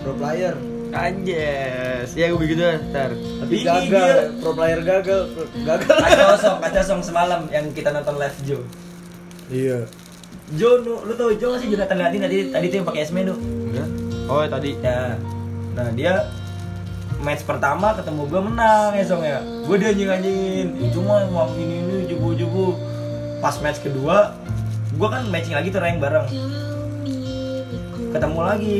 pro 0.01 0.13
player. 0.15 0.55
Anjes, 0.91 2.09
ya 2.11 2.25
gue 2.27 2.39
begitu 2.39 2.61
ntar. 2.89 3.13
tapi 3.13 3.53
Ini 3.55 3.63
gagal. 3.63 3.85
dia. 3.87 4.17
pro 4.37 4.51
player 4.51 4.79
gagal. 4.81 5.21
Pro- 5.31 5.51
gagal. 5.57 5.93
Kaca 5.95 6.25
Osong, 6.35 6.57
Kaca 6.59 6.79
Osong 6.81 7.01
semalam 7.01 7.41
yang 7.47 7.69
kita 7.69 7.89
nonton 7.89 8.17
live 8.17 8.37
Joe 8.43 8.65
iya. 9.47 9.85
Joe, 10.51 10.81
nu, 10.81 10.99
lu 11.01 11.13
tau 11.13 11.29
Joe 11.31 11.53
gak 11.53 11.59
sih 11.59 11.69
Jonathan 11.69 11.97
Gatti 11.97 12.17
tadi, 12.19 12.37
tadi 12.49 12.65
tuh 12.67 12.77
yang 12.77 12.87
pakai 12.87 13.01
esme 13.01 13.21
tuh 13.23 13.37
Enggak. 13.39 13.87
Oh 14.31 14.47
tadi. 14.47 14.79
Ya, 14.79 15.19
nah 15.75 15.91
dia 15.91 16.31
match 17.19 17.43
pertama 17.43 17.91
ketemu 17.99 18.31
gue 18.31 18.41
menang 18.47 18.95
ya 18.95 19.03
song 19.03 19.27
ya. 19.27 19.43
Gue 19.67 19.75
dia 19.75 19.91
anjing 19.91 20.07
anjingin, 20.07 20.67
cuma 20.95 21.27
mau 21.27 21.51
ini 21.59 21.83
ini 21.83 21.95
jubu 22.07 22.31
jubu. 22.39 22.79
Pas 23.43 23.59
match 23.59 23.83
kedua, 23.83 24.31
gue 24.95 25.07
kan 25.11 25.27
matching 25.27 25.51
lagi 25.51 25.67
tuh 25.67 25.83
bareng. 25.83 26.27
Ketemu 28.11 28.39
lagi, 28.39 28.77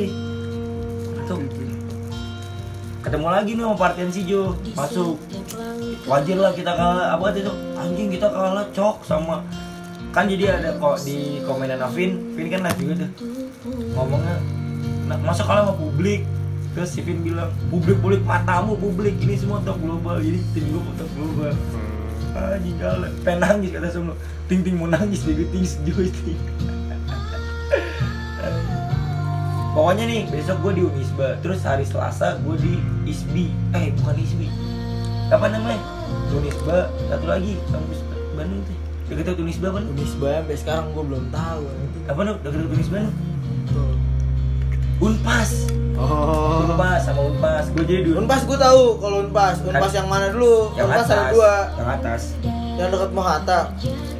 tuh. 1.28 1.40
Ketemu 3.02 3.28
lagi 3.28 3.52
nih 3.58 3.64
sama 3.68 3.76
partian 3.76 4.10
si 4.14 4.22
Jo. 4.24 4.56
Masuk. 4.72 5.20
Wajar 6.08 6.38
lah 6.38 6.52
kita 6.56 6.72
kalah. 6.78 7.18
Apa 7.18 7.34
itu? 7.36 7.52
Anjing 7.76 8.08
kita 8.08 8.30
kalah 8.32 8.64
cok 8.72 9.04
sama. 9.04 9.44
Kan 10.16 10.32
jadi 10.32 10.60
ada 10.60 10.76
kok 10.80 11.02
di 11.04 11.42
komenan 11.44 11.82
Vin 11.92 12.36
Vin 12.38 12.48
kan 12.48 12.72
juga 12.78 13.04
tuh. 13.04 13.12
Ngomongnya 13.98 14.36
nah, 15.20 15.32
masa 15.32 15.44
kalah 15.44 15.68
sama 15.68 15.76
publik. 15.76 16.24
Terus 16.72 16.90
si 16.96 17.04
Vin 17.04 17.20
bilang 17.20 17.52
publik 17.68 18.00
publik 18.00 18.24
matamu 18.24 18.80
publik 18.80 19.20
ini 19.20 19.36
semua 19.36 19.60
top 19.68 19.76
global. 19.84 20.24
Jadi 20.24 20.40
tim 20.56 20.64
gue 20.72 20.82
top 20.96 21.12
global. 21.20 21.54
Anjing 22.32 22.78
kalah 22.80 23.12
pengen 23.28 23.40
nangis 23.44 23.70
kata 23.76 23.88
semua 23.92 24.16
ting 24.48 24.64
ting 24.64 24.80
mau 24.80 24.88
nangis 24.88 25.20
di 25.28 25.44
ting 25.52 25.68
sejauh 25.68 26.04
itu 26.08 26.32
Pokoknya 29.72 30.04
nih 30.04 30.28
besok 30.28 30.60
gue 30.68 30.74
di 30.80 30.84
Unisba, 30.84 31.40
terus 31.40 31.64
hari 31.64 31.88
Selasa 31.88 32.36
gue 32.44 32.56
di 32.60 32.76
ISBI, 33.08 33.48
eh 33.72 33.96
bukan 33.96 34.20
ISBI, 34.20 34.52
apa 35.32 35.48
namanya? 35.48 35.80
Unisba, 36.36 36.92
satu 37.08 37.24
lagi. 37.24 37.56
Kampus 37.72 38.04
Bandung 38.36 38.60
tuh, 38.68 38.76
dekat 39.16 39.40
Unisba 39.40 39.72
kan? 39.72 39.88
Unisba 39.88 40.44
sampai 40.44 40.58
sekarang 40.60 40.92
gue 40.92 41.04
belum 41.08 41.24
tahu. 41.32 41.64
Apa 42.12 42.20
nih? 42.20 42.36
Dekat 42.44 42.68
Unisba 42.68 42.98
nih? 43.00 43.14
Unpas, 45.02 45.66
oh. 45.98 46.62
Unpas 46.62 47.10
sama 47.10 47.26
Unpas, 47.26 47.74
gue 47.74 47.84
jadi 47.90 48.06
di 48.06 48.14
Unpas 48.14 48.46
gue 48.46 48.54
tahu 48.54 49.02
kalau 49.02 49.26
Unpas. 49.26 49.58
Unpas 49.66 49.90
yang 49.98 50.06
mana 50.06 50.30
dulu? 50.30 50.78
Yang 50.78 50.94
Unpas 50.94 51.10
atas, 51.10 51.18
ada 51.18 51.34
dua. 51.34 51.54
Yang 51.74 51.90
atas, 51.90 52.22
yang 52.78 52.88
dekat 52.94 53.10
Mohata. 53.10 53.60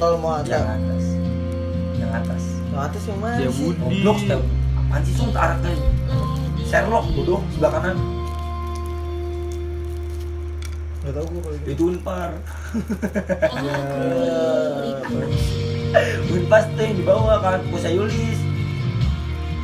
Tol 0.02 0.14
Mohata. 0.18 0.50
Yang 0.50 0.66
atas, 0.66 1.04
yang 1.94 2.10
atas. 2.10 2.42
yang 2.66 2.82
atas 2.82 3.02
yang 3.06 3.18
mana 3.22 3.36
sih? 3.38 3.46
Budi. 3.62 3.78
Goblok, 3.78 4.16
setiap 4.26 4.42
apaan 4.74 5.00
sih 5.06 5.14
Sun? 5.14 5.30
Arah 5.38 5.56
ke? 5.62 5.72
Sherlock, 6.66 7.06
bodoh, 7.14 7.40
sebelah 7.54 7.72
kanan. 7.78 7.96
nggak 11.02 11.14
tahu 11.18 11.26
gue 11.30 11.40
kalau 11.46 11.56
gitu. 11.62 11.70
Itu 11.70 11.82
Unpar. 11.94 12.30
Ya, 13.54 13.78
Unpas 16.34 16.64
tuh 16.74 16.82
yang 16.82 16.94
di 16.98 17.04
bawah 17.06 17.38
kan, 17.38 17.62
Pusa 17.70 17.86
Yulis. 17.86 18.51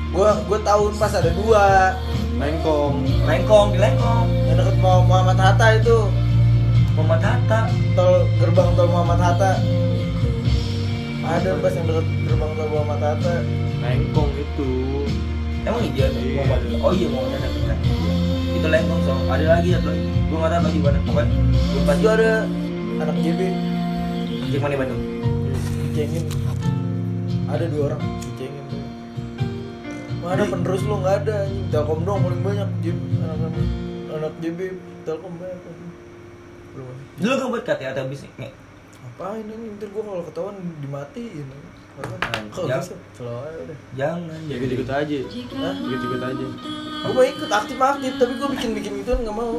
Gue 0.09 0.29
gue 0.44 0.59
tahu 0.62 0.81
Unpas 0.88 1.12
ada 1.12 1.31
dua 1.31 1.94
Lengkong. 2.38 3.03
Lengkong, 3.27 3.68
di 3.75 3.79
Lengkong. 3.79 4.27
yang 4.47 4.57
dekat 4.57 4.77
Mo- 4.79 5.03
Muhammad 5.03 5.35
Hatta 5.37 5.75
itu 5.75 6.07
Muhammad 6.94 7.21
Hatta. 7.21 7.61
tol 7.92 8.14
gerbang 8.38 8.71
tol 8.75 8.87
Muhammad 8.87 9.18
Hatta 9.18 9.53
ada 11.21 11.49
Unpas 11.53 11.75
yang 11.75 11.87
dekat 11.87 12.07
gerbang 12.25 12.51
tol 12.55 12.68
Muhammad 12.68 13.01
Hatta 13.03 13.35
Lengkong 13.79 14.31
itu. 14.35 14.71
Emang 15.61 15.83
iya 15.85 16.07
tuh 16.09 16.23
Iya. 16.23 16.42
Oh 16.79 16.92
iya 16.92 17.07
Muhammad 17.07 17.33
Hatta. 17.37 17.49
bener. 17.53 17.77
Itu 18.55 18.66
Lengkong 18.66 19.01
so. 19.03 19.14
Ada 19.27 19.44
lagi 19.53 19.68
satu 19.73 19.87
lagi. 19.88 20.07
Gue 20.25 20.37
nggak 20.37 20.51
tahu 20.51 20.62
lagi 20.62 20.79
mana. 20.79 20.99
Pokoknya 21.03 21.35
Unpas 21.75 21.85
pas 21.85 21.97
itu 21.97 22.09
ada 22.09 22.31
anak 22.99 23.16
JB 23.18 23.40
Anjing 24.40 24.62
mana 24.62 24.75
Bandung? 24.77 25.03
dicengin 25.88 26.25
ada 27.47 27.64
dua 27.64 27.83
orang 27.87 28.01
tuh 28.01 28.28
mana 30.29 30.45
penerus 30.45 30.83
lu 30.85 30.95
nggak 30.99 31.17
ada 31.25 31.37
telkom 31.69 32.05
doang 32.05 32.21
paling 32.21 32.43
banyak 32.43 32.69
JB 32.83 32.99
anak 33.19 33.37
anak, 33.41 33.64
anak 34.12 34.33
JB 34.38 34.59
telkom 35.03 35.33
banyak. 35.35 35.61
Dulu 37.19 37.33
gue 37.35 37.49
buat 37.51 37.64
KTA 37.64 37.91
atau 37.91 38.07
bisnis 38.07 38.31
nge. 38.37 38.51
ngapain 38.99 39.43
anjing 39.43 39.75
ntar 39.75 39.88
gua 39.91 40.03
kalau 40.05 40.23
ketahuan 40.23 40.57
dimatiin. 40.79 41.47
Kalau 41.99 42.71
Ya. 42.71 42.79
bisa 42.79 42.95
udah 43.19 43.75
Jangan. 43.97 44.38
Ya 44.47 44.55
ikut 44.55 44.71
ikut 44.73 44.87
aja. 44.88 45.17
Ikut 45.19 46.03
ikut 46.05 46.23
aja. 46.23 46.47
Gue 46.99 47.11
mau 47.11 47.25
ikut 47.25 47.51
aktif 47.51 47.75
aktif 47.77 48.12
tapi 48.14 48.33
gue 48.37 48.49
bikin 48.55 48.71
bikin 48.73 48.93
itu 49.01 49.11
nggak 49.11 49.35
mau. 49.35 49.59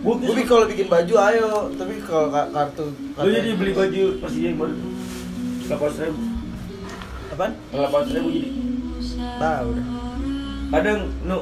Gue 0.00 0.14
Gue 0.18 0.34
bikin 0.34 0.44
kalau 0.46 0.68
bikin 0.68 0.86
baju 0.86 1.14
ayo 1.22 1.48
tapi 1.72 1.94
kalau 2.02 2.28
ka- 2.28 2.50
kartu 2.50 2.92
Lu 2.92 3.28
jadi 3.30 3.50
beli 3.54 3.72
baju 3.72 4.02
Persija 4.20 4.46
yang 4.46 4.58
baru. 4.58 4.74
Delapan 5.64 5.90
ribu. 5.96 6.20
Apaan? 7.30 7.52
delapan 7.70 8.02
ribu 8.10 8.28
jadi 8.30 8.48
Tahu 9.38 9.68
dah. 9.76 9.86
kadang 10.70 11.00
nu 11.26 11.38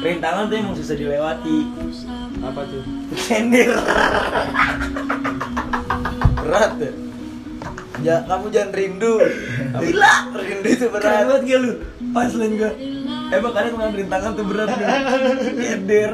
rintangan 0.00 0.48
tuh 0.48 0.56
emang 0.60 0.74
susah 0.76 0.96
dilewati 0.96 1.56
Apa 2.44 2.60
tuh? 2.68 2.82
sender 3.16 3.72
Berat 6.46 6.72
ya. 6.78 6.92
Ya, 8.04 8.16
kamu 8.28 8.52
jangan 8.54 8.70
rindu. 8.76 9.18
Gila. 9.82 10.14
Rindu 10.36 10.68
itu 10.68 10.86
berat. 10.92 11.26
banget 11.26 11.42
gak 11.48 11.58
lu 11.64 11.72
pas 12.12 12.32
lain 12.32 12.52
gak 12.56 12.74
emang 13.34 13.52
kadang 13.52 13.72
mengambil 13.76 13.98
rintangan 14.04 14.30
tuh 14.32 14.44
berat 14.46 14.68
nih 14.72 14.88
sender 15.58 16.12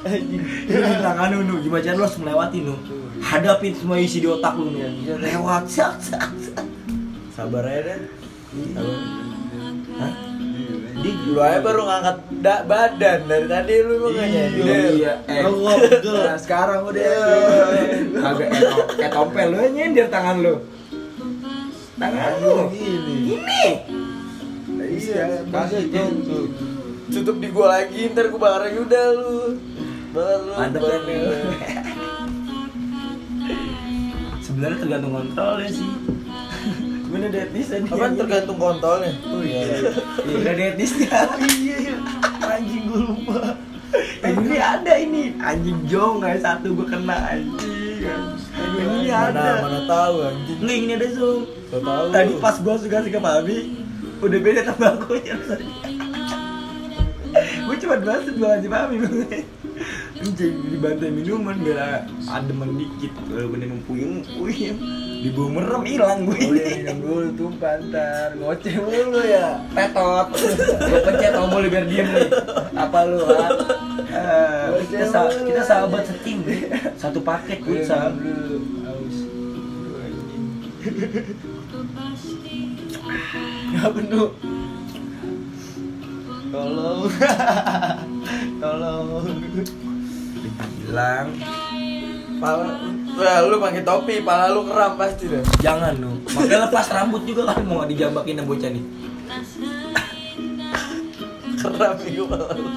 Ini 0.00 0.76
rintangan 0.76 1.28
lu 1.36 1.44
nu 1.44 1.54
gimana 1.60 1.84
cara 1.84 1.96
lu 1.96 2.04
harus 2.08 2.16
melewati 2.16 2.58
nu 2.64 2.74
hadapin 3.20 3.72
semua 3.76 4.00
isi 4.00 4.24
di 4.24 4.28
otak 4.28 4.56
lu 4.56 4.72
nu 4.72 4.80
lewat 5.20 5.68
sak 5.68 6.00
sak 6.00 6.32
sak. 6.40 6.64
Sabar 7.36 7.64
aja 7.68 7.80
deh. 7.96 8.00
Sabar. 8.74 9.29
Hah? 10.00 10.12
Di 11.00 11.10
lu 11.26 11.40
aja 11.40 11.58
baru 11.60 11.80
ngangkat 11.82 12.16
da- 12.38 12.64
badan 12.64 13.18
dari 13.24 13.46
tadi 13.46 13.74
lu 13.80 13.92
emang 13.96 14.12
gak 14.12 14.28
nyender. 14.28 14.92
iya, 14.92 15.12
eh. 15.26 15.42
Lu. 15.44 15.64
Nah, 15.64 16.36
sekarang 16.36 16.80
udah. 16.82 17.08
Agak 18.22 18.48
eh, 18.48 18.60
to- 18.62 18.88
kayak 18.94 19.10
tompel 19.10 19.46
lu 19.48 19.60
nyender 19.70 20.06
tangan 20.08 20.36
lu. 20.40 20.54
Tangan 21.96 22.32
lu. 22.38 22.54
Gini. 22.68 23.16
Ini. 23.32 23.64
Iya, 24.90 25.40
Kasih 25.46 25.88
tuh. 25.88 26.46
tutup 27.10 27.36
di 27.38 27.48
gua 27.48 27.66
lagi 27.74 28.12
ntar 28.12 28.28
gua 28.28 28.38
bakar 28.38 28.70
udah 28.70 29.06
lu 29.10 29.56
bakar 30.12 30.38
lu 30.38 30.52
Mantep 30.52 30.80
bakar 30.80 31.00
kan. 31.00 31.16
Sebenarnya 34.44 34.76
tergantung 34.78 35.12
kontrolnya 35.14 35.68
sih. 35.70 35.88
Gimana 37.10 37.26
ada 37.26 37.42
etnisnya 37.42 37.82
dia? 37.82 37.90
Apaan 37.90 38.14
tergantung 38.14 38.54
kontolnya 38.54 39.10
Oh 39.26 39.42
iya. 39.42 39.66
Iya, 39.66 39.90
udah 40.30 40.52
ada 40.54 40.62
etnisnya. 40.70 41.10
Iya, 41.42 41.76
iya. 41.82 41.96
Anjing 42.38 42.82
gue 42.86 43.00
lupa. 43.02 43.58
Ini 44.22 44.56
ada 44.62 44.92
ini 44.94 45.34
anjing 45.42 45.90
jong 45.90 46.22
kayak 46.22 46.38
satu 46.38 46.70
gue 46.70 46.86
kena 46.86 47.34
anjing. 47.34 47.98
Ini 48.78 49.10
ada. 49.10 49.66
mana 49.66 49.80
tahu 49.90 50.14
anjing 50.22 50.58
Nggak 50.62 50.76
ini 50.86 50.92
ada 50.94 51.08
zoom. 51.10 51.50
tahu 51.74 52.04
Tadi 52.14 52.32
pas 52.38 52.56
gue 52.62 52.74
suka 52.78 53.02
suka 53.02 53.18
Pabi, 53.18 53.58
udah 54.22 54.38
beda 54.38 54.60
tembakunya. 54.70 55.34
gue 57.66 57.76
cuma 57.82 57.96
bahas 57.98 58.30
dua 58.30 58.54
aja 58.54 58.68
Pabi. 58.70 58.94
Anjing 60.20 60.52
dibantai 60.68 61.08
minuman 61.08 61.56
biar 61.64 62.04
ademan 62.28 62.76
dikit. 62.76 63.12
Kalau 63.24 63.48
bener 63.48 63.72
puyeng 63.88 64.20
puyeng. 64.36 64.76
Di 65.20 65.28
bawah 65.32 65.48
merem 65.52 65.82
hilang 65.84 66.24
gue. 66.28 66.36
Udah 66.44 66.64
minum 66.76 66.98
dulu 67.00 67.28
tuh 67.36 67.50
pantar 67.60 68.32
ngoceh 68.36 68.74
mulu 68.80 69.20
ya 69.20 69.60
Tetot. 69.72 70.28
Gue 70.80 71.00
pencet 71.04 71.32
tombol 71.32 71.64
biar 71.68 71.84
diem 71.88 72.08
nih. 72.08 72.28
Apa 72.72 72.98
lu, 73.04 73.20
ha? 73.28 73.48
Eh, 74.10 74.66
kita, 74.88 75.06
sa- 75.08 75.28
kita 75.28 75.62
sahabat 75.62 76.08
setim, 76.08 76.40
satu 76.96 77.20
paket 77.20 77.60
gue 77.64 77.84
dulu 77.84 78.56
haus 78.88 79.16
Ya 83.70 83.84
penuh. 83.92 84.28
Tolong. 86.50 87.00
Tolong. 88.64 89.26
Hilang. 90.64 91.28
pala 92.40 92.80
Wah, 93.20 93.44
lu 93.44 93.60
pakai 93.60 93.84
topi, 93.84 94.24
pala 94.24 94.48
lu 94.48 94.64
keram 94.64 94.96
pasti 94.96 95.28
deh. 95.28 95.44
Jangan 95.60 95.92
lu. 96.00 96.24
Makanya 96.32 96.70
lepas 96.70 96.88
rambut 96.88 97.22
juga 97.28 97.52
kan 97.52 97.60
mau 97.68 97.84
dijambakin 97.84 98.40
sama 98.40 98.48
bocah 98.48 98.70
nih. 98.72 98.84
Keram 101.60 101.96
itu 102.06 102.22
pala 102.24 102.48
lu. 102.56 102.70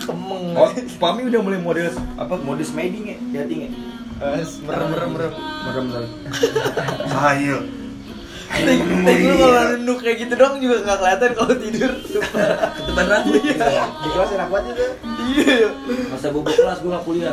Kemeng. 0.00 0.44
Oh, 0.56 0.70
Pami 0.98 1.28
udah 1.30 1.40
mulai 1.44 1.60
model 1.62 1.92
apa 2.18 2.34
model 2.40 2.66
smeding 2.66 3.04
ya? 3.06 3.18
Jadi 3.38 3.52
nggak? 3.54 3.72
As, 4.20 4.58
merem 4.64 4.88
merem 4.92 5.10
merem. 5.14 5.32
Merem 5.38 5.84
merem. 5.92 6.10
Ayo. 7.30 7.79
Tik 8.50 9.18
lu 9.24 9.34
kalau 9.38 9.62
nunduk 9.78 9.98
kayak 10.02 10.16
gitu 10.26 10.34
dong 10.34 10.58
juga 10.58 10.76
nggak 10.82 10.98
kelihatan 10.98 11.30
kalau 11.38 11.54
tidur. 11.54 11.92
Ketuban 12.76 13.06
rambut. 13.06 13.40
Di 13.46 14.08
kelas 14.10 14.30
enak 14.34 14.48
banget 14.50 14.74
itu. 14.74 14.86
Iya. 15.30 15.68
Masa 16.10 16.26
bobo 16.34 16.50
kelas 16.50 16.78
gue 16.82 16.90
nggak 16.90 17.04
kuliah. 17.06 17.32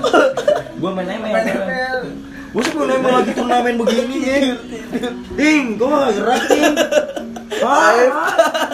Gue 0.77 0.89
main 0.93 1.09
ML. 1.09 1.33
Main 1.33 1.47
ML. 1.49 1.99
Gue 2.47 2.63
sebelum 2.63 2.89
ML 3.01 3.13
lagi 3.17 3.31
turnamen 3.35 3.75
begini 3.75 4.17
ya. 4.23 4.55
Ding, 5.35 5.75
gue 5.75 5.87
gak 5.89 6.13
gerak 6.15 6.41
ding. 6.47 6.75
Ah, 7.57 7.97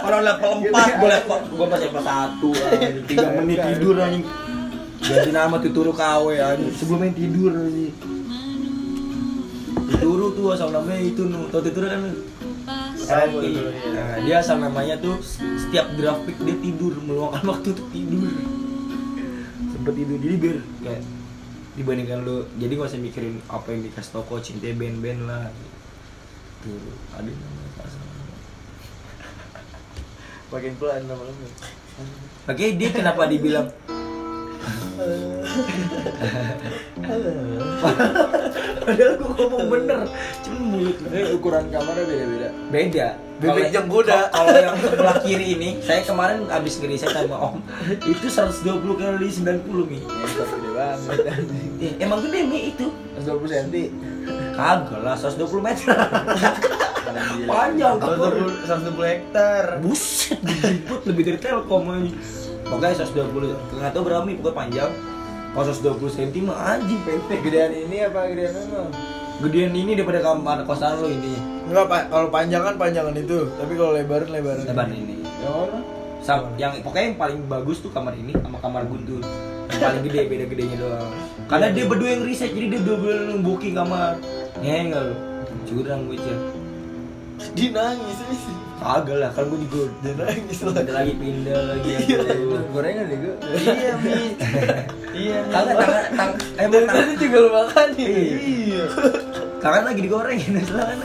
orang 0.04 0.22
level 0.28 0.52
4, 0.68 1.00
gue 1.00 1.10
level 1.10 1.38
gue 1.56 1.68
masih 1.72 1.88
level 1.90 2.04
1 2.04 3.08
tiga 3.08 3.28
menit 3.40 3.60
tidur 3.64 3.96
anjing. 4.04 4.28
Ganti 5.04 5.32
nama 5.32 5.56
Tuturu 5.64 5.96
KW 5.96 6.38
anjing. 6.38 6.76
Sebelum 6.76 7.00
main 7.02 7.16
tidur 7.16 7.56
anjing. 7.56 7.96
Tuturu 9.94 10.34
tuh 10.34 10.46
asal 10.58 10.74
namanya 10.74 11.02
itu 11.06 11.22
nu. 11.30 11.46
Tau 11.54 11.62
Tuturu 11.62 11.86
kan? 11.86 12.02
Tuturu, 12.02 13.46
iya. 13.46 13.70
Nah, 13.94 14.18
dia 14.26 14.36
asal 14.42 14.58
namanya 14.58 14.98
tuh 14.98 15.22
setiap 15.22 15.94
grafik 15.94 16.34
dia 16.42 16.58
tidur 16.58 16.98
meluangkan 16.98 17.46
waktu 17.54 17.78
untuk 17.78 17.88
tidur. 17.94 18.26
Sempet 19.70 19.94
tidur 19.94 20.18
jadi 20.18 20.36
biar 20.42 20.58
kayak 20.82 21.02
dibandingkan 21.74 22.22
lu 22.22 22.46
jadi 22.62 22.78
gak 22.78 22.90
usah 22.94 23.02
mikirin 23.02 23.42
apa 23.50 23.74
yang 23.74 23.82
dikasih 23.90 24.22
coach 24.30 24.54
intinya 24.54 24.78
band-band 24.78 25.22
lah 25.26 25.50
tuh 26.62 26.78
ada 27.18 27.30
namanya 27.30 27.70
Makin 30.54 30.74
pelan 30.78 31.02
lama-lama. 31.10 31.50
Oke, 32.46 32.78
dia 32.78 32.90
kenapa 32.94 33.26
dibilang 33.26 33.74
Padahal 38.84 39.14
gua 39.20 39.32
ngomong 39.36 39.66
bener, 39.70 40.00
cuma 40.44 40.60
mulut 40.62 40.98
lu. 41.00 41.08
Eh, 41.12 41.36
ukuran 41.36 41.66
kamarnya 41.68 42.04
beda-beda. 42.04 42.50
beda. 42.70 43.08
Bebek 43.34 43.52
Kalau- 43.60 43.74
jenggoda. 43.74 44.20
Kalau 44.36 44.56
yang 44.56 44.76
sebelah 44.78 45.18
kiri 45.20 45.46
ini, 45.58 45.70
saya 45.82 46.02
kemarin 46.04 46.48
habis 46.48 46.80
ngeriset 46.80 47.12
sama 47.12 47.36
Om, 47.52 47.56
itu 48.00 48.28
120 48.28 48.96
kali 48.96 49.28
90 49.28 49.84
nih. 49.90 50.02
Ngentot 50.02 50.48
gede 50.50 50.70
banget. 50.72 51.18
Eh, 51.82 51.92
emang 52.00 52.20
gede 52.24 52.40
nih 52.46 52.62
itu. 52.72 52.88
120 53.20 53.52
cm. 53.52 53.76
Kagak 54.54 55.02
lah, 55.02 55.16
120 55.18 55.60
meter. 55.60 55.88
Panjang 57.44 57.96
kapur. 58.00 58.32
120 58.64 58.96
120 58.96 59.12
hektar. 59.12 59.64
Buset, 59.82 60.40
dijemput 60.40 61.02
lebih 61.04 61.24
dari 61.28 61.40
Telkom 61.40 61.84
aja. 61.90 62.12
Pokoknya 62.68 62.96
120, 63.04 63.80
nggak 63.80 63.92
tahu 63.92 64.04
berapa 64.08 64.24
nih, 64.28 64.36
pokoknya 64.40 64.58
panjang. 64.58 64.92
Kalau 65.54 65.66
120 65.70 66.18
cm 66.18 66.50
mah 66.50 66.58
anjing 66.76 67.02
pendek. 67.06 67.40
Gedean 67.46 67.72
ini 67.78 67.98
apa 68.02 68.26
gedean 68.26 68.54
apa? 68.58 68.82
Gedean 69.46 69.74
ini 69.78 69.92
daripada 69.94 70.20
kamar 70.26 70.66
kosan 70.66 70.98
lo 70.98 71.08
ini. 71.12 71.38
Enggak, 71.70 71.86
Pak. 71.86 72.02
Kalau 72.10 72.28
panjang 72.34 72.62
kan 72.66 72.76
panjangan 72.82 73.14
itu, 73.14 73.50
tapi 73.62 73.74
kalau 73.78 73.94
lebaran 73.94 74.30
lebaran. 74.34 74.66
Lebar 74.66 74.90
ini. 74.90 75.22
Yang 75.22 75.54
mana? 75.54 75.80
Sam, 76.24 76.56
yang 76.56 76.80
pokoknya 76.80 77.06
yang 77.12 77.20
paling 77.20 77.40
bagus 77.52 77.84
tuh 77.84 77.92
kamar 77.92 78.16
ini 78.16 78.32
sama 78.40 78.58
kamar 78.64 78.88
Guntur. 78.88 79.20
Yang 79.68 79.82
paling 79.84 80.02
gede 80.08 80.22
beda 80.32 80.46
gedenya 80.48 80.76
doang. 80.80 81.12
Karena 81.52 81.68
dia 81.76 81.84
berdua 81.86 82.10
yang 82.16 82.24
riset 82.24 82.50
jadi 82.56 82.68
dia 82.74 82.82
dua-dua 82.82 83.38
booking 83.44 83.76
kamar. 83.76 84.18
Ngengel. 84.64 85.14
Curang 85.68 86.08
bocah. 86.08 86.40
Dia 87.54 87.70
nangis 87.76 88.18
sih. 88.24 88.63
Kagak 88.74 89.16
lah, 89.16 89.30
kan 89.32 89.44
gue 89.46 89.60
juga 89.64 89.80
Dia 90.00 90.12
nangis 90.14 90.60
lah. 90.60 90.74
Pindah 90.76 90.94
lagi 90.94 91.14
pindah 91.16 91.60
lagi 91.64 91.90
Iya, 92.04 92.20
gorengan 92.70 93.06
deh 93.06 93.18
gue. 93.18 93.36
Iya, 93.56 93.92
Mi. 93.98 94.14
Iya, 95.24 95.38
Mi. 95.40 95.50
Kagak 95.50 95.76
tangan 95.78 96.04
tang 96.12 96.32
emang 96.56 96.72
Dari 96.74 96.86
tangan 96.86 97.06
tadi 97.06 97.14
juga 97.18 97.38
lu 97.38 97.50
makan 97.50 97.88
nih. 97.94 98.10
Iya. 98.40 98.84
tangan 99.58 99.84
lagi 99.86 100.00
digorengin 100.02 100.54
silakan. 100.60 101.00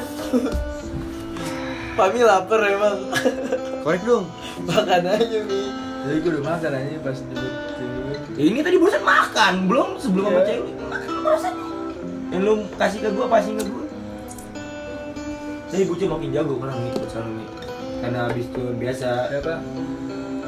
Pami 1.95 2.21
lapar 2.21 2.61
emang. 2.63 2.99
Korek 3.81 4.03
dong. 4.03 4.25
Makan 4.61 5.03
aja, 5.05 5.39
Mi. 5.43 5.61
Jadi 5.99 6.19
gue 6.19 6.31
udah 6.33 6.45
makan 6.47 6.71
aja 6.73 6.99
pas 7.01 7.17
jemput 7.17 7.53
jemput. 7.75 8.21
Ini 8.35 8.59
tadi 8.63 8.77
barusan 8.77 9.03
makan, 9.03 9.55
belum 9.67 9.89
sebelum 9.99 10.25
sama 10.25 10.39
Iya. 10.39 10.47
cewek 10.49 10.75
makan 10.81 11.11
barusan. 11.21 11.55
Yang 12.29 12.43
lu 12.45 12.53
kasih 12.75 12.99
ke 13.03 13.11
gua, 13.11 13.27
pasing 13.27 13.55
ke 13.55 13.65
gua. 13.67 13.85
Saya 15.69 15.85
bocah 15.85 16.09
makin 16.09 16.31
jago 16.31 16.55
kan 16.57 16.71
nih 16.73 16.93
futsal 16.95 17.25
nih. 17.27 17.49
Karena 17.99 18.19
habis 18.31 18.47
itu 18.47 18.63
biasa. 18.79 19.11
Siapa? 19.33 19.55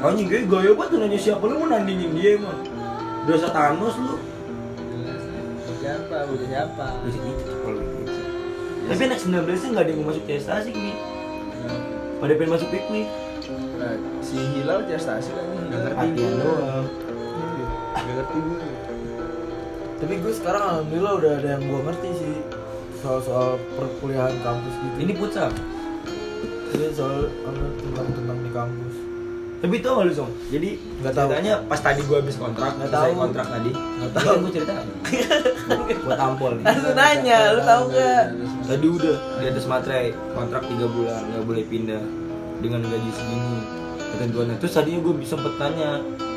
Anjing 0.01 0.27
gue 0.31 0.49
gaya 0.49 0.71
banget 0.73 0.97
nanya 0.97 1.19
siapa 1.21 1.43
lu 1.45 1.61
mau 1.61 1.69
nandingin 1.69 2.11
dia 2.17 2.41
emang. 2.41 2.57
Dosa 3.29 3.53
Thanos 3.53 3.95
lu. 4.01 4.15
Siapa? 5.81 6.15
Bukan 6.25 6.47
siapa? 6.49 6.85
Bisa 7.05 7.19
gitu 7.21 7.53
kalau 7.61 7.81
gitu. 7.81 8.13
Tapi 8.81 9.01
anak 9.07 9.19
19 9.21 9.45
nya 9.45 9.67
nggak 9.71 9.83
ada 9.85 9.91
yang 9.93 9.99
mau 10.01 10.09
masuk 10.09 10.23
CS 10.25 10.45
Tasik 10.49 10.73
nih. 10.73 10.97
Pada 12.17 12.33
pengen 12.37 12.51
masuk 12.53 12.69
piknik. 12.73 13.07
Nah, 13.81 13.97
si 14.21 14.37
Hilal 14.37 14.85
prestasi 14.85 15.29
kan 15.33 15.45
nggak 15.69 15.81
ngerti 15.85 16.05
Latihan 16.05 16.33
doang. 16.37 16.87
Nggak 17.93 18.15
ngerti 18.17 18.37
gue. 18.41 18.69
Tapi 20.01 20.13
gue 20.17 20.33
sekarang 20.33 20.63
alhamdulillah 20.65 21.13
udah 21.21 21.31
ada 21.37 21.47
yang 21.57 21.63
gue 21.65 21.81
ngerti 21.85 22.09
sih 22.17 22.33
soal-soal 23.01 23.61
perkuliahan 23.77 24.33
kampus 24.41 24.73
gitu. 24.81 24.95
Ini 25.01 25.13
futsal. 25.17 25.49
Iya 26.71 26.89
soal 26.91 27.27
apa, 27.27 27.49
tentang 27.77 28.07
tentang 28.11 28.37
di 28.39 28.49
kampus. 28.49 28.95
Tapi 29.61 29.75
gak 29.77 29.93
lu 30.01 30.13
Song? 30.15 30.31
Jadi 30.49 30.69
Nggak 31.05 31.13
tahu. 31.13 31.27
ceritanya 31.29 31.53
pas 31.69 31.77
tadi 31.77 32.01
gue 32.01 32.17
habis 32.17 32.33
kontrak, 32.33 32.71
Nggak 32.81 32.89
tahu. 32.89 33.11
kontrak 33.13 33.47
tadi. 33.47 33.71
Nggak 33.71 34.11
tahu. 34.17 34.33
gue 34.41 34.51
cerita. 34.51 34.73
Buat 36.01 36.17
tampol 36.23 36.51
nih. 36.57 36.65
Langsung 36.65 36.95
nanya, 36.97 37.39
lu 37.53 37.61
tahu 37.61 37.83
nggak? 37.93 38.23
Tadi 38.65 38.87
udah 38.89 39.15
di 39.37 39.45
atas 39.45 39.65
materai 39.69 40.05
kontrak 40.33 40.63
3 40.65 40.81
bulan 40.87 41.21
nggak 41.29 41.43
boleh 41.45 41.63
pindah 41.69 42.01
dengan 42.57 42.79
gaji 42.81 43.11
segini. 43.13 43.59
Ketentuannya. 44.11 44.55
Terus 44.57 44.73
tadinya 44.73 44.99
gue 44.99 45.13
bisa 45.15 45.37
sempet 45.37 45.53
tanya, 45.55 45.89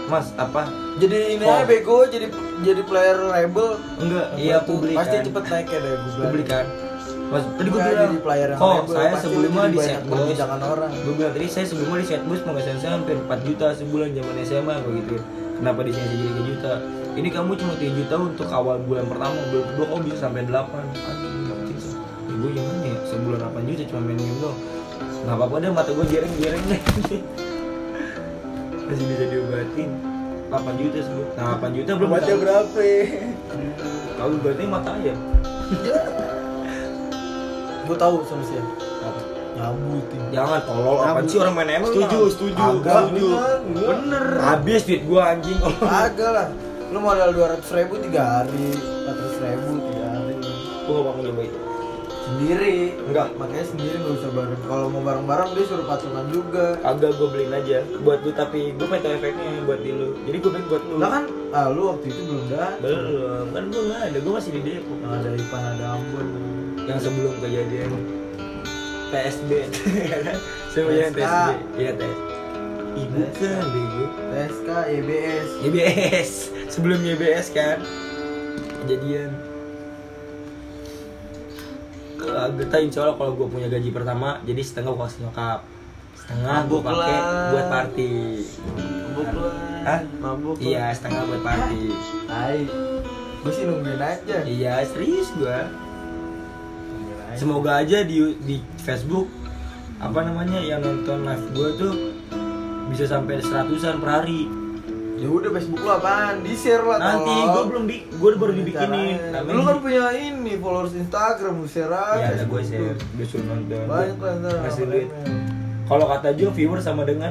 Mas 0.04 0.28
apa? 0.36 0.68
Jadi 0.94 1.16
ini 1.34 1.42
aja 1.42 1.64
bego, 1.64 2.04
jadi 2.04 2.28
jadi 2.60 2.82
player 2.84 3.18
rebel. 3.24 3.80
Enggak, 3.98 4.26
iya 4.36 4.60
publik 4.60 4.94
Pasti 4.94 5.24
cepet 5.24 5.42
naik 5.48 5.66
ya 5.66 5.78
deh 5.80 5.92
gue. 5.96 6.22
Publik 6.22 6.46
kan. 6.46 6.66
Mas, 7.24 7.42
tadi 7.50 7.66
gue 7.66 7.74
bilang, 7.74 8.04
jadi 8.04 8.18
player 8.20 8.48
yang 8.48 8.58
kok 8.58 8.86
saya 8.86 9.16
sebelumnya 9.16 9.64
di 9.64 9.74
banyak 9.74 9.90
set 9.90 10.02
bus 10.02 10.14
perbincangan 10.14 10.60
orang." 10.62 10.90
Gue 10.94 11.14
bilang 11.14 11.32
tadi 11.32 11.46
saya 11.46 11.64
sebelumnya 11.64 11.98
di 11.98 12.06
set 12.06 12.22
bus 12.22 12.40
penghasilan 12.40 12.78
saya 12.78 12.92
hampir 12.94 13.16
4 13.18 13.40
juta 13.42 13.66
sebulan 13.72 14.08
zaman 14.12 14.34
SMA 14.42 14.74
gue 14.80 14.92
gitu. 15.00 15.16
Kenapa 15.54 15.80
di 15.82 15.90
sini 15.90 16.06
jadi 16.10 16.28
3 16.28 16.44
juta? 16.44 16.72
Ini 17.14 17.28
kamu 17.30 17.50
cuma 17.54 17.72
3 17.72 17.94
juta 17.94 18.14
untuk 18.18 18.48
awal 18.48 18.76
bulan 18.80 19.04
pertama, 19.06 19.38
bulan 19.48 19.64
kedua 19.68 19.86
kamu 19.88 20.00
bisa 20.04 20.18
sampai 20.20 20.42
8 20.44 20.74
Anjing, 20.74 21.78
sih. 21.78 21.94
Ya 22.24 22.34
gue 22.34 22.50
gimana 22.52 22.82
ya, 22.82 22.98
sebulan 23.06 23.38
8 23.40 23.64
juta 23.64 23.82
cuma 23.86 24.00
main 24.02 24.18
game 24.18 24.38
doang 24.38 24.58
Gak 25.24 25.32
apa-apa 25.32 25.56
deh, 25.56 25.70
mata 25.70 25.90
gue 25.90 26.04
gereng-gereng 26.04 26.64
deh 26.66 26.80
Masih 28.84 29.06
bisa 29.06 29.24
diobatin 29.24 29.88
8 30.50 30.76
juta 30.76 30.98
sebulan 31.00 31.30
Nah 31.32 31.56
8 31.56 31.72
juta 31.72 31.90
belum 31.94 32.10
Baca 32.10 32.20
ditambah- 32.20 32.42
berapa? 32.42 32.82
Kalau 34.14 34.36
berarti 34.38 34.64
mata 34.66 34.90
ayam 34.92 35.18
Gue 37.84 37.96
tahu 37.96 38.14
solusinya. 38.24 38.64
Nyabutin. 39.54 40.22
Jangan 40.34 40.60
tolol 40.66 40.98
apaan 40.98 41.30
sih 41.30 41.38
orang 41.38 41.54
main 41.54 41.70
ML 41.78 41.86
Setuju, 41.86 42.18
lah. 42.18 42.30
setuju, 42.34 42.62
Agak, 42.74 42.94
setuju. 43.06 43.26
Bener. 43.30 43.86
Bener. 43.86 44.26
Habis 44.42 44.80
duit 44.82 45.02
gua 45.06 45.22
anjing. 45.30 45.58
Agak 46.02 46.30
lah. 46.34 46.46
Lu 46.90 46.98
modal 46.98 47.30
200 47.30 47.62
ribu 47.78 47.94
3 48.02 48.18
hari, 48.18 48.66
400 48.74 49.46
ribu 49.46 49.70
3 49.78 50.10
hari. 50.10 50.34
Gua 50.84 50.98
gak 50.98 51.06
mau 51.06 51.22
nyoba 51.22 51.42
itu. 51.46 51.58
Sendiri. 52.24 52.76
Enggak. 53.06 53.28
Makanya 53.38 53.66
sendiri 53.68 53.94
nggak 53.94 54.14
usah 54.18 54.30
bareng. 54.34 54.62
Kalau 54.66 54.86
mau 54.90 55.02
bareng-bareng 55.06 55.48
dia 55.54 55.64
suruh 55.70 55.86
patungan 55.86 56.26
juga. 56.34 56.66
Agak 56.82 57.10
gua 57.14 57.28
beliin 57.30 57.54
aja 57.54 57.78
buat 58.02 58.26
lu 58.26 58.34
tapi 58.34 58.74
gua 58.74 58.86
pengen 58.90 59.22
efeknya 59.22 59.62
buat 59.62 59.80
di 59.86 59.90
lu. 59.94 60.18
Jadi 60.26 60.36
gua 60.42 60.50
pengen 60.50 60.66
buat 60.66 60.82
lu. 60.82 60.94
Lah 60.98 61.10
kan, 61.14 61.24
ah 61.54 61.66
lu 61.70 61.94
waktu 61.94 62.10
itu 62.10 62.20
belum 62.26 62.44
dah. 62.50 62.70
belum 62.82 63.46
kan 63.54 63.64
gua 63.70 63.82
nggak 63.86 64.00
ada 64.02 64.18
gua 64.18 64.32
masih 64.34 64.50
di 64.50 64.60
Depok 64.66 64.98
Yang 64.98 65.12
ada 65.14 65.28
Ipan 65.38 65.62
ada 65.78 65.84
Ambon. 65.94 66.26
Yang 66.84 66.98
sebelum 66.98 67.34
kejadian 67.38 67.90
PSB 69.08 69.50
kan 70.04 70.36
sebelum 70.72 71.10
PSK. 71.10 71.16
PSB 71.16 71.48
iya 71.76 71.92
tes 71.94 72.16
ibu 72.94 73.20
kan 73.32 73.64
bego 73.66 74.04
TSK, 74.30 74.68
EBS. 74.92 75.46
YBS 75.62 76.30
sebelum 76.68 76.98
YBS 77.00 77.46
kan 77.50 77.78
kejadian 78.80 79.30
agak 82.24 82.66
tahu 82.66 82.82
insya 82.82 83.00
Allah 83.04 83.16
kalau 83.16 83.32
gue 83.34 83.48
punya 83.48 83.68
gaji 83.68 83.90
pertama 83.90 84.40
jadi 84.42 84.58
setengah 84.58 84.90
gue 84.92 85.02
kasih 85.02 85.20
nyokap 85.22 85.60
setengah 86.16 86.58
gue 86.64 86.80
pakai 86.80 87.16
buat 87.50 87.66
party 87.68 88.12
Mabuk 89.14 89.38
lah. 89.38 89.54
Hah? 89.84 90.00
Mabuk. 90.18 90.56
iya 90.58 90.90
setengah 90.90 91.22
buat 91.24 91.42
party 91.42 91.82
Hai. 92.26 92.58
Gue 93.38 93.52
sih 93.52 93.62
nungguin 93.62 94.00
aja. 94.00 94.36
iya 94.42 94.82
serius 94.82 95.28
gue 95.32 95.58
aja. 97.34 97.36
semoga 97.36 97.70
aja 97.76 97.98
di 98.00 98.16
di 98.40 98.56
Facebook 98.78 99.26
apa 99.96 100.22
namanya 100.22 100.58
yang 100.58 100.78
nonton 100.78 101.22
live 101.22 101.46
gue 101.50 101.68
tuh 101.76 101.92
bisa 102.86 103.04
sampai 103.04 103.38
seratusan 103.38 103.98
per 103.98 104.10
hari 104.14 104.46
Ya 105.14 105.30
udah 105.30 105.46
Facebook 105.48 105.78
lu 105.78 105.88
apaan? 105.88 106.42
Di 106.42 106.52
share 106.52 106.82
lah 106.82 106.98
nanti 106.98 107.32
gue 107.32 107.62
belum 107.64 107.84
bi 107.84 107.96
gue 108.04 108.30
baru 108.34 108.52
dibikinin 108.52 109.16
Lu 109.46 109.62
kan 109.62 109.78
di- 109.78 109.82
punya 109.82 110.10
ini 110.10 110.52
followers 110.54 110.92
Instagram, 110.92 111.54
lu 111.56 111.66
share 111.66 111.88
aja. 111.88 112.18
ya 112.20 112.26
ada 112.34 112.44
gue 112.44 112.60
share 112.60 112.98
gue 112.98 113.24
suruh 113.24 113.46
nonton 113.46 113.86
Banyak 113.86 114.18
lah 114.18 114.32
ntar. 114.36 114.56
Ngasih 114.60 114.84
duit. 114.84 115.08
kalau 115.84 116.04
kata 116.06 116.34
Jo 116.34 116.50
viewer 116.50 116.76
sama 116.78 117.02
dengan 117.02 117.30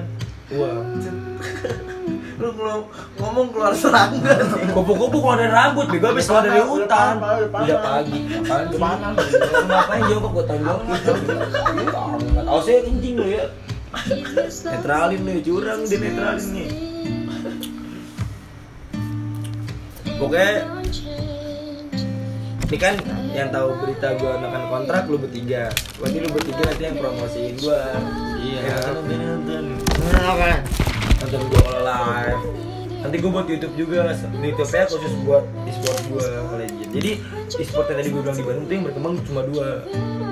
uang 0.50 1.04
Lu 2.44 2.52
ngomong 3.24 3.56
keluar 3.56 3.72
serangga. 3.72 4.36
Sih. 4.36 4.76
kupu-kupu 4.76 5.24
keluar 5.24 5.40
dari 5.40 5.48
rambut 5.48 5.88
bego 5.88 6.12
habis 6.12 6.28
keluar 6.28 6.44
dari 6.44 6.60
hutan. 6.60 7.16
Udah 7.16 7.24
panas, 7.24 7.40
udah 7.40 7.52
pagi 7.56 7.72
apaan 7.72 9.16
sih 9.24 9.40
Lu 9.40 9.64
ngapain 9.64 10.04
kok 10.12 10.32
gue 10.36 10.44
tonjokin 10.52 10.84
nggak 12.36 12.44
tahu 12.44 12.60
saya 12.60 12.80
kencing 12.84 13.16
lo 13.16 13.26
ya. 13.32 13.44
Netralin 14.68 15.22
nih 15.24 15.38
curang 15.40 15.80
dia 15.88 15.98
netralin 16.04 16.48
nih. 16.52 16.70
Pokoknya 20.20 20.52
ini 22.68 22.78
kan 22.82 22.96
yang 23.32 23.50
tahu 23.56 23.72
berita 23.80 24.20
gue 24.20 24.32
akan 24.36 24.64
kontrak 24.68 25.08
lu 25.08 25.16
bertiga. 25.16 25.72
Berarti 25.96 26.18
lu 26.20 26.30
bertiga 26.36 26.64
nanti 26.68 26.84
yang 26.92 26.98
promosiin 27.00 27.56
gue 27.56 27.82
Iya. 28.44 28.60
Ya, 30.20 30.83
nonton 31.34 31.50
gue 31.50 31.80
live. 31.82 32.44
Nanti 33.04 33.16
gue 33.20 33.32
buat 33.34 33.48
YouTube 33.50 33.76
juga 33.76 34.14
YouTube 34.14 34.70
nya 34.70 34.86
khusus 34.88 35.14
buat 35.28 35.44
e-sport 35.68 36.00
gue 36.08 36.26
legend 36.56 36.84
jadi 36.94 37.12
e-sport 37.58 37.90
yang 37.90 37.98
tadi 38.00 38.10
gue 38.14 38.22
bilang 38.22 38.38
di 38.38 38.46
Bandung 38.46 38.66
tuh 38.70 38.76
yang 38.78 38.86
berkembang 38.86 39.14
cuma 39.26 39.42
dua. 39.50 39.68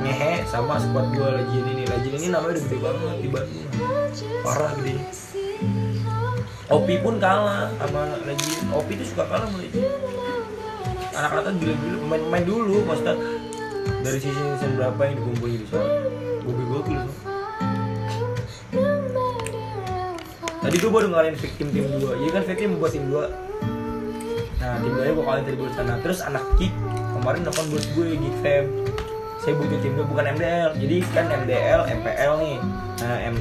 Ngehe 0.05 0.33
sama 0.45 0.77
sport 0.77 1.07
gue 1.17 1.29
legend 1.41 1.65
ini. 1.73 1.83
Legend 1.89 2.13
ini 2.21 2.27
namanya 2.29 2.53
udah 2.53 2.63
gede 2.69 2.77
banget 2.77 3.17
di 3.17 3.29
Bandung. 3.33 3.67
Parah 4.45 4.71
gede. 4.77 4.93
Opi 6.71 6.93
pun 7.01 7.15
kalah 7.17 7.73
sama 7.81 8.01
legend. 8.23 8.69
Opi 8.71 8.91
tuh 9.01 9.07
suka 9.09 9.23
kalah 9.25 9.45
sama 9.49 9.57
legend. 9.57 9.89
Anak-anak 11.17 11.43
kan 11.49 11.53
gila-gila. 11.57 11.97
Main, 12.07 12.21
main 12.29 12.43
dulu 12.45 12.77
maksudnya 12.85 13.17
dari 14.05 14.17
sisi 14.21 14.37
season 14.37 14.71
berapa 14.77 15.01
yang 15.01 15.15
dikumpulin 15.17 15.59
di 15.59 15.67
sana. 15.67 15.89
Gue 16.45 16.53
Tadi 20.61 20.77
gue 20.77 20.91
baru 20.93 21.09
ngalahin 21.09 21.33
victim 21.33 21.73
tim 21.73 21.89
2 21.89 22.21
Jadi 22.21 22.31
kan 22.37 22.43
victim 22.45 22.69
buat 22.77 22.93
tim 22.93 23.09
2 23.09 23.17
Nah 24.61 24.73
tim 24.77 24.91
2 24.93 25.01
nya 25.01 25.11
gue 25.17 25.25
kalahin 25.25 25.43
tadi 25.49 25.57
di 25.57 25.73
sana. 25.73 25.93
Terus 26.05 26.21
anak 26.21 26.45
kick 26.61 26.69
kemarin 27.17 27.41
nelfon 27.41 27.65
bos 27.73 27.85
gue 27.97 28.13
Geek 28.13 28.35
Fam 28.45 28.65
Saya 29.41 29.57
butuh 29.57 29.79
tim 29.81 29.97
2 29.97 30.05
bukan 30.05 30.25
MDL 30.37 30.77
Jadi 30.77 30.95
kan 31.17 31.25
MDL, 31.33 31.81
MPL 31.89 32.33
nih. 32.45 32.57
Nah 33.01 33.17
M 33.33 33.35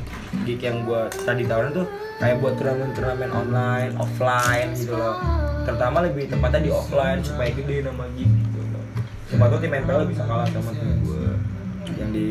Geek 0.48 0.61
yang 0.64 0.88
gue 0.88 1.00
tadi 1.12 1.44
tawarin 1.44 1.76
tuh 1.76 1.85
Kayak 2.24 2.40
buat 2.40 2.56
turnamen-turnamen 2.56 3.30
online, 3.33 3.92
offline 4.00 4.72
gitu 4.76 4.96
loh. 4.96 5.20
Terutama 5.68 6.04
lebih 6.09 6.24
tepatnya 6.24 6.64
di 6.64 6.72
offline 6.72 7.20
Supaya 7.20 7.52
gede 7.52 7.85
nama 7.85 8.09
Geek 8.16 8.33
gitu 8.33 8.59
loh. 8.64 8.85
Cuma 9.28 9.44
tuh 9.52 9.61
tim 9.61 9.76
MPL 9.76 10.09
bisa 10.09 10.24
kalah 10.24 10.48
sama 10.48 10.72
tim 10.72 11.04
gue 11.04 11.37
Yang 12.00 12.11
di 12.16 12.28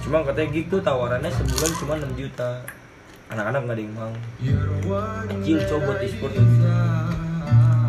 Cuma 0.00 0.24
katanya 0.24 0.48
Geek 0.48 0.72
tuh 0.72 0.80
tawarannya 0.80 1.28
sebulan 1.28 1.70
cuma 1.76 1.92
6 2.00 2.20
juta 2.24 2.64
anak-anak 3.32 3.60
nggak 3.64 3.76
ada 3.76 3.82
yang 3.82 3.94
mau. 3.96 4.14
Kecil 5.30 5.58
coba 5.68 5.92
e-sport. 6.04 6.32
tuh 6.36 6.44
gitu 6.44 6.68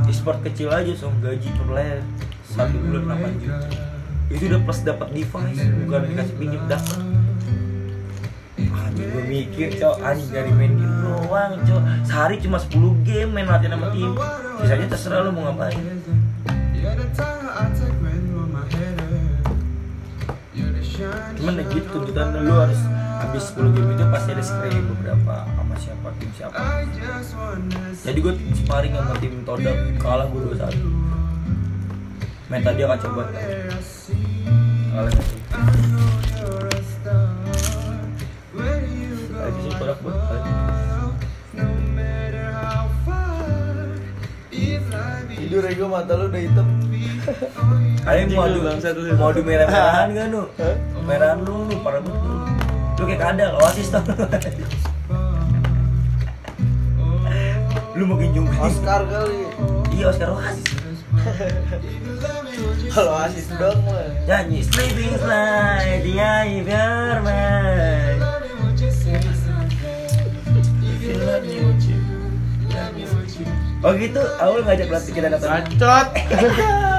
e-sport 0.05 0.39
kecil 0.45 0.69
aja 0.69 0.93
so 0.93 1.09
gaji 1.17 1.49
per 1.49 1.65
player 1.65 1.99
satu 2.45 2.77
bulan 2.77 3.35
8 3.35 3.41
juta. 3.41 3.67
itu 4.25 4.43
udah 4.49 4.61
plus 4.65 4.81
dapat 4.81 5.07
device 5.13 5.61
bukan 5.85 6.01
dikasih 6.09 6.35
pinjam 6.41 6.63
dapat. 6.65 6.99
Anjing 8.55 9.07
gue 9.11 9.23
mikir 9.27 9.69
cok. 9.75 9.95
Anjing 10.01 10.29
dari 10.31 10.51
main 10.55 10.73
game 10.79 10.97
doang 11.03 11.51
cok. 11.61 11.81
Sehari 12.07 12.35
cuma 12.41 12.57
10 12.57 13.05
game 13.05 13.29
main 13.29 13.45
latihan 13.45 13.77
sama 13.77 13.91
tim. 13.93 14.11
Sisanya 14.63 14.87
terserah 14.87 15.19
lo 15.27 15.29
mau 15.35 15.51
ngapain. 15.51 15.77
Cuman 21.35 21.53
ya 21.59 21.63
gitu 21.69 21.87
tuntutan 21.91 22.39
lu 22.39 22.55
harus 22.55 22.79
habis 23.15 23.43
10 23.55 23.75
game 23.75 23.89
itu 23.95 24.03
pasti 24.11 24.29
ada 24.35 24.43
screen 24.43 24.83
beberapa 24.95 25.35
sama 25.47 25.75
siapa 25.79 26.07
tim 26.19 26.29
siapa. 26.35 26.55
Jadi 28.03 28.19
gue 28.19 28.33
sparring 28.63 28.93
sama 28.95 29.15
tim 29.23 29.33
Todak 29.47 29.77
kalah 29.99 30.27
gue 30.27 30.41
2-1 30.55 31.15
meta 32.45 32.69
dia 32.77 32.85
kacau 32.85 33.09
banget 33.09 33.33
kalah 34.93 35.09
lagi 35.09 35.17
sih? 39.65 39.73
Buat 39.75 39.97
Tidur 45.35 45.61
ya 45.61 45.77
gue 45.77 45.89
mata 45.89 46.13
lu 46.17 46.25
udah 46.29 46.41
hitam. 46.41 46.67
Kalian 48.01 48.27
mau 48.33 48.49
adu 48.49 48.59
lu. 48.65 48.69
mau 49.17 49.29
adu 49.29 49.41
merah-merahan 49.45 50.07
gak 50.13 50.27
nu? 50.29 50.43
Merahan 51.05 51.37
lu 51.45 51.69
lu 51.69 51.75
parah 51.85 52.01
banget 52.01 52.44
lu 52.95 53.03
kayak 53.03 53.21
kadal 53.21 53.51
oasis 53.59 53.87
tuh. 53.91 54.03
Lu 57.95 58.03
makin 58.07 58.29
jungkir 58.35 58.55
kan? 58.55 58.67
Oscar 58.67 59.01
kali. 59.07 59.41
Iya 59.95 60.05
Oscar 60.11 60.29
oasis. 60.35 60.67
Kalau 62.95 63.11
oasis 63.19 63.51
dong 63.59 63.83
nyanyi 64.23 64.63
sleeping 64.63 65.15
slide 65.19 66.03
dia 66.03 66.47
biar 66.63 67.19
man 67.23 68.15
Oh 73.85 73.93
gitu, 73.93 74.17
awal 74.41 74.65
ngajak 74.65 74.89
berarti 74.89 75.13
kita 75.13 75.29
nonton. 75.29 75.45
Bacot. 75.45 76.07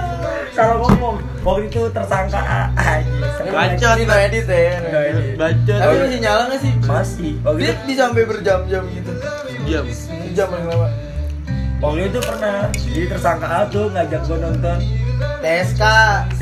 Salah 0.57 0.81
ngomong. 0.81 1.21
Waktu 1.45 1.69
itu 1.69 1.85
tersangka 1.93 2.41
A. 2.41 2.73
Anjing. 2.81 3.21
Bacot. 3.53 3.95
Ini 4.01 4.05
no 4.09 4.17
edit 4.17 4.49
ya. 4.49 4.81
Nggak. 4.81 5.05
Bacot. 5.37 5.79
Tapi 5.85 5.95
masih 6.01 6.21
nyala 6.25 6.43
nggak 6.49 6.61
sih? 6.65 6.73
Masih. 6.89 7.33
Waktu 7.45 7.61
Dia 7.61 7.69
itu, 7.69 7.83
bisa 7.85 8.01
sampai 8.09 8.25
berjam-jam 8.25 8.83
gitu. 8.89 9.13
Diam. 9.69 9.85
Jam 10.33 10.47
paling 10.49 10.69
lama. 10.73 10.89
waktu 11.77 12.09
itu 12.09 12.19
pernah. 12.25 12.73
Jadi 12.73 13.05
tersangka 13.05 13.47
A 13.53 13.61
tuh 13.69 13.93
ngajak 13.93 14.21
gua 14.25 14.39
nonton. 14.49 14.79
TSK. 15.17 15.83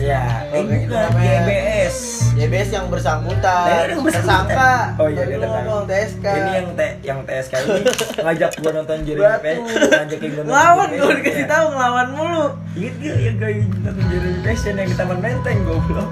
Ya, 0.01 0.49
eh, 0.51 0.63
bukan 0.65 0.91
namanya. 0.91 1.45
GBS. 1.47 1.97
YBS 2.35 2.71
yang 2.75 2.87
bersangkutan. 2.91 3.67
Nah, 3.71 3.87
yang. 3.87 4.15
Tersangka. 4.19 4.75
Oh 4.99 5.07
iya, 5.07 5.23
dia 5.23 5.39
tersangka. 5.39 5.63
ngomong 5.63 5.83
TSK. 5.87 6.27
Ini 6.27 6.51
yang 6.51 6.69
T 6.75 6.81
yang 7.07 7.19
TSK 7.23 7.55
ini 7.63 7.83
ngajak 8.27 8.51
gua 8.59 8.73
nonton 8.75 8.99
Batu. 9.07 9.39
Passion, 9.45 9.91
ngajakin 9.93 10.31
gua 10.35 10.43
gue 10.43 10.99
Passion. 10.99 11.17
dikasih 11.23 11.47
tahu 11.47 11.67
ngelawan 11.71 12.09
mulu. 12.19 12.47
Gak 12.75 13.19
yang 13.23 13.37
gue 13.39 13.51
nonton 13.87 14.05
Jeremy 14.11 14.41
Passion 14.43 14.75
yang 14.75 14.89
di 14.91 14.97
Taman 14.99 15.19
Menteng 15.23 15.59
goblok 15.63 16.11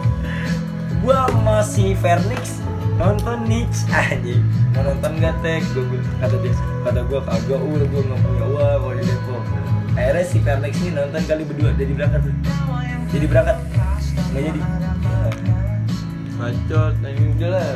Gua 1.03 1.27
masih 1.43 1.99
Vernix 1.99 2.63
nonton 3.03 3.39
Nix 3.51 3.89
anjing 3.91 4.43
mau 4.73 4.85
nonton 4.85 5.13
gak 5.19 5.35
tek 5.43 5.65
gue 5.75 5.85
kata 6.21 6.37
dia 6.39 6.53
kata 6.87 7.01
gue 7.09 7.21
kagak 7.25 7.61
udah 7.61 7.87
gue 7.89 8.03
nggak 8.05 8.21
punya 8.21 8.45
uang 8.53 8.82
si 10.33 10.39
Vernix 10.41 10.73
ini 10.81 10.91
nonton 10.97 11.23
kali 11.29 11.43
berdua 11.45 11.71
jadi 11.77 11.93
berangkat 11.93 12.21
tuh 12.25 12.35
jadi 13.13 13.27
berangkat 13.29 13.57
nggak 14.33 14.43
jadi 14.49 14.61
Bacot. 16.43 16.95
Ini 17.07 17.39
udah 17.39 17.51
lah. 17.55 17.71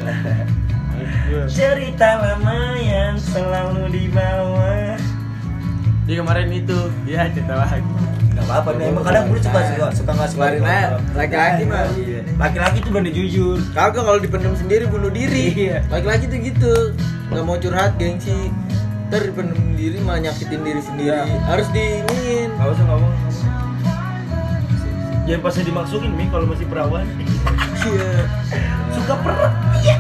cerita 1.55 2.09
lama 2.19 2.75
yang 2.83 3.15
selalu 3.15 3.95
dibawa 3.95 4.99
Dia 6.03 6.19
kemarin 6.19 6.51
itu, 6.51 6.75
dia 7.07 7.31
cerita 7.31 7.63
lagi. 7.63 7.87
Gak 8.35 8.43
apa-apa 8.43 8.71
nih, 8.75 8.91
emang 8.91 9.05
kadang 9.07 9.25
gue 9.31 9.39
suka 9.39 9.61
suka 9.71 9.87
suka 9.95 10.11
nggak 10.19 10.29
suka. 10.35 10.47
Laki-laki 11.15 11.63
mah. 11.63 11.87
Iya. 11.95 12.21
Laki-laki 12.43 12.79
tuh 12.83 12.91
berani 12.91 13.11
jujur. 13.15 13.59
Kagak 13.71 14.03
kalau 14.03 14.19
dipendam 14.19 14.59
sendiri 14.59 14.91
bunuh 14.91 15.15
diri. 15.15 15.55
Iya. 15.55 15.87
Laki-laki 15.87 16.27
tuh 16.27 16.39
gitu. 16.43 16.75
Nggak 17.31 17.45
mau 17.47 17.57
curhat 17.63 17.95
gengsi. 18.03 18.51
Ntar 19.07 19.23
dipendam 19.23 19.55
sendiri 19.55 20.03
malah 20.03 20.21
nyakitin 20.27 20.61
diri 20.67 20.83
sendiri. 20.83 21.15
Iya. 21.15 21.39
Harus 21.47 21.69
diinin. 21.71 22.51
Gak 22.59 22.69
usah 22.75 22.85
ngomong. 22.91 23.15
Jangan 25.27 25.41
pasti 25.43 25.61
dimasukin 25.63 26.11
mi 26.15 26.27
kalau 26.27 26.47
masih 26.51 26.67
perawan. 26.67 27.07
Iya. 27.87 28.11
Suka 28.91 29.15
perut. 29.23 29.53
Iya. 29.79 29.97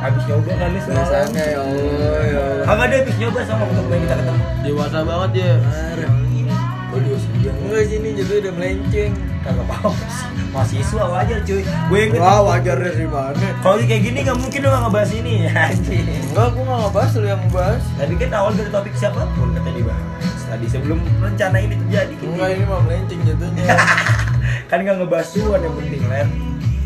Habis 0.00 0.22
nyoba 0.32 0.52
kali 0.56 0.78
semalam. 0.80 1.04
Biasanya 1.04 1.44
ya 1.44 1.60
Allah 1.60 2.24
ya 2.24 2.40
Allah. 2.40 2.64
Kagak 2.64 2.84
ada 2.88 2.96
habis 3.04 3.16
nyoba 3.20 3.40
sama 3.44 3.64
yang 3.68 4.00
kita 4.00 4.14
ketemu. 4.16 4.42
Dewasa 4.64 4.98
banget 5.04 5.30
ya. 5.36 5.52
Parah. 5.60 6.29
Enggak 7.70 7.86
sini 7.86 8.08
jadi 8.18 8.32
udah 8.42 8.52
melenceng. 8.58 9.12
kagak 9.46 9.66
paham 9.70 9.94
sih. 9.94 10.26
Mahasiswa 10.50 11.04
wajar 11.06 11.38
cuy. 11.46 11.62
Gue 11.62 11.98
yang. 12.02 12.10
Wah 12.18 12.42
wajar 12.42 12.76
dari 12.82 13.06
mana? 13.06 13.46
Kalau 13.62 13.78
kayak 13.78 14.02
gini 14.02 14.18
gak 14.26 14.38
mungkin 14.42 14.58
dong 14.58 14.74
ngebahas 14.74 15.10
ini 15.14 15.46
anjing. 15.46 16.02
Enggak, 16.34 16.50
gua 16.58 16.62
nggak 16.66 16.80
ngebahas 16.90 17.10
lu 17.14 17.26
yang 17.30 17.40
ngebahas. 17.46 17.82
Tadi 17.94 18.14
kan 18.18 18.30
awal 18.34 18.52
dari 18.58 18.70
topik 18.74 18.94
siapa 18.98 19.22
pun 19.38 19.54
kata 19.54 19.70
dibahas. 19.70 20.38
Tadi 20.50 20.66
sebelum 20.66 20.98
rencana 21.22 21.56
ini 21.62 21.74
terjadi 21.78 22.14
gitu. 22.18 22.26
Enggak 22.34 22.48
ini 22.58 22.64
mah 22.66 22.80
melenceng 22.82 23.20
jatuhnya. 23.22 23.64
kan 24.74 24.78
nggak 24.82 24.96
ngebahas 24.98 25.28
tuan 25.30 25.60
yang 25.62 25.74
penting 25.78 26.02
ler. 26.10 26.28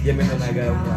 Dia 0.05 0.12
main 0.12 0.37
agama. 0.37 0.95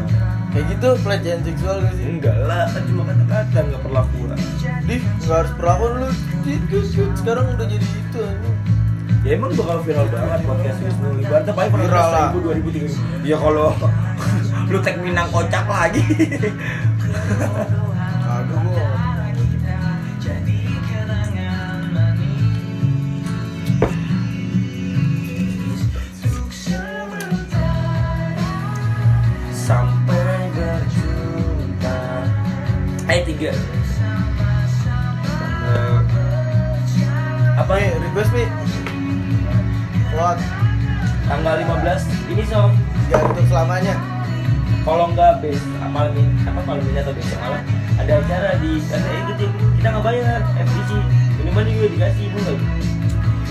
Kayak 0.51 0.65
gitu 0.75 0.89
pelecehan 0.99 1.39
seksual 1.47 1.75
gak 1.79 1.95
sih? 1.95 2.05
Enggak 2.11 2.35
lah, 2.43 2.67
kan 2.75 2.83
cuma 2.91 3.07
kata-kata 3.07 3.59
nggak 3.71 3.81
perlakuan. 3.87 4.35
Dih, 4.83 4.99
nggak 5.23 5.37
harus 5.47 5.53
perlakuan 5.55 5.91
lu. 6.03 6.09
Itu 6.43 6.77
sekarang 7.23 7.55
udah 7.55 7.67
jadi 7.71 7.87
itu 7.87 8.19
anjing. 8.19 8.66
Ya 9.21 9.35
emang 9.35 9.51
bakal 9.53 9.83
viral 9.83 10.07
banget 10.07 10.41
podcast 10.43 10.77
Wisnu 10.79 11.09
Ibaratnya 11.19 11.53
paling 11.53 11.71
Viral 11.73 12.07
lah. 12.07 12.27
ribu, 12.29 12.39
dua 12.41 12.53
ribu, 12.55 12.69
tiga 12.71 12.87
ribu 12.87 12.99
Ya 13.23 13.35
kalau 13.35 13.67
lu 14.71 14.77
tag 14.79 14.97
Minang 14.99 15.27
kocak 15.29 15.65
lagi 15.65 16.03
Kagak 18.19 18.59
gua. 18.61 18.85
Sampai 29.49 30.47
berjuta 30.53 31.97
Ayat 33.05 33.23
tiga 33.25 33.51
Eh, 35.67 35.99
Apa? 37.57 37.73
Nih, 37.75 37.91
request 37.99 38.31
nih. 38.31 38.47
Kuat. 40.17 40.41
Tanggal 41.29 41.61
15 41.61 42.33
Ini 42.33 42.43
so 42.49 42.73
Jangan 43.13 43.37
untuk 43.37 43.45
selamanya. 43.53 43.93
Kalau 44.81 45.13
nggak 45.13 45.45
bes 45.45 45.61
malam 45.93 46.11
ini 46.17 46.31
apa 46.47 46.59
malam 46.65 46.83
ini 46.89 46.97
atau 46.99 47.13
besok 47.13 47.39
malam 47.43 47.61
ada 47.99 48.13
acara 48.23 48.55
di 48.57 48.79
karena 48.87 49.09
itu 49.29 49.45
kita 49.77 49.87
nggak 49.93 50.03
bayar 50.03 50.39
FTC 50.63 50.89
minimal 51.37 51.63
juga 51.69 51.87
dikasih 51.91 52.23
ibu 52.31 52.37
nggak? 52.39 52.57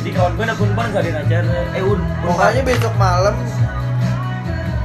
Jadi 0.01 0.11
kawan 0.17 0.33
gue 0.35 0.45
nakun 0.49 0.71
ban 0.75 0.87
nggak 0.91 1.05
ada 1.07 1.21
acara. 1.23 1.57
Eh 1.77 1.85
un 1.85 2.01
Pokoknya 2.25 2.63
besok 2.67 2.95
malam. 2.99 3.35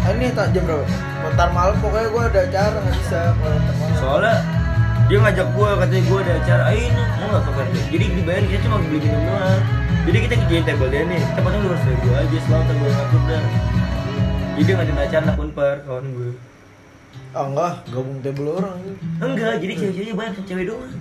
Ah, 0.05 0.11
Ini 0.11 0.27
tak 0.36 0.51
jam 0.53 0.63
berapa? 0.67 0.86
Bentar 1.25 1.49
malam 1.55 1.75
pokoknya 1.82 2.07
gua 2.13 2.23
ada 2.29 2.39
acara 2.45 2.77
nggak 2.77 2.95
bisa 2.99 3.19
soalnya 3.97 4.36
dia 5.09 5.17
ngajak 5.17 5.47
gue 5.55 5.69
katanya 5.82 6.03
gue 6.05 6.19
ada 6.29 6.34
acara. 6.45 6.63
Ayo 6.69 6.82
ini 6.93 7.03
mau 7.17 7.25
nggak 7.32 7.41
tuh 7.41 7.53
kan 7.57 7.65
jadi 7.89 8.05
dibayar 8.21 8.43
kita 8.45 8.59
cuma 8.69 8.77
beli 8.86 8.97
minum 9.01 9.21
doang 9.25 9.80
jadi 10.02 10.18
kita 10.26 10.34
kerjain 10.36 10.66
table 10.66 10.89
dia 10.89 11.04
nih. 11.06 11.22
Paling 11.36 11.62
dua 11.62 11.74
ratus 11.74 11.86
ribu 11.88 12.10
aja 12.12 12.38
selalu 12.41 12.74
gue 12.74 12.89
ngatur 12.89 13.22
dah. 13.26 13.41
Jadi 14.52 14.62
dia 14.62 14.74
ngadain 14.76 14.99
acara 14.99 15.24
nakun 15.26 15.49
par 15.54 15.76
kawan 15.86 16.06
gue. 16.12 16.32
Ah 17.32 17.45
enggak, 17.47 17.74
gabung 17.89 18.20
table 18.20 18.49
orang. 18.52 18.78
Enggak 19.20 19.54
jadi 19.62 19.74
cewek-ceweknya 19.78 20.16
banyak 20.16 20.34
cewek 20.43 20.66
doang. 20.68 20.93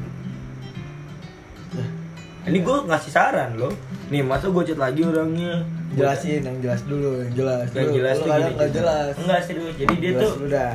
Ini 2.41 2.59
gue 2.61 2.77
ngasih 2.89 3.13
saran 3.13 3.51
loh. 3.57 3.73
Nih 4.09 4.25
masa 4.25 4.49
gue 4.49 4.63
chat 4.65 4.79
lagi 4.81 5.05
orangnya? 5.05 5.61
Jelasin 5.91 6.41
yang 6.47 6.59
jelas 6.63 6.81
dulu, 6.87 7.19
yang 7.21 7.33
jelas. 7.35 7.67
yang 7.75 7.91
Lu- 7.91 7.95
jelas 7.99 8.15
lu 8.15 8.23
tuh 8.23 8.31
kadang 8.31 8.53
nggak 8.55 8.71
jelas. 8.71 9.13
enggak 9.19 9.41
serius 9.43 9.75
jadi 9.75 9.95
dia 9.99 10.11
Jelas 10.15 10.23
tuh 10.23 10.33
dulu 10.39 10.49
dah. 10.49 10.75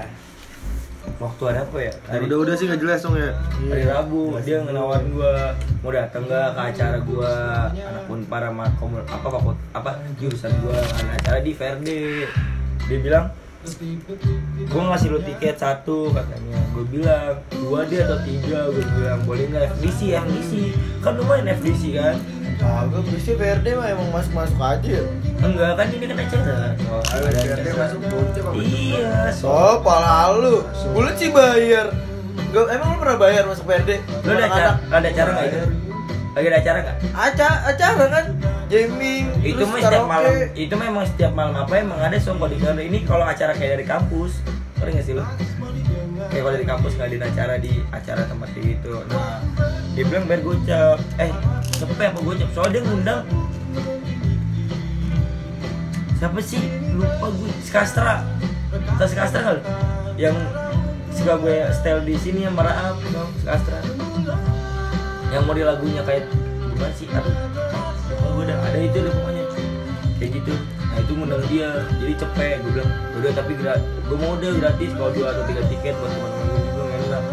Waktu 1.15 1.43
ada 1.51 1.59
apa 1.63 1.77
ya? 1.79 1.93
Ya, 2.11 2.19
udah 2.27 2.37
udah 2.43 2.53
sih 2.59 2.65
nggak 2.67 2.81
jelas 2.81 2.99
dong 3.03 3.15
ya. 3.15 3.31
hari 3.71 3.85
Rabu 3.87 4.35
dia 4.43 4.57
ngenawarin 4.63 5.09
gua. 5.15 5.55
Mau 5.79 5.91
datang 5.93 6.23
nggak 6.27 6.47
ke 6.51 6.61
acara 6.75 6.97
gua? 7.03 7.33
Anak 7.71 8.03
unpar 8.11 8.41
sama 8.49 8.65
komun 8.79 9.03
apa 9.07 9.27
fakut 9.27 9.57
apa 9.71 9.91
jurusan 10.19 10.51
gua 10.63 10.75
ada 10.75 11.11
acara 11.15 11.39
di 11.39 11.51
Verde. 11.55 12.27
Dia 12.85 12.97
bilang 13.01 13.25
gua 14.69 14.81
ngasih 14.93 15.07
lu 15.11 15.19
tiket 15.21 15.55
satu 15.57 16.13
katanya. 16.13 16.57
Gua 16.73 16.85
bilang 16.87 17.35
dua 17.49 17.79
dia 17.89 18.05
atau 18.05 18.19
tiga? 18.23 18.69
Gua 18.69 18.85
bilang 18.95 19.19
boleh 19.25 19.45
nggak 19.49 19.63
FDC 19.77 19.99
FDC 20.15 20.51
kan 21.01 21.13
lumayan 21.17 21.49
FDC 21.57 21.83
kan? 21.97 22.15
Kagak, 22.55 23.03
biasanya 23.11 23.35
PRD 23.35 23.67
mah 23.75 23.87
emang 23.91 24.09
masuk-masuk 24.15 24.59
aja 24.63 24.87
ya. 24.87 25.03
enggak 25.43 25.71
kan 25.75 25.85
ini 25.91 26.05
kan 26.07 26.17
acara. 26.23 26.55
Oh, 26.87 27.03
ada 27.03 27.27
PRD 27.35 27.67
masuk 27.75 27.99
apa? 28.07 28.49
Iya 28.55 29.11
so 29.35 29.45
Oh, 29.51 29.75
pala 29.83 30.39
lu. 30.39 30.63
Sih 31.19 31.29
bayar. 31.35 31.91
Enggak, 32.51 32.65
emang 32.71 32.87
lu 32.95 32.97
pernah 33.03 33.17
bayar 33.19 33.43
masuk 33.43 33.67
PRD? 33.67 33.99
lu 34.23 34.29
ada 34.31 34.45
acara? 34.47 34.71
Ada 34.87 35.07
acara 35.11 35.29
nggak 35.35 35.47
itu 35.51 35.85
lagi 36.35 36.47
ada 36.51 36.59
acara 36.59 36.77
nggak? 36.83 36.97
Acara, 37.15 37.55
acara 37.71 38.05
kan? 38.11 38.25
Jamming, 38.65 39.25
itu 39.45 39.61
mah 39.61 39.77
setiap 39.77 40.05
malam 40.09 40.33
itu 40.57 40.73
memang 40.73 41.05
setiap 41.05 41.31
malam 41.37 41.53
apa 41.53 41.73
emang 41.77 41.99
ada 42.01 42.17
song 42.17 42.41
kalau 42.41 42.49
di 42.49 42.57
ini 42.89 43.05
kalau 43.05 43.21
acara 43.21 43.53
kayak 43.53 43.77
dari 43.77 43.85
kampus 43.85 44.41
ngerti 44.81 44.89
nggak 44.89 45.05
sih 45.05 45.13
lo 45.13 45.23
kayak 46.33 46.41
kalau 46.41 46.53
dari 46.57 46.67
kampus 46.67 46.91
nggak 46.97 47.07
ada 47.13 47.27
acara 47.29 47.53
di 47.61 47.73
acara 47.93 48.21
tempat 48.25 48.49
gitu. 48.57 49.05
Nah 49.05 49.39
dia 49.93 50.03
bilang 50.09 50.25
biar 50.25 50.41
gocap. 50.41 50.97
Eh 51.21 51.31
siapa 51.77 51.93
apa 51.93 52.19
gocap 52.19 52.49
soalnya 52.57 52.81
dia 52.81 52.81
ngundang 52.89 53.21
siapa 56.15 56.39
sih? 56.41 56.63
Lupa 56.95 57.27
gue 57.27 57.51
Skastra 57.61 58.23
tas 58.97 59.09
Skastra 59.11 59.59
lu? 59.59 59.61
yang 60.15 60.35
suka 61.11 61.37
gue 61.39 61.69
style 61.75 62.01
di 62.07 62.15
sini 62.15 62.47
yang 62.47 62.55
meraap 62.55 62.97
no? 63.11 63.29
Skastra 63.43 63.79
yang 65.29 65.43
mau 65.43 65.53
di 65.53 65.63
lagunya 65.67 66.01
kayak 66.07 66.31
gimana 66.71 66.93
sih 66.95 67.07
aduh 67.11 67.54
gitu 70.45 70.53
nah 70.85 70.97
itu 71.01 71.11
ngundang 71.17 71.43
dia 71.49 71.69
jadi 71.97 72.13
cepet 72.21 72.55
gue 72.61 72.71
bilang 72.77 72.91
udah 73.17 73.31
tapi 73.33 73.51
gue 73.57 74.17
mau 74.21 74.31
udah 74.37 74.51
gratis 74.61 74.91
kalau 74.93 75.11
dua 75.11 75.27
atau 75.33 75.43
tiga 75.49 75.61
tiket 75.67 75.93
buat 75.97 76.11
teman-teman 76.13 76.45
gue 76.45 76.61
juga 76.61 76.81
nggak 76.85 76.99
enak 77.01 77.23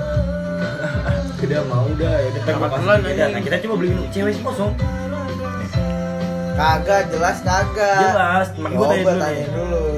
udah 1.44 1.60
mau 1.68 1.84
udah 1.86 2.12
ya 2.16 2.28
udah 2.32 2.42
tiket. 2.42 2.56
anjing. 2.88 3.32
nah 3.36 3.40
kita 3.44 3.56
cuma 3.62 3.74
beli 3.76 3.90
cewek 4.10 4.32
semua 4.34 4.54
song 4.56 4.72
Kagak, 6.52 7.08
jelas 7.08 7.40
kagak. 7.40 8.12
jelas 8.12 8.46
teman 8.52 8.70
gue 8.76 8.86
tanya 8.86 9.02
dulu 9.02 9.20
tanya 9.24 9.46
dulu. 9.56 9.91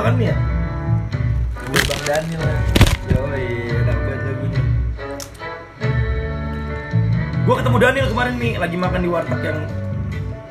Lu 0.00 0.08
tau 0.08 0.08
kan 0.08 0.16
Mi 0.16 0.32
ya 0.32 0.36
Gue 1.70 1.82
Bang 1.86 2.02
Daniel 2.08 2.42
ya. 2.42 2.58
Yoi, 3.14 3.46
enak 3.84 3.98
banget 4.00 4.20
lagunya. 4.26 4.62
Gua 7.46 7.54
ketemu 7.60 7.76
Daniel 7.78 8.06
kemarin 8.10 8.34
nih, 8.40 8.52
lagi 8.58 8.76
makan 8.80 9.00
di 9.04 9.08
warteg 9.12 9.40
yang 9.44 9.60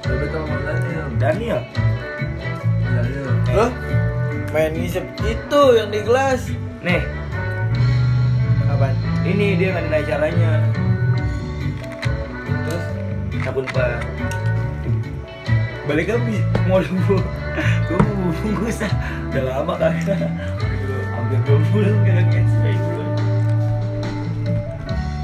tau 0.05 0.43
Bang 0.45 0.63
Daniel. 0.63 1.05
Daniel. 1.17 1.59
Daniel. 2.87 3.27
Loh? 3.51 3.71
Main 4.53 4.71
ngisep 4.77 5.03
itu 5.25 5.61
yang 5.75 5.89
di 5.89 5.99
gelas. 6.05 6.41
Nih, 6.85 7.03
Apaan? 8.69 8.95
ini 9.25 9.57
dia 9.57 9.75
ngadain 9.75 9.97
acaranya. 9.97 10.51
Terus 12.47 12.85
Akun 13.49 13.65
pak. 13.73 14.05
Balik 15.89 16.13
lagi 16.13 16.37
mau 16.69 16.79
lu 16.85 17.17
Gue 17.89 17.97
mau 17.97 18.29
bungkus. 18.45 18.85
Udah 19.29 19.43
lama 19.45 19.73
kagak. 19.77 20.19
Hampir 21.13 21.39
dua 21.45 21.59
bulan 21.69 21.95
cancel 22.33 22.65
itu. 22.73 23.03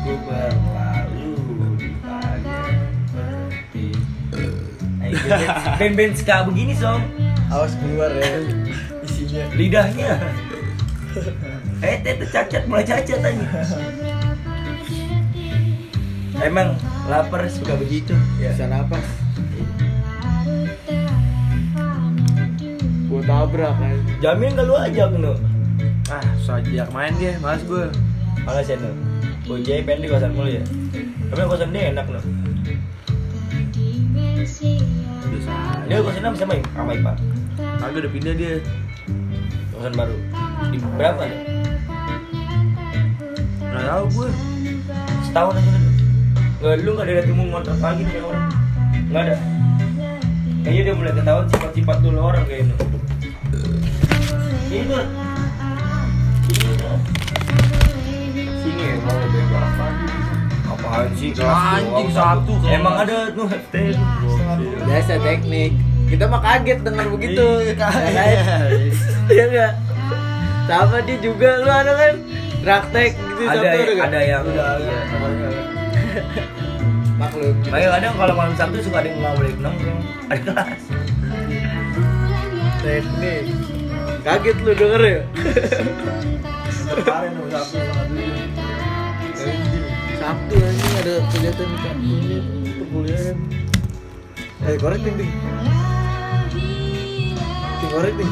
Gue 0.05 0.17
lalu 0.73 1.33
di 1.81 1.89
pagi. 2.05 3.89
Band-band 5.81 6.13
ska 6.17 6.45
begini 6.45 6.77
song 6.77 7.01
awas 7.55 7.73
keluar 7.77 8.11
ya 8.11 8.41
isinya. 9.05 9.43
lidahnya 9.53 10.11
eh 11.79 11.95
teh 12.01 12.15
cacat 12.27 12.63
mulai 12.65 12.83
cacat 12.83 13.19
aja 13.21 13.47
emang 16.43 16.75
lapar 17.07 17.47
suka 17.47 17.79
begitu 17.79 18.11
ya 18.41 18.51
Bisa 18.51 18.67
napas. 18.67 19.24
Tabrak 23.25 23.73
kan. 23.73 23.97
jamin 24.19 24.53
gak 24.53 24.65
lu 24.65 24.75
ajak 24.75 25.09
nu 25.11 25.33
Ah, 26.05 26.21
susah 26.37 26.61
ajak 26.61 26.87
main 26.93 27.09
dia, 27.17 27.33
males 27.41 27.65
gue. 27.65 27.89
malas 28.45 28.65
ya 28.65 28.77
nu 28.77 28.93
Bojai 29.45 29.81
pengen 29.81 30.01
di 30.01 30.09
kosan 30.09 30.33
mulu 30.33 30.49
ya 30.49 30.63
tapi 31.25 31.39
yang 31.39 31.49
kosan 31.49 31.69
dia 31.69 31.83
enak 31.89 32.05
nu 32.05 32.17
aja. 32.17 32.29
dia 35.85 35.97
kosannya 35.99 36.29
bisa 36.31 36.45
main 36.45 36.61
sama 36.71 36.91
Ipa 36.93 37.13
Kagak 37.75 37.99
udah 37.99 38.11
pindah 38.11 38.33
dia. 38.33 38.53
kosan 39.69 39.93
baru 39.93 40.15
di 40.69 40.77
berapa 40.95 41.21
nih 41.23 41.39
Nggak 43.65 43.85
tahu 43.85 44.05
gue. 44.09 44.29
setahun 45.21 45.53
aja 45.55 45.69
nu 45.69 45.89
nggak 46.55 46.75
lu 46.81 46.91
nggak 46.95 47.05
ada 47.07 47.21
temu 47.21 47.43
ngontrak 47.45 47.77
lagi 47.77 48.01
nih 48.01 48.21
orang 48.21 48.45
nggak 49.05 49.21
ada 49.21 49.35
kayaknya 50.61 50.81
dia 50.81 50.93
mulai 50.95 51.13
ketahuan 51.13 51.45
sifat-sifat 51.45 51.97
dulu 51.99 52.19
orang 52.23 52.43
kayak 52.45 52.63
nu 52.65 52.75
sini 58.65 58.83
ya 58.83 58.95
mau 58.99 59.15
bebas 59.31 59.71
kelas 59.77 60.03
Anjing, 60.85 61.33
satu 62.13 62.53
emang 62.67 62.95
ada 63.03 63.27
tuh 63.33 63.51
FT 63.51 63.75
Biasa 64.85 65.19
teknik. 65.19 65.75
Kita 66.05 66.29
mah 66.29 66.39
kaget 66.39 66.85
dengan 66.85 67.09
begitu. 67.09 67.41
Iya, 67.65 67.73
kaget. 67.75 68.13
Ya 68.13 68.43
kan? 68.45 68.69
Iya 69.27 69.43
enggak? 69.49 69.73
Sama 70.69 70.97
dia 71.03 71.17
juga 71.19 71.49
lu 71.59 71.69
ada 71.69 71.91
kan 71.97 72.13
praktek 72.63 73.11
gitu 73.17 73.43
ada 73.49 73.69
ada 74.07 74.19
yang 74.23 74.43
Udah, 74.45 74.77
iya. 74.79 74.99
Maklum. 77.15 77.55
Makanya 77.67 77.89
kadang 77.99 78.13
kalau 78.15 78.33
malam 78.37 78.53
Sabtu 78.55 78.77
suka 78.85 78.97
ada 79.03 79.07
yang 79.09 79.19
nggak 79.19 79.33
boleh 79.35 79.51
nongkrong 79.59 80.01
ada 80.29 80.41
kelas 80.41 80.83
Teknik. 82.85 83.64
Kaget 84.25 84.57
lu 84.65 84.73
denger 84.73 85.01
ya? 85.05 85.21
Kemarin 86.97 87.29
sama 87.53 88.01
dulu. 88.09 88.33
Sabtu 90.17 90.55
ada 90.65 91.13
kegiatan 91.29 91.67
di 91.69 91.77
Sabtu 91.77 92.09
ini 92.09 92.41
perkuliahan. 92.73 93.37
Eh 94.65 94.81
korek 94.81 95.05
ting 95.05 95.13
ting. 95.21 95.29
Ting 97.77 97.89
korek 97.93 98.17
ting. 98.17 98.31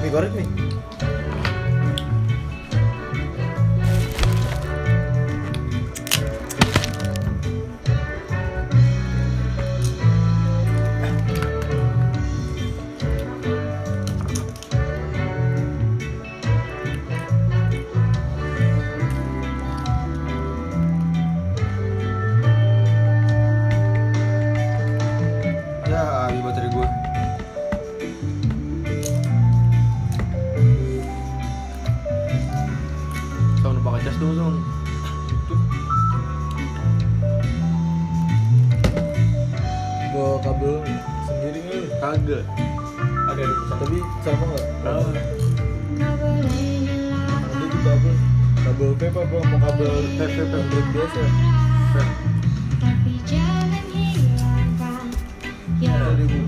Nih 0.00 0.08
korek 0.08 0.32
nih. 0.32 0.69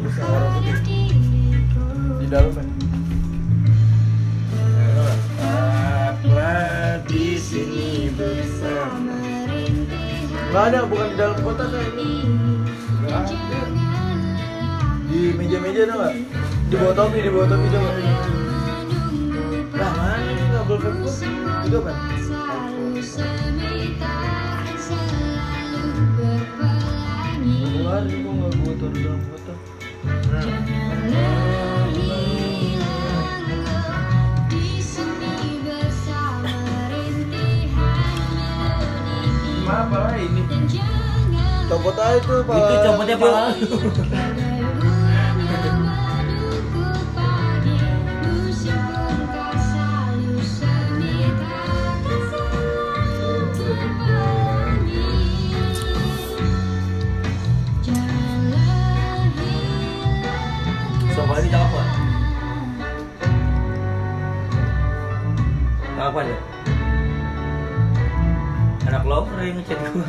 Di 0.02 0.10
dalam 2.26 2.50
kan? 2.50 2.66
Di 7.06 7.38
sini 7.38 8.10
bersama 8.18 9.14
ada, 10.52 10.84
bukan 10.90 11.06
di 11.06 11.14
dalam 11.14 11.38
kota 11.46 11.70
kan? 11.70 11.86
Di 15.06 15.38
meja-meja 15.38 15.86
ada? 15.86 16.10
Di 16.66 16.74
bawah 16.74 16.98
di 17.22 17.30
bawah 17.30 17.46
topi 17.46 17.70
coba. 17.70 17.94
Lah 19.78 19.90
mana 19.94 20.66
vape 20.66 20.90
gua? 20.98 21.14
Itu 21.62 21.78
apa? 21.78 21.94
Keluar, 27.62 28.02
nggak 28.02 28.50
gua 28.58 28.74
taruh. 28.82 29.41
Apa 30.32 30.48
ini? 40.16 40.40
Copot 41.68 41.92
aja 42.00 42.16
tuh, 42.24 42.40
Pak. 42.48 42.56
itu 42.56 42.74
copotnya 42.80 43.16
pala 43.20 43.52
Lover 69.42 69.50
yang 69.50 69.58
ngechat 69.58 69.78
gue 69.90 70.06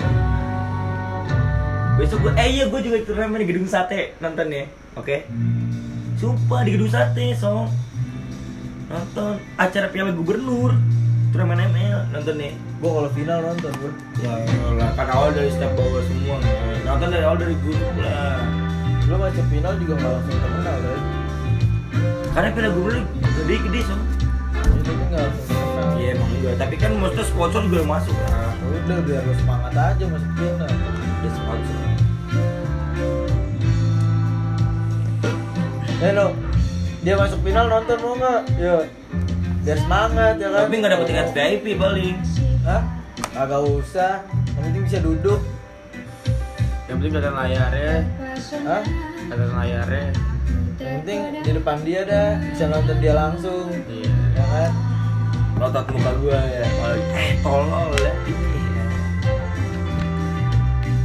Besok 1.93 2.19
gue, 2.25 2.33
eh 2.37 2.47
iya 2.49 2.65
gue 2.69 2.79
juga 2.85 2.97
turnamen 3.05 3.41
di 3.41 3.47
gedung 3.49 3.65
sate 3.65 4.13
nonton 4.21 4.49
ya 4.53 4.65
Oke? 4.93 5.25
Sumpah 6.21 6.61
di 6.61 6.77
gedung 6.77 6.89
sate 6.93 7.33
song. 7.33 7.65
Nonton 8.93 9.41
acara 9.57 9.89
piala 9.89 10.13
gubernur 10.13 10.77
Turnamen 11.33 11.65
ML 11.65 12.13
nonton 12.13 12.37
nih 12.37 12.53
Gua 12.77 13.01
kalau 13.01 13.09
final 13.15 13.39
nonton 13.41 13.71
gua. 13.81 13.91
Ya 14.21 14.33
lah 14.77 14.91
kan 14.93 15.07
awal 15.09 15.33
dari 15.33 15.49
step 15.49 15.73
bawah 15.73 16.03
semua. 16.05 16.37
Nonton 16.85 17.07
dari 17.09 17.23
awal 17.25 17.37
dari 17.41 17.55
grup 17.57 17.81
lah 17.97 18.37
Lu 19.09 19.17
macam 19.17 19.45
final 19.49 19.73
juga 19.81 19.93
nggak 19.97 20.11
langsung 20.13 20.37
terkenal 20.37 20.77
kan? 20.77 20.99
Karena 22.37 22.49
piala 22.53 22.69
gubernur 22.69 23.05
song. 23.81 24.01
Itu 24.77 24.91
kan 24.93 25.05
nggak 25.09 25.21
langsung 25.25 25.45
terkenal. 25.49 25.63
Iya 25.97 26.19
emang 26.19 26.29
juga, 26.35 26.51
tapi 26.57 26.75
kan 26.75 26.91
maksudnya 26.99 27.25
sponsor 27.25 27.61
juga 27.69 27.83
masuk 27.85 28.11
nah, 28.11 28.52
Udah 28.73 28.99
biar 29.05 29.21
lu 29.21 29.33
semangat 29.37 29.73
aja 29.77 30.03
masuk 30.09 30.31
final. 30.33 30.65
Ada 30.67 31.29
sponsor 31.29 31.77
Eh 36.03 36.11
no, 36.11 36.35
dia 36.99 37.15
masuk 37.15 37.39
final 37.47 37.65
nonton 37.71 37.97
mau 38.03 38.13
nggak? 38.19 38.41
Yo, 38.59 38.83
biar 39.63 39.77
semangat 39.79 40.35
ya 40.35 40.51
kan. 40.51 40.67
Tapi 40.67 40.75
nggak 40.83 40.91
dapet 40.91 41.05
tiket 41.07 41.27
VIP 41.31 41.65
paling. 41.79 42.15
Hah? 42.67 42.81
Agak 43.39 43.63
usah, 43.63 44.19
yang 44.27 44.63
penting 44.67 44.83
bisa 44.83 44.99
duduk. 44.99 45.39
Yang 46.91 46.95
penting 46.99 47.13
ada 47.23 47.31
layarnya, 47.31 47.95
Hah? 48.67 48.83
ada 49.31 49.45
layarnya. 49.55 50.11
Yang 50.75 50.91
penting 50.99 51.19
di 51.39 51.51
depan 51.55 51.77
dia 51.87 52.01
dah, 52.03 52.35
bisa 52.51 52.63
nonton 52.67 52.97
dia 52.99 53.13
langsung. 53.15 53.71
Iya. 53.87 54.11
Ya 54.35 54.43
kan? 54.43 54.71
Rotot 55.55 55.85
muka 55.87 56.11
gua 56.19 56.39
ya. 56.51 56.67
Eh 57.15 57.39
tolol 57.39 57.95
ya. 57.95 58.13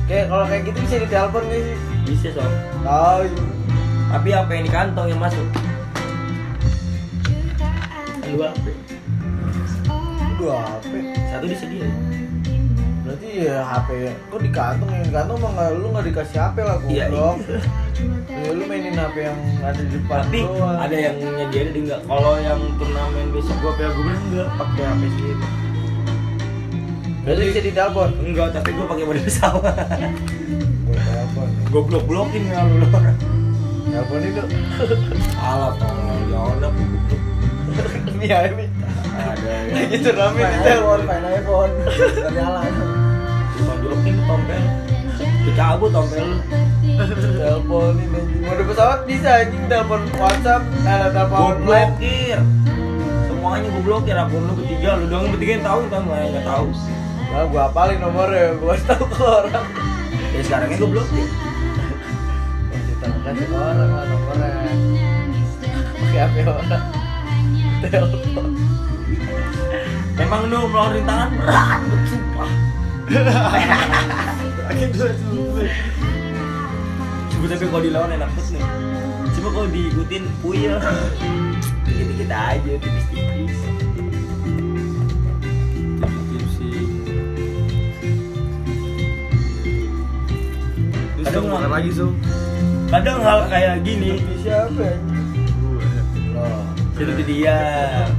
Kayak 0.08 0.26
kalau 0.26 0.44
kayak 0.44 0.62
gitu 0.64 0.78
bisa 0.80 0.96
ditelepon 0.98 1.42
nggak 1.44 1.60
sih? 1.60 1.76
Bisa 2.06 2.28
sob. 2.32 2.50
Tahu. 2.80 3.22
Tapi 4.08 4.28
apa 4.32 4.50
yang 4.50 4.64
di 4.64 4.72
kantong 4.72 5.06
yang 5.06 5.20
masuk? 5.20 5.46
Dua 8.26 8.46
HP. 8.50 8.66
Dua 10.38 10.54
HP. 10.58 10.92
Satu 11.28 11.44
disedia. 11.44 11.88
Berarti 12.98 13.28
ya 13.42 13.64
HP 13.64 13.88
kok 14.28 14.36
di 14.38 14.50
kantong 14.50 14.90
yang 14.90 15.02
di 15.02 15.12
kantong 15.12 15.38
mah 15.38 15.50
nggak 15.50 15.68
lu 15.74 15.86
nggak 15.90 16.04
dikasih 16.06 16.38
HP 16.38 16.56
lah 16.60 16.76
Iya. 16.82 17.04
goblok. 17.06 17.36
iya. 17.40 17.58
Ya, 18.38 18.50
lu 18.54 18.62
mainin 18.64 18.94
HP 18.94 19.16
yang 19.18 19.38
ada 19.60 19.80
di 19.80 19.90
depan 19.90 20.18
Tapi 20.22 20.40
doang. 20.42 20.76
ada 20.78 20.96
yang 20.96 21.16
nyediain 21.18 21.68
di 21.68 21.80
enggak. 21.82 22.00
Kalau 22.06 22.32
yang 22.38 22.60
turnamen 22.76 23.26
besok 23.28 23.56
gua 23.58 23.72
piala 23.74 23.92
gubernur 23.92 24.24
enggak 24.26 24.48
pakai 24.56 24.82
HP 24.86 25.02
sendiri. 25.10 25.44
Berarti 27.24 27.42
bisa 27.50 27.60
ditelepon. 27.64 28.10
Enggak, 28.22 28.48
tapi 28.54 28.68
gua 28.76 28.86
pakai 28.90 29.04
mode 29.06 29.22
pesawat. 29.22 29.74
Gue 30.86 30.96
telepon. 30.96 31.48
gua 31.68 31.82
blok 31.84 32.04
blokin 32.08 32.42
ya 32.48 32.64
lu. 32.64 32.86
Telepon 33.88 34.20
itu. 34.24 34.42
Alah 35.36 35.72
tolol 35.76 36.20
jangan 36.28 36.56
dah 36.62 36.70
goblok. 36.72 37.20
Ini 38.18 38.26
ya 38.26 38.38
ini. 38.48 38.66
Ada 39.18 39.50
ya. 39.50 39.72
Lagi 39.74 39.96
turnamen 40.00 40.46
di 40.48 40.58
telepon, 40.64 41.00
main 41.04 41.24
iPhone. 41.28 41.72
Nyala. 42.32 42.60
Ditonjokin 43.54 44.16
tompel. 44.24 44.62
Dicabut 45.44 45.90
tompel 45.92 46.24
lu. 46.24 46.38
Teleponin 46.98 48.08
anjing. 48.10 48.42
Mode 48.42 48.62
pesawat 48.66 49.00
bisa 49.06 49.30
anjing 49.44 49.64
telepon 49.70 50.02
WhatsApp, 50.18 50.62
eh 50.82 51.08
telepon 51.14 51.54
blokir. 51.62 52.40
Semuanya 53.28 53.68
gua 53.70 53.82
blokir 53.84 54.16
akun 54.18 54.42
lu 54.48 54.52
bertiga, 54.58 54.98
lu 54.98 55.04
doang 55.06 55.30
bertiga 55.30 55.52
yang 55.60 55.66
tahu 55.68 55.80
kan 55.92 56.00
gua 56.08 56.16
enggak 56.24 56.44
tahu. 56.48 56.66
Lah 57.28 57.44
gua 57.48 57.68
apalin 57.68 57.98
nomornya, 58.00 58.56
gua 58.56 58.72
kasih 58.74 58.86
tahu 58.94 59.04
ke 59.08 59.22
orang. 59.22 59.68
Ya 60.32 60.40
sekarangnya 60.44 60.76
gua 60.80 60.90
blokir. 60.96 61.28
Kasih 62.72 62.94
tahu 63.00 63.16
kasih 63.24 63.46
ke 63.46 63.56
orang 63.56 63.90
lah 63.92 64.04
nomornya. 64.08 64.72
Pakai 65.98 66.20
HP 66.24 66.36
orang. 66.48 66.84
Telepon. 67.78 68.50
Memang 70.18 70.50
lu 70.50 70.66
melawan 70.66 70.98
rintangan 70.98 71.30
berat, 71.38 71.80
sumpah. 72.10 72.50
Coba 77.38 77.46
tapi 77.54 77.64
kalau 77.70 77.82
dilawan 77.86 78.10
enak 78.18 78.28
banget 78.34 78.58
nih. 78.58 78.64
Cuma 79.38 79.48
kalau 79.54 79.68
diikutin 79.70 80.26
puyeng. 80.42 80.82
Dikit-dikit 81.86 82.30
aja, 82.34 82.72
tipis-tipis. 82.82 83.77
Kadang 91.28 91.44
makan 91.44 91.60
nggak- 91.60 91.72
lagi, 91.76 91.90
Sung? 91.92 92.14
Kadang 92.88 93.18
hal 93.20 93.38
kayak 93.52 93.84
gini, 93.84 94.16
Ini 94.16 94.34
siapa 94.40 94.80
anjing? 94.80 95.44
Loh. 96.32 96.64
itu 96.96 97.22
dia. 97.22 97.56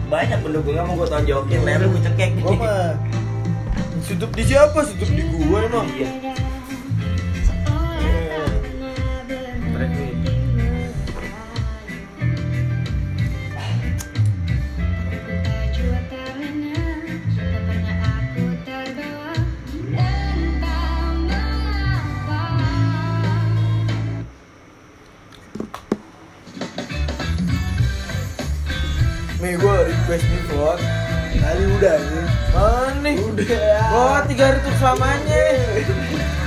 Banyak 0.05 0.39
pendukungnya 0.45 0.85
mau 0.85 0.93
gue 0.93 1.09
tonjokin, 1.09 1.59
leher 1.65 1.89
gue 1.89 2.01
cekek. 2.05 2.31
Gua 2.37 2.53
mah 2.53 2.93
Sutup 3.99 4.29
di 4.31 4.43
siapa? 4.45 4.85
Sutup 4.85 5.09
di 5.09 5.25
gua 5.25 5.65
emang. 5.65 5.89
Iya. 5.89 6.09
Request 30.09 30.25
nih 30.25 30.41
Flot. 30.49 30.79
Tadi 31.37 31.63
udah 31.77 31.95
nih. 32.01 32.25
Mana 32.49 32.97
nih? 33.05 33.15
Udah. 33.29 33.81
Flot 33.93 34.23
tiga 34.25 34.43
hari 34.49 34.57
untuk 34.57 34.75
selamanya. 34.81 35.45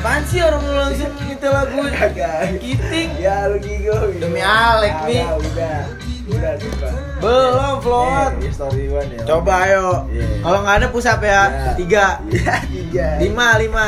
Apaan 0.02 0.22
sih 0.26 0.40
orang 0.42 0.62
lu 0.66 0.74
langsung 0.74 1.12
nyetel 1.22 1.52
lagu. 1.54 1.78
Kiting? 2.66 3.10
Ya 3.22 3.46
lu 3.46 3.62
gigo. 3.62 3.94
Demi 4.18 4.42
Alek. 4.42 4.90
Kagak, 5.06 5.30
Udah. 5.38 5.78
Udah. 6.26 6.94
Belum 7.22 7.76
Flot. 7.86 8.32
Eh, 8.42 8.50
story 8.50 8.90
one 8.90 9.14
ya. 9.14 9.22
Coba 9.30 9.54
ayo. 9.70 10.10
Iya. 10.10 10.26
Kalau 10.42 10.58
nggak 10.66 10.76
ada 10.82 10.86
push 10.90 11.06
up 11.06 11.22
ya. 11.22 11.30
Ya. 11.30 11.72
Tiga. 11.78 12.06
Iya, 12.26 12.54
tiga. 12.66 13.06
Lima, 13.22 13.46
lima. 13.62 13.86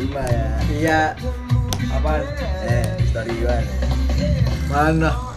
Lima 0.00 0.22
ya. 0.32 0.48
Iya. 0.72 1.00
Apaan? 1.92 2.24
Eh, 2.64 2.88
story 3.12 3.36
one. 3.44 3.68
Mana? 4.72 5.29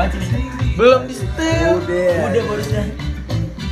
Apaan 0.00 0.16
sih? 0.16 0.48
Belum 0.80 1.04
di 1.04 1.12
setel. 1.12 1.76
Udah. 1.76 2.32
Udah 2.32 2.42
barusan. 2.48 2.88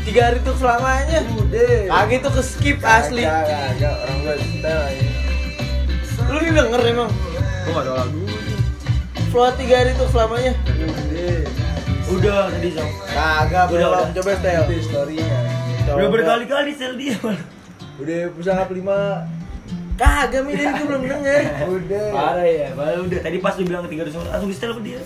Tiga 0.04 0.20
hari 0.28 0.36
untuk 0.44 0.60
selamanya. 0.60 1.24
Udah. 1.24 1.76
Kagak 1.88 2.16
itu 2.20 2.28
ke 2.28 2.42
skip 2.44 2.78
asli. 2.84 3.24
Kagak, 3.24 3.60
kagak. 3.72 3.94
Orang 4.04 4.18
gua 4.20 4.34
setel 4.36 4.78
aja. 4.92 5.06
Lu 6.28 6.36
ini 6.44 6.50
denger 6.52 6.80
emang. 6.84 7.08
Gua 7.08 7.70
nggak 7.72 7.84
ada 7.88 7.92
lagu. 8.04 8.22
Float 9.32 9.54
tiga 9.56 9.74
hari 9.80 9.90
untuk 9.96 10.08
selamanya. 10.12 10.52
Udah. 10.68 11.36
Udah 12.12 12.40
tadi 12.52 12.68
Song. 12.76 12.92
Kagak 13.08 13.64
Udah, 13.64 13.64
belum. 13.72 13.88
udah. 13.88 14.12
Coba 14.20 14.30
setel. 14.36 14.62
Itu 14.68 14.84
story-nya. 14.84 15.38
Udah 15.96 16.08
berkali-kali 16.12 16.72
sel 16.76 16.92
dia. 17.00 17.16
Udah 17.96 18.20
pusaka 18.36 18.68
lima. 18.76 19.24
Kagak 19.96 20.44
mi 20.44 20.52
dari 20.60 20.76
gua 20.76 20.86
belum 20.92 21.02
denger. 21.08 21.40
Udah. 21.72 22.06
Parah 22.12 22.44
ya, 22.44 22.68
parah 22.76 23.00
udah. 23.00 23.18
Tadi 23.24 23.36
pas 23.40 23.56
lu 23.56 23.64
bilang 23.64 23.88
ketiga 23.88 24.04
ratus 24.04 24.28
langsung 24.28 24.52
di 24.52 24.56
setel 24.60 24.76
sama 24.76 24.84
dia. 24.84 25.00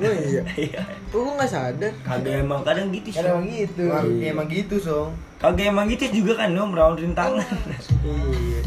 Oh 0.00 0.12
iya. 0.32 0.42
Iya. 0.56 0.80
Kok 1.12 1.18
gua 1.20 1.32
nggak 1.36 1.50
sadar? 1.52 1.92
Kagak 2.00 2.34
emang 2.40 2.60
kadang 2.64 2.88
gitu 2.88 3.08
sih. 3.12 3.20
Emang 3.20 3.44
gitu. 3.46 3.84
Iya. 3.92 4.32
Emang 4.32 4.46
gitu, 4.48 4.74
Song. 4.80 5.12
Kagak 5.36 5.66
emang 5.68 5.86
gitu 5.92 6.04
juga 6.08 6.40
kan 6.40 6.56
dong 6.56 6.72
melawan 6.72 6.96
rintangan. 6.96 7.44
Iya. 8.00 8.60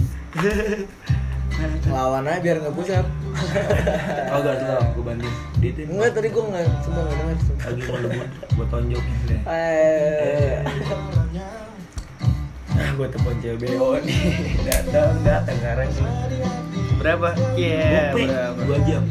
Lawan 1.90 2.26
aja 2.26 2.42
biar 2.42 2.58
nggak 2.62 2.74
push 2.78 2.94
up. 2.94 3.06
Kagak 4.30 4.54
tuh, 4.62 4.82
gua 4.94 5.04
bantuin. 5.10 5.34
Dia 5.58 5.72
tuh 5.74 5.84
Enggak 5.90 6.12
tadi 6.14 6.28
gua 6.30 6.44
nggak 6.54 6.64
cuma 6.86 7.00
nggak 7.02 7.38
sumpah. 7.42 7.66
lagi 7.66 7.82
mau 7.88 7.98
lu 7.98 8.08
gua 8.54 8.66
tonjokin 8.70 9.18
deh. 9.26 9.42
Eh. 9.50 10.58
Nah, 12.74 12.90
gua 12.98 13.08
telepon 13.10 13.36
CBO 13.38 13.90
nih. 14.02 14.22
Datang, 14.66 15.14
datang 15.22 15.58
sekarang 15.62 15.90
sih. 15.94 16.06
Berapa? 16.98 17.30
Iya, 17.58 18.14
berapa? 18.14 18.62
dua 18.66 18.80
jam 18.86 19.04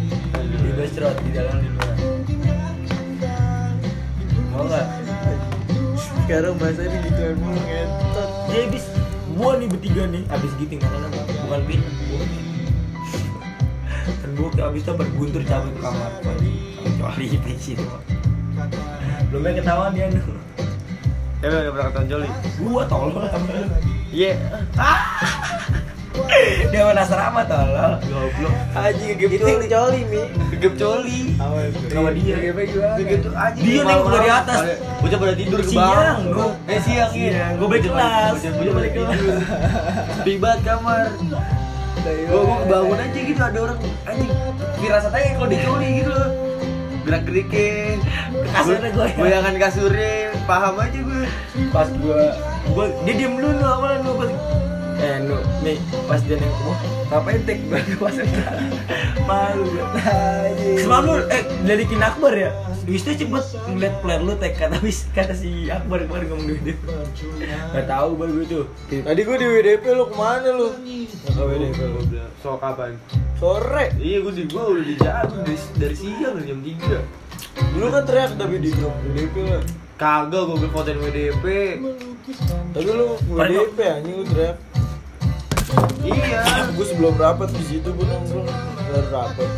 di 0.62 0.70
road 0.98 1.16
di 1.22 1.30
dalam 1.34 1.56
di 1.60 1.68
luar. 1.68 1.91
Mau 4.62 4.70
nggak? 4.70 4.86
Sekarang 5.98 6.54
bahasanya 6.54 6.98
gitu 7.02 7.34
emang 7.34 7.50
ngetot. 7.66 8.30
Dia 8.46 8.60
habis 8.62 8.84
gua 9.34 9.58
nih 9.58 9.66
bertiga 9.66 10.06
nih 10.06 10.22
habis 10.30 10.54
gitu 10.54 10.78
mana 10.78 11.10
bukan 11.10 11.60
pin 11.66 11.82
gua 11.82 12.22
nih. 12.22 12.42
dan 14.22 14.30
gua 14.38 14.48
habis 14.62 14.86
itu 14.86 14.92
berguntur 14.94 15.42
cabut 15.42 15.74
ke 15.74 15.80
kamar 15.82 16.10
kecuali 16.22 17.26
pensi 17.42 17.74
itu 17.74 17.86
belum 19.34 19.42
yang 19.50 19.56
ketahuan 19.58 19.90
dia 19.90 20.06
Eh, 21.42 21.48
lu 21.50 21.58
nggak 21.58 21.72
pernah 21.74 21.86
ketemu 21.90 22.06
Joli? 22.06 22.28
gua 22.62 22.82
tolol 22.86 23.26
sama 23.34 23.50
lu 23.50 23.66
Iya. 24.14 24.34
Dia 26.72 26.80
mana 26.82 27.02
asrama 27.04 27.42
tolol 27.44 27.92
goblok 28.00 28.54
Aji 28.72 29.04
gegep 29.14 29.30
coli. 29.38 29.66
coli 29.68 30.00
mi. 30.08 30.22
gegep 30.56 30.74
coli 30.80 31.20
sama 31.92 32.10
dia 32.16 32.34
Gegepnya 32.40 32.64
gimana? 32.66 32.94
Gegep 32.96 33.22
aja 33.32 33.60
dia 33.60 33.82
nengok 33.84 34.08
dari 34.10 34.30
atas 34.32 34.58
Bocah 35.02 35.18
pada 35.20 35.34
tidur 35.34 35.58
ke 35.60 35.68
siang 35.68 36.20
gua 36.32 36.48
Eh 36.66 36.80
siang 36.80 37.12
iya. 37.12 37.44
gua 37.58 37.66
balik 37.68 37.84
kelas 37.84 38.34
Bocah 38.40 38.72
balik 38.72 38.92
kelas. 38.94 39.18
Banget 40.42 40.60
kamar. 40.64 41.06
Gua 42.02 42.40
gua 42.42 42.56
kebangun 42.64 42.98
aja 42.98 43.20
gitu 43.20 43.40
ada 43.42 43.58
orang 43.62 43.78
anjing. 44.02 44.30
Firasat 44.80 45.12
aja 45.14 45.28
kalau 45.36 45.48
dicoli 45.48 45.88
gitu 46.02 46.10
loh. 46.10 46.30
Gerak 47.02 47.22
gerikin. 47.26 47.96
Kasurnya 48.50 48.90
gua 48.90 49.06
ya. 49.06 49.14
Goyangan 49.18 49.54
kasurnya 49.60 50.12
paham 50.42 50.74
aja 50.78 50.98
gue. 50.98 51.22
pas 51.70 51.88
gua 52.00 52.16
gua 52.72 52.84
dia 53.04 53.14
diem 53.14 53.34
dulu 53.38 53.62
awalnya 53.62 53.98
gua 54.02 54.14
pas 54.18 54.30
eh 55.02 55.18
nu 55.18 55.38
nih 55.66 55.82
pas 56.06 56.22
dia 56.22 56.38
nengok 56.38 56.62
wah 56.62 56.78
ngapain 57.10 57.42
tek 57.42 57.58
gue 57.66 57.80
pas 57.98 58.14
malu 59.26 59.66
lu 59.66 61.26
eh 61.26 61.42
dari 61.66 61.84
kin 61.90 61.98
Akbar 61.98 62.30
ya 62.38 62.54
tuh 62.86 63.14
cepet 63.14 63.44
ngeliat 63.66 63.94
player 63.98 64.22
lu 64.22 64.34
tek 64.38 64.54
kata 64.58 64.78
Wis 64.78 65.10
kata 65.10 65.34
si 65.34 65.70
Akbar 65.70 66.06
kemarin 66.06 66.26
ngomong 66.30 66.46
di 66.46 66.54
WDP 66.58 66.82
Gak 67.74 67.86
tau 67.86 68.14
baru 68.14 68.42
gue 68.42 68.46
tuh 68.46 68.64
Tadi 68.90 69.20
gue 69.22 69.36
di 69.38 69.46
WDP 69.46 69.84
lu 69.94 70.04
ke 70.10 70.14
mana 70.18 70.50
lu? 70.50 70.68
Ke 71.22 71.42
WDP 71.42 71.78
bilang. 72.10 72.30
So 72.42 72.58
kapan? 72.58 72.98
Sore. 73.38 73.94
Iya 73.98 74.18
gue 74.26 74.32
di 74.34 74.44
gue 74.50 74.62
udah 74.62 74.84
di 74.86 74.94
jalan 74.98 75.42
dari, 75.46 75.58
dari 75.78 75.96
siang 75.98 76.36
jam 76.42 76.58
3 76.58 77.74
Dulu 77.74 77.86
kan 77.90 78.02
teriak 78.06 78.30
tapi 78.34 78.54
di 78.58 78.70
grup 78.74 78.94
WDP 79.06 79.36
lah. 79.46 79.62
Kagak 79.98 80.42
gue 80.46 80.56
bilang 80.58 80.74
fotoin 80.74 80.98
WDP 80.98 81.44
Tapi 82.74 82.88
lu 82.90 83.06
WDP 83.30 83.78
anjing 83.82 84.14
lu 84.18 84.24
teriak. 84.26 84.56
Iya 86.04 86.68
Gue 86.76 86.84
sebelum 86.84 87.16
rapat 87.16 87.48
di 87.56 87.64
situ 87.64 87.88
gue 87.88 88.06
nongkrong 88.06 88.48
baru 88.92 89.08
rapat. 89.08 89.48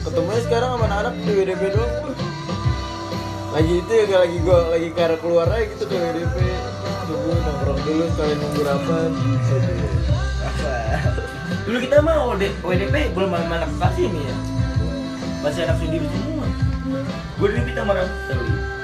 Ketemunya 0.00 0.40
sekarang 0.48 0.70
sama 0.76 0.86
anak 0.88 1.14
di 1.20 1.30
WDP 1.36 1.62
doang 1.76 1.92
gua. 2.00 2.14
Lagi 3.50 3.72
itu 3.82 3.92
ya 3.92 4.16
lagi 4.24 4.38
gua 4.40 4.58
lagi 4.72 4.88
cara 4.96 5.14
keluar 5.20 5.46
aja 5.52 5.68
gitu 5.68 5.84
ke 5.84 5.96
WDP. 6.00 6.36
Tunggu 7.04 7.30
nongkrong 7.44 7.80
dulu 7.84 8.04
sekalian 8.16 8.38
nunggu 8.40 8.62
rapat. 8.64 9.10
Dulu 11.68 11.76
kita 11.86 12.02
mah 12.02 12.34
WD- 12.34 12.56
WDP 12.66 13.14
belum 13.14 13.30
anak 13.30 13.70
kasih 13.78 14.10
nih 14.10 14.22
ya 14.26 14.36
Masih 15.44 15.60
anak 15.68 15.76
sendiri 15.78 16.06
semua 16.08 16.46
Gue 17.38 17.46
dulu 17.46 17.62
kita 17.62 17.80
marah 17.86 18.10
terus 18.26 18.79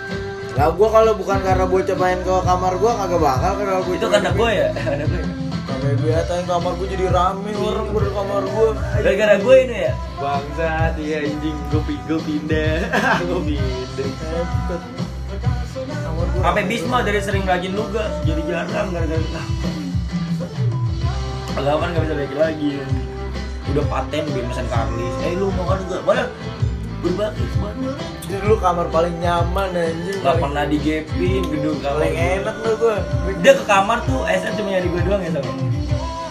Lah 0.56 0.72
gua 0.72 0.88
kalau 0.88 1.12
bukan 1.20 1.38
karena 1.44 1.68
bocah 1.68 1.96
main 2.00 2.18
ke 2.24 2.32
kamar 2.32 2.72
gua 2.80 2.92
kagak 3.04 3.20
bakal 3.20 3.52
kenal 3.60 3.80
gua. 3.84 3.94
Itu 4.00 4.06
karena 4.08 4.30
gue 4.32 4.50
ya? 4.56 4.68
Karena 4.72 5.04
gue 5.04 5.22
Sampai 5.66 5.92
biasa 6.00 6.32
kamar 6.48 6.72
gua 6.80 6.86
jadi 6.88 7.06
rame 7.12 7.52
orang 7.60 7.86
ber 7.92 8.04
kamar 8.08 8.42
gua. 8.48 8.68
Gara-gara 9.04 9.34
gue 9.36 9.56
ini 9.68 9.76
ya? 9.84 9.92
Bangsat 10.16 10.92
iya 10.96 11.16
anjing 11.28 11.56
gue 11.68 11.82
gue 12.08 12.20
pindah. 12.24 12.76
Gue 13.28 13.40
pindah. 13.52 14.08
Gua. 14.32 14.44
Sampai 16.40 16.64
Bisma 16.64 17.04
dari 17.04 17.20
sering 17.20 17.44
rajin 17.44 17.76
luga 17.76 18.08
Jadi 18.24 18.40
jarang 18.48 18.88
gara-gara 18.96 19.20
kita. 19.20 19.42
Pengalaman 21.52 21.88
gak 21.92 22.02
bisa 22.08 22.14
balik 22.16 22.32
lagi. 22.32 22.72
Udah 23.76 23.84
paten 23.92 24.24
biar 24.32 24.44
pesan 24.48 24.66
Karlis 24.72 25.14
Eh 25.20 25.36
lu 25.36 25.52
mau 25.52 25.68
kan 25.68 25.84
juga? 25.84 26.00
Mana? 26.00 26.24
Berbagi 27.06 27.46
Itu 28.26 28.34
dulu 28.42 28.56
kamar 28.58 28.90
paling 28.90 29.14
nyaman 29.22 29.70
anjing. 29.70 30.18
Gak 30.18 30.26
paling- 30.26 30.42
pernah 30.42 30.64
digepin 30.66 31.42
gedung 31.46 31.78
kamar 31.78 32.02
paling 32.02 32.16
enak 32.18 32.54
lu 32.66 32.72
gua. 32.82 32.96
Dia 33.38 33.52
ke 33.54 33.64
kamar 33.64 33.98
tuh 34.02 34.22
SM 34.26 34.52
cuma 34.58 34.68
nyari 34.74 34.88
gue 34.90 35.02
doang 35.06 35.22
ya 35.22 35.30
sama 35.38 35.52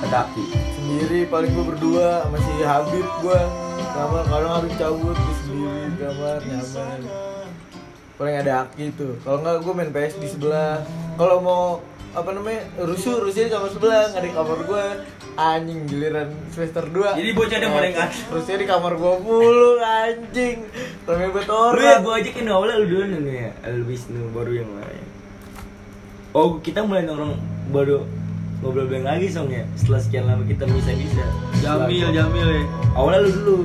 Ke 0.03 0.07
kaki 0.11 0.43
Sendiri 0.75 1.19
paling 1.31 1.51
gua 1.55 1.65
berdua 1.71 2.09
sama 2.27 2.37
si 2.43 2.53
Habib 2.59 3.07
gua. 3.23 3.39
Kamar 3.95 4.23
kadang 4.27 4.51
Habib 4.51 4.73
cabut 4.75 5.15
di 5.15 5.33
sendiri 5.39 5.81
di 5.87 5.95
kamar 6.03 6.39
nyaman. 6.43 6.99
Paling 8.15 8.35
ada 8.43 8.51
Aki 8.67 8.85
tuh. 8.95 9.13
Kalau 9.23 9.37
enggak 9.39 9.55
gua 9.63 9.73
main 9.79 9.91
PS 9.95 10.13
di 10.19 10.27
sebelah. 10.27 10.83
Kalau 11.15 11.39
mau 11.39 11.63
apa 12.15 12.29
namanya 12.31 12.63
rusuh 12.79 13.19
rusuh 13.19 13.43
di 13.45 13.51
kamar 13.51 13.69
sebelah 13.69 14.07
nggak 14.15 14.23
di 14.23 14.31
kamar 14.31 14.59
gua. 14.63 14.85
Anjing 15.35 15.83
giliran 15.83 16.31
semester 16.47 16.87
2 16.87 17.19
Jadi 17.19 17.29
bocah 17.35 17.59
paling 17.59 17.91
aneh. 17.91 18.31
Rusnya 18.31 18.55
di 18.55 18.67
kamar 18.71 18.95
gua 18.95 19.19
mulu 19.19 19.83
anjing. 19.83 20.63
Rame 21.03 21.27
buat 21.35 21.45
Lu 21.51 21.83
ya 21.83 21.99
orang 21.99 22.07
gue 22.07 22.13
ajakin 22.23 22.45
awalnya 22.47 22.75
lu 22.79 22.87
dulu 22.87 23.03
nih 23.19 23.35
ya 23.35 23.51
Lu 23.75 23.83
Wisnu 23.83 24.31
baru 24.31 24.51
yang 24.63 24.71
lain. 24.79 25.05
Oh 26.31 26.55
kita 26.63 26.87
mulai 26.87 27.03
nongkrong 27.03 27.35
baru 27.75 28.07
ngobrol 28.63 28.87
bareng 28.87 29.03
lagi 29.03 29.27
song 29.27 29.51
ya. 29.51 29.67
Setelah 29.75 29.99
sekian 29.99 30.23
lama 30.23 30.47
kita 30.47 30.63
bisa-bisa. 30.71 31.27
Jamil 31.59 32.15
Jamil 32.15 32.47
ya. 32.47 32.63
Awalnya 32.95 33.19
lu 33.27 33.31
dulu. 33.35 33.57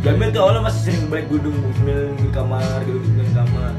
Jamil 0.00 0.32
tuh 0.32 0.40
awalnya 0.48 0.64
masih 0.64 0.80
sering 0.88 1.12
balik 1.12 1.28
gedung 1.28 1.60
Sambil 1.76 2.08
di 2.16 2.28
kamar, 2.32 2.80
gedung 2.88 3.04
di 3.04 3.32
kamar 3.36 3.72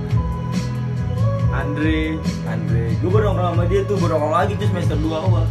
Andre 1.50 2.18
Andre. 2.46 2.84
Gue 3.02 3.10
baru 3.10 3.34
nongkrong 3.34 3.58
sama 3.58 3.64
dia 3.66 3.82
tuh, 3.90 3.98
baru 3.98 4.18
nongkrong 4.18 4.36
lagi 4.36 4.54
tuh 4.58 4.68
semester 4.70 4.98
2 4.98 5.10
awal 5.10 5.46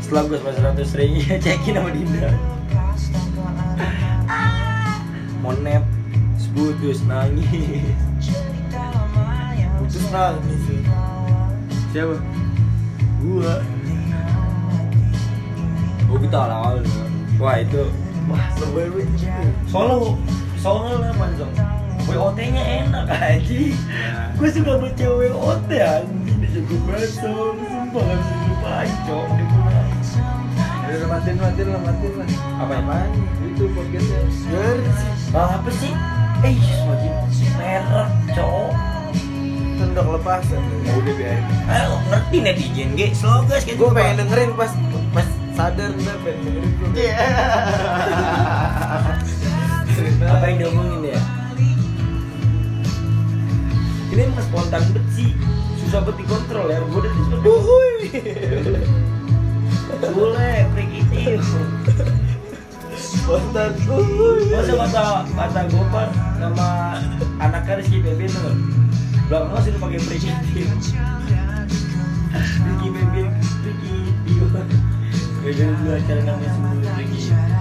Setelah 0.00 0.22
gue 0.28 0.38
semester 0.40 0.64
1 0.84 0.88
sering 0.88 1.12
cekin 1.44 1.74
sama 1.76 1.90
Dinda. 1.92 2.30
Monet 5.42 5.84
Putus 6.52 7.00
nangis. 7.08 7.48
Putus 9.80 10.04
nangis 10.12 10.60
sih. 10.68 10.84
Siapa? 11.96 12.20
Gua. 13.24 13.54
Oh 16.12 16.18
kita 16.20 16.36
awal-awal 16.36 16.84
Wah 17.40 17.56
itu. 17.56 17.88
Wah 18.28 18.46
Soalnya 19.64 20.12
Soalnya 20.60 21.08
apa 21.08 21.26
dong 21.40 21.81
WOT 22.08 22.38
nya 22.38 22.64
enak 22.84 23.06
aja 23.08 23.60
Gue 24.36 24.48
suka 24.50 24.72
baca 24.80 25.06
WOT 25.06 25.70
anjing. 25.70 26.38
Dia 26.42 26.48
jago 26.58 26.76
banget 26.84 27.10
Song. 27.14 27.56
Sumpah 27.62 28.02
gak 28.02 28.16
bisa 28.18 28.32
dilupain 28.42 28.94
cok. 29.06 29.26
Dia 29.32 29.46
pulang 29.48 29.90
Udah 30.92 31.08
matiin 31.08 31.36
matiin 31.40 31.68
lah 31.72 31.80
matiin 31.88 32.12
lah. 32.20 32.28
Apa 32.60 32.72
ya? 32.76 32.84
Apaan? 32.84 33.10
Itu 33.48 33.64
podcastnya. 33.72 34.20
Biar 34.28 34.76
sih 34.92 35.10
Apa 35.32 35.70
sih? 35.72 35.92
Eh 36.42 36.56
semakin 36.58 37.12
merek 37.56 38.08
cok. 38.34 38.70
Kan 39.72 39.86
udah 39.94 40.04
kelepasan 40.04 40.60
Ya 40.84 40.92
udah 40.98 41.14
biarin. 41.16 41.44
Eh 41.70 41.84
ngerti 42.12 42.36
netizen 42.44 42.90
ge 42.98 43.06
Slow 43.16 43.46
guys 43.48 43.64
Gue 43.64 43.72
gitu, 43.78 43.88
pengen 43.88 44.20
dengerin 44.26 44.52
pas 44.58 44.72
pas 45.16 45.28
sadar 45.56 45.90
ntar 45.96 46.16
pengen 46.26 46.40
dengerin 46.44 46.72
gue 46.76 47.08
Apa 50.22 50.44
yang 50.50 50.56
diomongin 50.58 51.14
ya? 51.14 51.20
Ini 54.12 54.28
emang 54.28 54.44
spontan 54.44 54.82
sih 55.16 55.32
Susah 55.80 56.04
banget 56.04 56.20
dikontrol 56.20 56.68
ya 56.68 56.84
Gue 56.84 57.00
udah 57.00 57.12
disuruh 57.16 57.42
Uhuy. 57.48 57.96
Spontan. 62.92 63.72
Uhuy 63.88 64.52
Masa 64.52 64.72
kata 64.76 65.04
kata 65.32 65.60
Gopar 65.72 66.08
nama 66.36 66.98
anaknya 67.38 67.78
Rizky 67.78 68.02
Bebin 68.02 68.26
tuh. 68.28 68.56
Belakangnya 69.30 69.60
sih 69.62 69.70
lu 69.70 69.78
pakai 69.78 70.00
freak 70.02 70.24
itu 70.26 70.32
Rizky 72.34 72.88
Bebin, 72.90 73.26
Rizky 73.62 73.94
Dio. 74.26 74.46
Bebin 75.46 75.68
dulu 75.78 75.90
acara 75.94 76.20
namanya 76.26 76.50
semua 76.50 76.92
Rizky 76.98 77.51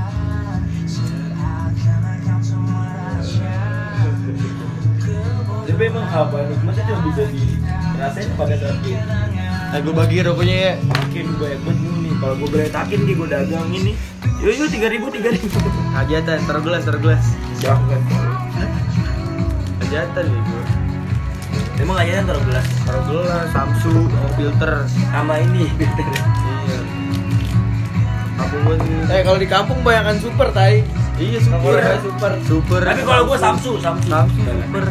Tapi 5.82 5.97
emang 5.97 6.13
apa 6.13 6.45
nih? 6.45 6.57
Masa 6.61 6.86
cuma 6.86 7.01
bisa 7.09 7.25
dirasain 7.25 8.29
pakai 8.38 8.57
saat 8.61 8.77
ini? 8.86 9.01
Nah 9.49 9.79
gue 9.82 9.93
bagi 9.97 10.21
rokoknya 10.21 10.57
ya. 10.61 10.73
Makin 10.77 11.25
banyak 11.41 11.59
banget 11.65 11.97
nih 12.05 12.13
Kalau 12.21 12.36
gue 12.38 12.49
beretakin 12.53 12.99
nih, 13.01 13.13
gue 13.17 13.27
dagangin 13.34 13.82
nih 13.89 13.95
Yuk 14.45 14.53
yuk, 14.61 14.69
tiga 14.69 14.88
ribu, 14.93 15.09
tiga 15.09 15.34
ribu. 15.34 15.57
Hajatan, 15.97 16.38
taruh 16.45 16.61
gelas, 16.61 16.86
taruh 16.86 17.01
gelas. 17.01 17.25
Jangan 17.57 17.97
Hajatan 19.82 20.25
nih 20.29 20.41
gue 20.45 20.63
Emang 21.82 21.97
aja 21.97 22.11
kan 22.13 22.25
taruh 22.29 22.43
gelas? 22.45 22.67
Taruh 22.86 23.03
gelas, 23.09 23.47
Samsu, 23.49 23.93
sama 24.05 24.29
filter. 24.38 24.73
Sama 24.86 25.34
ini. 25.41 25.65
Iya. 25.65 26.77
Aku 28.38 28.55
gue 28.69 28.75
nih. 28.86 29.17
Eh 29.17 29.21
kalau 29.25 29.38
di 29.41 29.49
kampung 29.49 29.82
banyakan 29.82 30.21
super 30.21 30.53
tai. 30.53 30.86
Iya 31.17 31.41
super. 31.41 31.82
Super 32.05 32.32
Super. 32.45 32.82
Tapi 32.86 33.01
kalau 33.01 33.34
gue 33.34 33.38
Samsu, 33.41 33.82
Samsu 33.82 34.13
Samsu 34.13 34.45
super 34.45 34.86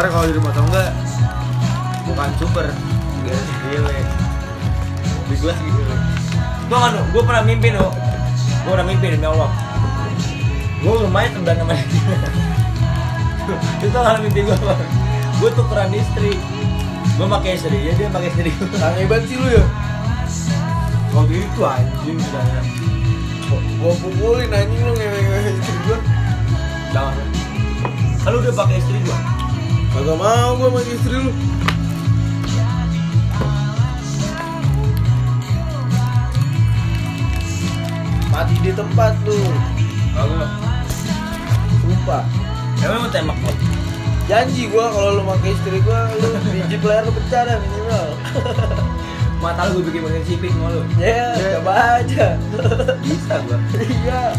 Ntar 0.00 0.16
kalau 0.16 0.32
di 0.32 0.32
rumah 0.32 0.52
tangga 0.56 0.96
bukan 2.08 2.32
super, 2.40 2.72
gile. 3.20 3.92
Di 5.28 5.36
gitu. 5.36 5.52
Gue 6.72 6.78
kan, 6.80 6.96
gue 6.96 7.20
pernah 7.20 7.44
mimpi 7.44 7.68
no 7.68 7.92
Gue 8.64 8.70
pernah 8.72 8.88
mimpi 8.88 9.12
demi 9.12 9.28
Allah. 9.28 9.52
Gue 10.80 11.04
lumayan 11.04 11.36
sembilan 11.36 11.56
nama 11.60 11.76
dia. 11.84 12.16
Itu 13.84 13.92
kalau 13.92 14.24
mimpi 14.24 14.40
gue 14.40 14.56
Gue 15.36 15.50
tukeran 15.52 15.92
istri. 15.92 16.32
Gue 17.20 17.26
pakai 17.28 17.60
istri 17.60 17.76
dia, 17.84 17.92
dia 17.92 18.08
pakai 18.08 18.32
istri. 18.32 18.56
Gue 18.56 18.80
Sang 18.80 18.96
hebat 18.96 19.20
sih 19.28 19.36
lu 19.36 19.52
ya. 19.52 19.64
Waktu 21.12 21.44
itu 21.44 21.60
anjing 21.60 22.16
misalnya. 22.16 22.60
Gua 23.76 23.92
pukulin 24.00 24.48
anjing 24.48 24.80
lu 24.80 24.96
ngewe-ngewe 24.96 25.60
istri 25.60 25.76
gua. 25.84 25.98
Jangan. 26.88 27.28
Kalau 28.24 28.36
udah 28.40 28.54
pakai 28.56 28.80
istri 28.80 28.96
gue 29.04 29.39
Kagak 29.90 30.16
mau 30.22 30.54
gua 30.54 30.68
sama 30.70 30.80
istri 30.86 31.18
lu 31.18 31.32
di 38.60 38.72
tempat 38.76 39.12
lu 39.24 39.40
Kagak. 40.14 40.50
sumpah 41.80 42.22
Emang 42.80 43.00
mau 43.04 43.10
tembak 43.12 43.36
kok? 43.44 43.56
janji 44.30 44.70
gua 44.70 44.94
kalau 44.94 45.10
lu 45.18 45.22
pakai 45.26 45.50
istri 45.58 45.78
gua 45.82 46.06
lu 46.22 46.28
pijit 46.54 46.82
leher 46.86 47.02
lu 47.02 47.12
pecah 47.18 47.40
dah 47.50 47.56
minimal 47.58 48.06
Mata 49.42 49.72
lu 49.72 49.80
gue 49.80 49.88
bikin 49.88 50.04
bagian 50.04 50.24
sipit 50.28 50.52
sama 50.52 50.68
lu. 50.68 50.84
ya 51.00 51.32
coba 51.58 51.98
aja 52.04 52.36
Bisa 53.00 53.40
gua. 53.48 53.58
iya 53.74 54.36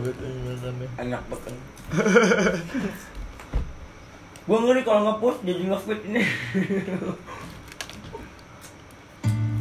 Makannya 0.00 0.88
Enak 0.96 1.20
banget. 1.28 1.54
gua 4.48 4.58
ngeri 4.64 4.80
kalau 4.82 5.00
nge-post 5.04 5.38
jadi 5.44 5.62
nge-feed 5.68 6.00
ini. 6.08 6.20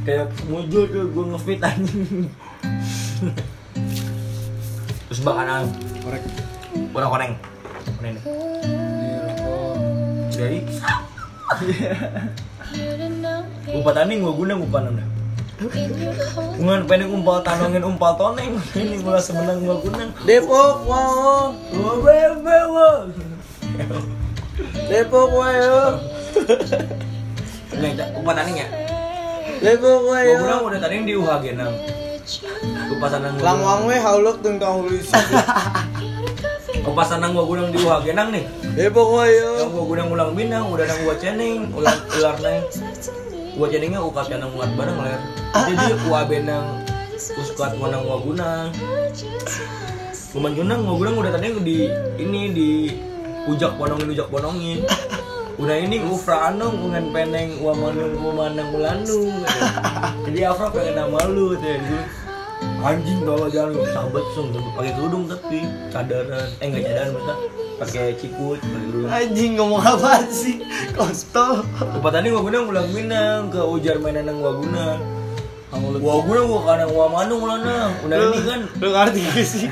Kayak 0.07 0.31
muncul 0.47 0.87
tuh 0.87 1.11
gua 1.11 1.35
nge-feed 1.35 1.59
anjing. 1.59 2.31
Terus 5.11 5.19
bakalan 5.27 5.67
korek. 5.99 6.23
Koneng 7.99 8.15
nih. 8.15 8.23
Jadi 10.31 10.63
Umpat 13.75 13.93
tanding 13.99 14.23
gua 14.23 14.33
guna 14.39 14.55
umpan 14.55 14.95
anda. 14.95 15.18
Ngan 15.59 16.87
pendek 16.87 17.11
umpal 17.11 17.43
tanongin 17.43 17.83
umpal 17.83 18.15
toneng. 18.15 18.55
Ini 18.71 19.03
gua 19.03 19.19
sebenang 19.19 19.59
gua 19.59 19.75
guna. 19.83 20.07
Depok 20.23 20.87
wow 20.87 21.51
bebe 21.99 22.57
gua. 22.71 23.11
Depok 24.87 25.27
wow 25.35 25.99
Nih, 27.75 27.91
umpan 28.15 28.33
tanding 28.39 28.63
ya. 28.63 28.67
Depok 29.59 29.99
wow 30.07 30.31
guna 30.39 30.55
udah 30.63 30.79
tanding 30.79 31.03
di 31.03 31.19
UHG 31.19 31.59
6. 31.59 32.95
Kupasanan 32.95 33.35
gua. 33.35 33.43
Lang 33.43 33.59
wang 33.59 33.83
we 33.91 33.99
hauluk 33.99 34.39
tung 34.39 34.63
kang 34.63 34.79
hulis 34.79 35.11
Kupasanan 36.87 37.35
gua 37.35 37.43
guna 37.43 37.67
di 37.67 37.83
UHG 37.83 38.15
6 38.15 38.31
nih. 38.31 38.47
Depok 38.79 39.07
wow 39.11 39.27
Yang 39.27 39.75
gua 39.75 39.83
guna 39.83 40.01
ulang 40.07 40.31
bintang, 40.39 40.71
udah 40.71 40.87
nang 40.87 40.99
gua 41.03 41.15
cening, 41.19 41.67
ulang 41.75 41.99
ular 42.15 42.39
neng. 42.39 42.63
Gua 43.59 43.67
ceningnya 43.67 43.99
ukat 43.99 44.31
yang 44.31 44.47
muat 44.55 44.71
bareng 44.71 45.03
ler. 45.03 45.19
Jadi 45.51 45.85
gua 46.07 46.23
benang 46.23 46.79
uskat 47.19 47.75
wanang 47.75 48.07
gua 48.07 48.17
guna. 48.23 48.51
Kuman 50.31 50.55
junang 50.55 50.87
guna 50.87 51.11
udah 51.11 51.35
tadi 51.35 51.51
di 51.59 51.91
ini 52.15 52.55
di 52.55 52.69
ujak 53.51 53.75
ponongin 53.75 54.15
ujak 54.15 54.31
ponongin. 54.31 54.87
Udah 55.59 55.75
ini 55.75 55.99
ufra 56.07 56.55
anong 56.55 56.87
ungan 56.87 57.11
peneng 57.11 57.59
wa 57.59 57.75
manung 57.75 58.15
wa 58.23 58.31
manang 58.47 58.71
ulanung. 58.71 59.43
Jadi 60.23 60.39
Afra 60.47 60.71
pengen 60.71 60.95
nama 60.95 61.19
lu 61.27 61.59
tuh 61.59 61.59
jadi 61.59 61.99
anjing 62.79 63.27
bawa 63.27 63.51
jalan 63.51 63.75
sahabat 63.91 64.23
song 64.31 64.55
pakai 64.55 64.95
kerudung 64.95 65.27
tapi 65.27 65.67
cadaran 65.91 66.47
eh 66.63 66.65
nggak 66.71 66.83
cadaran 66.87 67.11
maksudnya 67.11 67.35
pakai 67.79 68.11
cikut 68.19 68.59
Anjing 69.07 69.55
ngomong 69.55 69.79
apa 69.79 70.27
sih? 70.27 70.59
Kontol 70.91 71.63
Tempat 71.79 72.11
tadi 72.11 72.27
gua 72.29 72.43
guna 72.43 72.59
ulang 72.67 72.89
minang 72.91 73.47
ke 73.47 73.63
ujar 73.63 73.95
mainan 74.03 74.27
nang 74.27 74.43
gua 74.43 74.59
guna. 74.59 74.99
Gua 75.97 76.19
guna 76.21 76.39
gua 76.43 76.59
kadang 76.67 76.91
gua 76.91 77.07
manung 77.07 77.47
lah 77.47 77.57
nang. 77.63 77.91
Udah 78.03 78.17
ini 78.19 78.39
kan. 78.43 78.61
Lu 78.83 78.87
ngerti 78.91 79.19
gak 79.23 79.45
sih? 79.47 79.71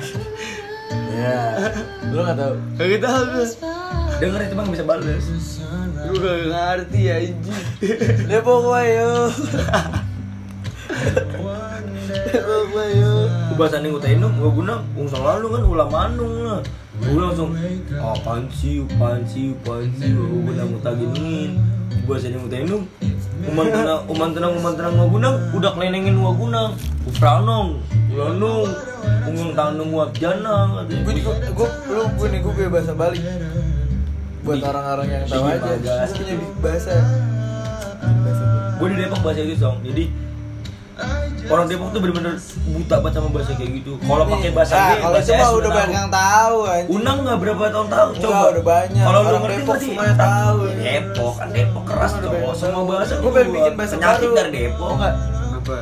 Ya. 1.12 1.68
Lu 2.10 2.24
gak 2.24 2.38
tau? 2.40 2.56
Gak 2.80 3.02
tau 3.04 3.22
gue 3.28 3.46
Denger 4.18 4.42
itu 4.50 4.56
bang 4.56 4.70
bisa 4.72 4.86
balas. 4.88 5.26
Gue 6.08 6.18
gak 6.24 6.48
ngerti 6.48 7.00
ya 7.12 7.16
anjing 7.20 7.64
Depok 8.32 8.64
wow 8.64 9.28
Depok 12.32 12.68
wow 12.72 13.04
Gua 13.52 13.56
bahasa 13.58 13.82
nih 13.84 13.90
ngutain 13.92 14.22
dong. 14.24 14.34
Gua 14.40 14.52
guna 14.54 14.74
ungsang 14.96 15.26
lalu 15.26 15.46
kan 15.58 15.64
ulah 15.68 15.88
manung 15.92 16.34
lah. 16.48 16.62
Gua 17.04 17.30
langsung 17.30 17.52
apaan 17.98 18.50
sih, 18.50 18.82
apaan 18.84 19.22
sih, 19.28 19.54
apaan 19.54 19.88
sih. 19.98 20.12
Guna 20.14 20.64
ngutaginin. 20.66 21.52
Gua 22.06 22.16
bahasa 22.16 22.28
nih 22.32 22.40
ngutain 22.40 22.66
dong. 22.66 22.86
Uman 23.48 23.68
tenang, 23.70 24.02
uman 24.10 24.30
tenang, 24.34 24.54
uman 24.58 24.74
tenang 24.74 24.94
gua 24.98 25.08
guna 25.08 25.30
udah 25.54 25.72
kelenengin 25.78 26.16
gua 26.18 26.34
guna. 26.34 26.62
Ufranong, 27.08 27.80
ulanung, 28.12 28.68
ungung 29.30 29.52
tanung 29.54 29.90
gua 29.94 30.10
janang. 30.18 30.84
Gue 30.88 31.14
juga, 31.16 31.32
gue, 31.40 31.70
lu, 31.88 32.04
gue 32.20 32.28
nih, 32.36 32.40
gue 32.44 32.52
punya 32.52 32.68
bahasa 32.68 32.92
Bali 32.92 33.20
Buat 34.44 34.60
orang-orang 34.60 35.08
yang 35.08 35.24
tahu 35.24 35.44
aja. 35.48 36.04
Gue 36.04 36.20
punya 36.20 36.36
bahasa 36.60 36.94
Bahasa 38.04 38.58
gue 38.78 38.88
di 38.94 38.98
Depok 39.02 39.22
bahasa 39.26 39.42
itu 39.42 39.58
song 39.58 39.82
jadi 39.82 40.06
orang 41.48 41.66
Depok 41.66 41.90
tuh 41.90 42.00
bener-bener 42.00 42.34
buta 42.68 42.96
banget 42.98 43.14
sama 43.16 43.30
bahasa 43.30 43.52
kayak 43.54 43.72
gitu. 43.76 43.92
Kalau 44.00 44.24
pakai 44.28 44.50
bahasa 44.52 44.74
Ah, 44.74 44.86
G 45.16 45.32
kalau 45.32 45.56
udah 45.58 45.72
banyak 45.72 45.96
yang 45.96 46.12
tahu 46.12 46.58
anjing. 46.66 46.90
Unang 46.92 47.18
nggak 47.22 47.38
berapa 47.40 47.64
tahun 47.68 47.88
tahu 47.88 48.08
Enggak, 48.10 48.24
coba. 48.26 48.48
udah 48.50 48.66
banyak. 48.66 49.04
kalau 49.04 49.20
lu 49.20 49.28
Orang 49.28 49.42
ngerti 49.42 49.56
Depok 49.58 49.76
semuanya 49.80 50.16
tahu. 50.18 50.58
Depok 50.76 51.34
kan 51.34 51.48
Depok 51.50 51.84
keras 51.86 52.12
Udah 52.12 52.22
cowok 52.22 52.36
banyak. 52.36 52.56
semua 52.58 52.84
bahasa 52.86 53.14
Gua 53.18 53.32
pengen 53.32 53.50
bikin 53.52 53.74
bahasa 53.74 53.96
baru. 53.96 54.28
dari 54.34 54.52
Depok. 54.52 54.92
Nggak 54.92 55.14
Apa? 55.58 55.80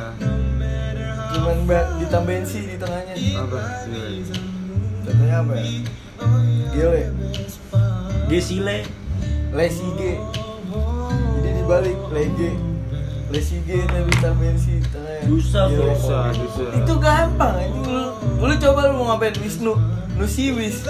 Cuman 1.28 1.56
ba- 1.64 1.88
ditambahin 1.96 2.44
sih 2.44 2.62
di 2.64 2.76
tengahnya. 2.76 3.14
Apa? 3.36 3.58
Contohnya 5.02 5.36
apa 5.38 5.52
ya? 5.54 5.64
Gile. 6.70 7.02
Gesile. 8.26 8.78
Lesi 9.48 9.86
G. 9.94 10.00
Jadi 11.36 11.50
dibalik 11.56 11.96
Lege 12.10 12.50
Lesi 13.26 13.58
G 13.66 13.82
tapi 13.90 14.06
ditambahin 14.14 14.54
sih 14.54 14.78
di 14.78 14.86
tengahnya 14.86 15.26
Dusa, 15.26 15.60
Gile. 15.66 15.98
Dusa, 15.98 16.18
dusa. 16.30 16.64
Itu 16.78 16.94
gampang 17.02 17.54
anjing. 17.58 17.82
Lu 18.38 18.44
Lu 18.46 18.54
coba 18.54 18.80
lu 18.86 18.92
mau 19.02 19.06
ngapain? 19.10 19.34
Wisnu 19.42 19.74
Nusiwis 20.16 20.80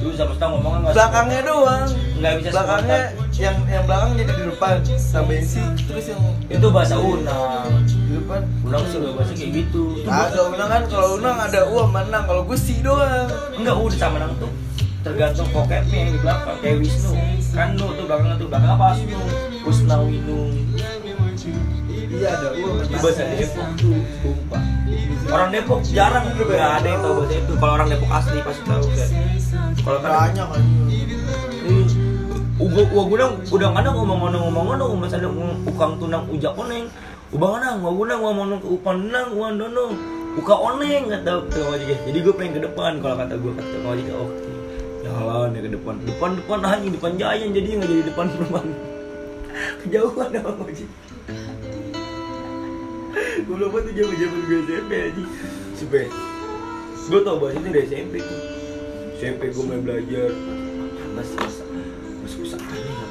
lu 0.00 0.08
sama 0.16 0.32
ngomongnya 0.48 0.78
nggak 0.80 0.94
Belakangnya 0.96 1.40
doang. 1.44 1.88
Nggak 2.16 2.32
bisa 2.40 2.50
Belakangnya 2.56 3.00
yang 3.36 3.56
yang 3.68 3.84
belakang 3.84 4.10
jadi 4.16 4.32
di 4.32 4.44
depan. 4.48 4.74
Tambahin 5.12 5.44
sih 5.44 5.66
terus 5.84 6.06
yang 6.08 6.22
itu 6.48 6.66
bahasa 6.72 6.96
Unang. 6.96 7.68
Di 7.84 8.12
depan. 8.16 8.40
Unang 8.64 8.82
sih 8.88 8.96
nggak 9.02 9.14
bahasa 9.18 9.32
kayak 9.36 9.52
gitu. 9.60 9.82
Ada 10.08 10.40
unang 10.54 10.68
kan 10.72 10.82
kalau 10.88 11.08
unang 11.20 11.36
ada 11.36 11.60
u 11.68 11.74
sama 11.84 12.00
enang 12.06 12.24
kalau 12.24 12.42
gue 12.48 12.56
sih 12.56 12.78
doang. 12.80 13.28
Enggak, 13.58 13.74
udah 13.76 13.98
sama 13.98 14.16
nang 14.22 14.32
tuh 14.40 14.52
tergantung 15.00 15.48
vocabnya 15.52 15.96
yang 15.96 16.10
di 16.12 16.20
belakang 16.20 16.56
kayak 16.60 16.76
Wisnu 16.80 17.12
kan 17.50 17.68
lu 17.74 17.86
tuh 17.98 18.04
belakangnya 18.06 18.34
tuh 18.38 18.48
belakang 18.48 18.72
apa? 18.74 18.88
Wisnu 18.94 19.20
Wisna 19.66 19.96
Winung. 20.06 20.50
Iya 22.10 22.28
ada 22.36 22.48
di 22.54 22.96
bahasa 22.98 23.22
Depok. 23.26 23.68
Tuh 23.78 24.00
sumpah. 24.22 24.62
Orang 25.30 25.50
Depok 25.54 25.78
jarang 25.90 26.24
nggak 26.34 26.70
ada 26.82 26.88
yang 26.88 27.00
tahu 27.02 27.14
bahasa 27.22 27.34
itu. 27.38 27.52
Kalau 27.58 27.72
orang 27.74 27.88
Depok 27.90 28.10
asli 28.10 28.38
pasti 28.42 28.62
tahu 28.66 28.86
kan 28.90 29.10
kalau 29.80 29.98
kan 30.04 30.10
banyak 30.12 30.46
kan. 30.46 30.62
Uga 32.60 32.82
gua 32.92 33.02
guna 33.08 33.24
udah 33.48 33.68
kadang 33.72 33.94
ngomong 33.96 34.18
ngomong 34.20 34.42
ngomong 34.44 34.64
ngomong 34.68 34.90
ngomong 35.00 35.08
ada 35.08 35.28
ukang 35.64 35.92
tunang 35.96 36.24
ujak 36.28 36.52
oneng. 36.54 36.86
Ubah 37.32 37.48
mana 37.56 37.78
gua 37.80 37.92
guna 37.94 38.14
ngomong 38.20 38.60
ke 38.60 38.68
upan 38.68 38.96
nang 39.08 39.32
uan 39.32 39.56
dono. 39.56 39.86
Uka 40.30 40.54
oneng 40.54 41.10
kata 41.10 41.42
kata 41.42 41.58
wajib 41.74 41.98
jadi 42.06 42.18
gue 42.22 42.34
pengen 42.38 42.52
ke 42.54 42.60
depan 42.70 43.02
kalau 43.02 43.18
kata 43.18 43.34
gue 43.34 43.50
kata 43.50 43.76
wajib 43.82 44.14
oke 44.14 44.59
jalan 45.10 45.48
ya 45.58 45.60
ke 45.66 45.70
depan. 45.74 45.94
Depan 46.06 46.30
depan 46.38 46.58
hanya 46.62 46.88
depan 46.94 47.12
jayan 47.18 47.48
jadi 47.50 47.68
nggak 47.82 47.90
jadi 47.90 48.02
depan 48.14 48.26
rumah. 48.38 48.64
Kejauhan 49.82 50.28
sama 50.30 50.52
wajib 50.62 50.88
gue 53.40 53.56
lupa 53.58 53.82
tuh 53.82 53.92
zaman 53.98 54.14
zaman 54.14 54.40
gue 54.46 54.58
SMP 54.62 54.92
aja 55.10 55.24
supaya 55.74 56.06
gue 57.10 57.20
tau 57.26 57.36
bahasa 57.42 57.58
itu 57.58 57.68
dari 57.74 57.86
SMP 57.90 58.14
tuh. 58.22 58.40
SMP 59.18 59.42
gue 59.50 59.62
mulai 59.66 59.82
belajar. 59.82 60.30
Masih 61.18 61.36
masa 61.42 61.64
masih 62.22 62.38
usah 62.46 62.60
aneh 62.62 63.10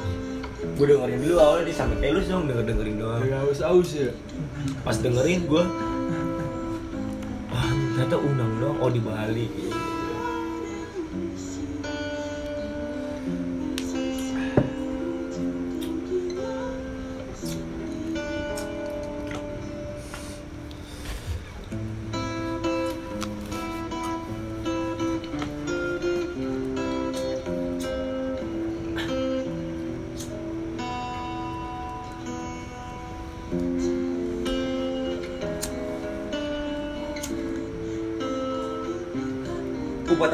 gue 0.80 0.86
dengerin 0.88 1.20
dulu 1.20 1.36
awalnya 1.44 1.66
di 1.68 1.76
sampai 1.76 1.98
telus 2.00 2.32
dong 2.32 2.48
denger 2.48 2.64
dengerin 2.72 2.96
doang. 3.04 3.20
Gak 3.20 3.42
aus 3.52 3.60
aus 3.60 3.90
ya. 3.92 4.12
pas 4.88 4.96
dengerin 4.96 5.44
gue 5.44 5.64
ah 7.52 7.70
ternyata 8.00 8.16
unang 8.16 8.52
dong 8.64 8.76
oh 8.80 8.88
di 8.92 9.02
Bali 9.04 9.48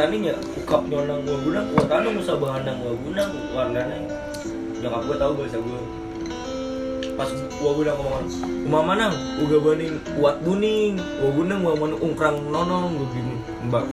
tanding 0.05 0.29
ya, 0.29 0.37
ukap 0.37 0.85
nyonang 0.85 1.25
gua 1.25 1.37
guna, 1.41 1.59
gua 1.73 1.83
tanung 1.89 2.21
usah 2.21 2.37
bahan 2.37 2.61
nang 2.61 2.77
gua 2.77 2.93
guna, 2.93 3.25
warnanya. 3.57 3.97
Nyokap 4.77 5.01
gua 5.09 5.17
tahu 5.17 5.31
bahasa 5.41 5.57
gua. 5.57 5.81
pas 7.15 7.31
gua 7.63 7.71
guna 7.79 7.95
ngomong 7.95 8.27
umah 8.67 8.83
manang 8.83 9.15
uga 9.39 9.57
baning 9.63 9.95
uat 10.19 10.35
buning 10.43 10.99
gua 10.99 11.29
gunang 11.31 11.59
gua 11.63 11.73
mana 11.79 11.95
ungkrang 12.03 12.35
nonong 12.51 12.91
gua 12.99 13.07
gini 13.15 13.35
mbak 13.71 13.83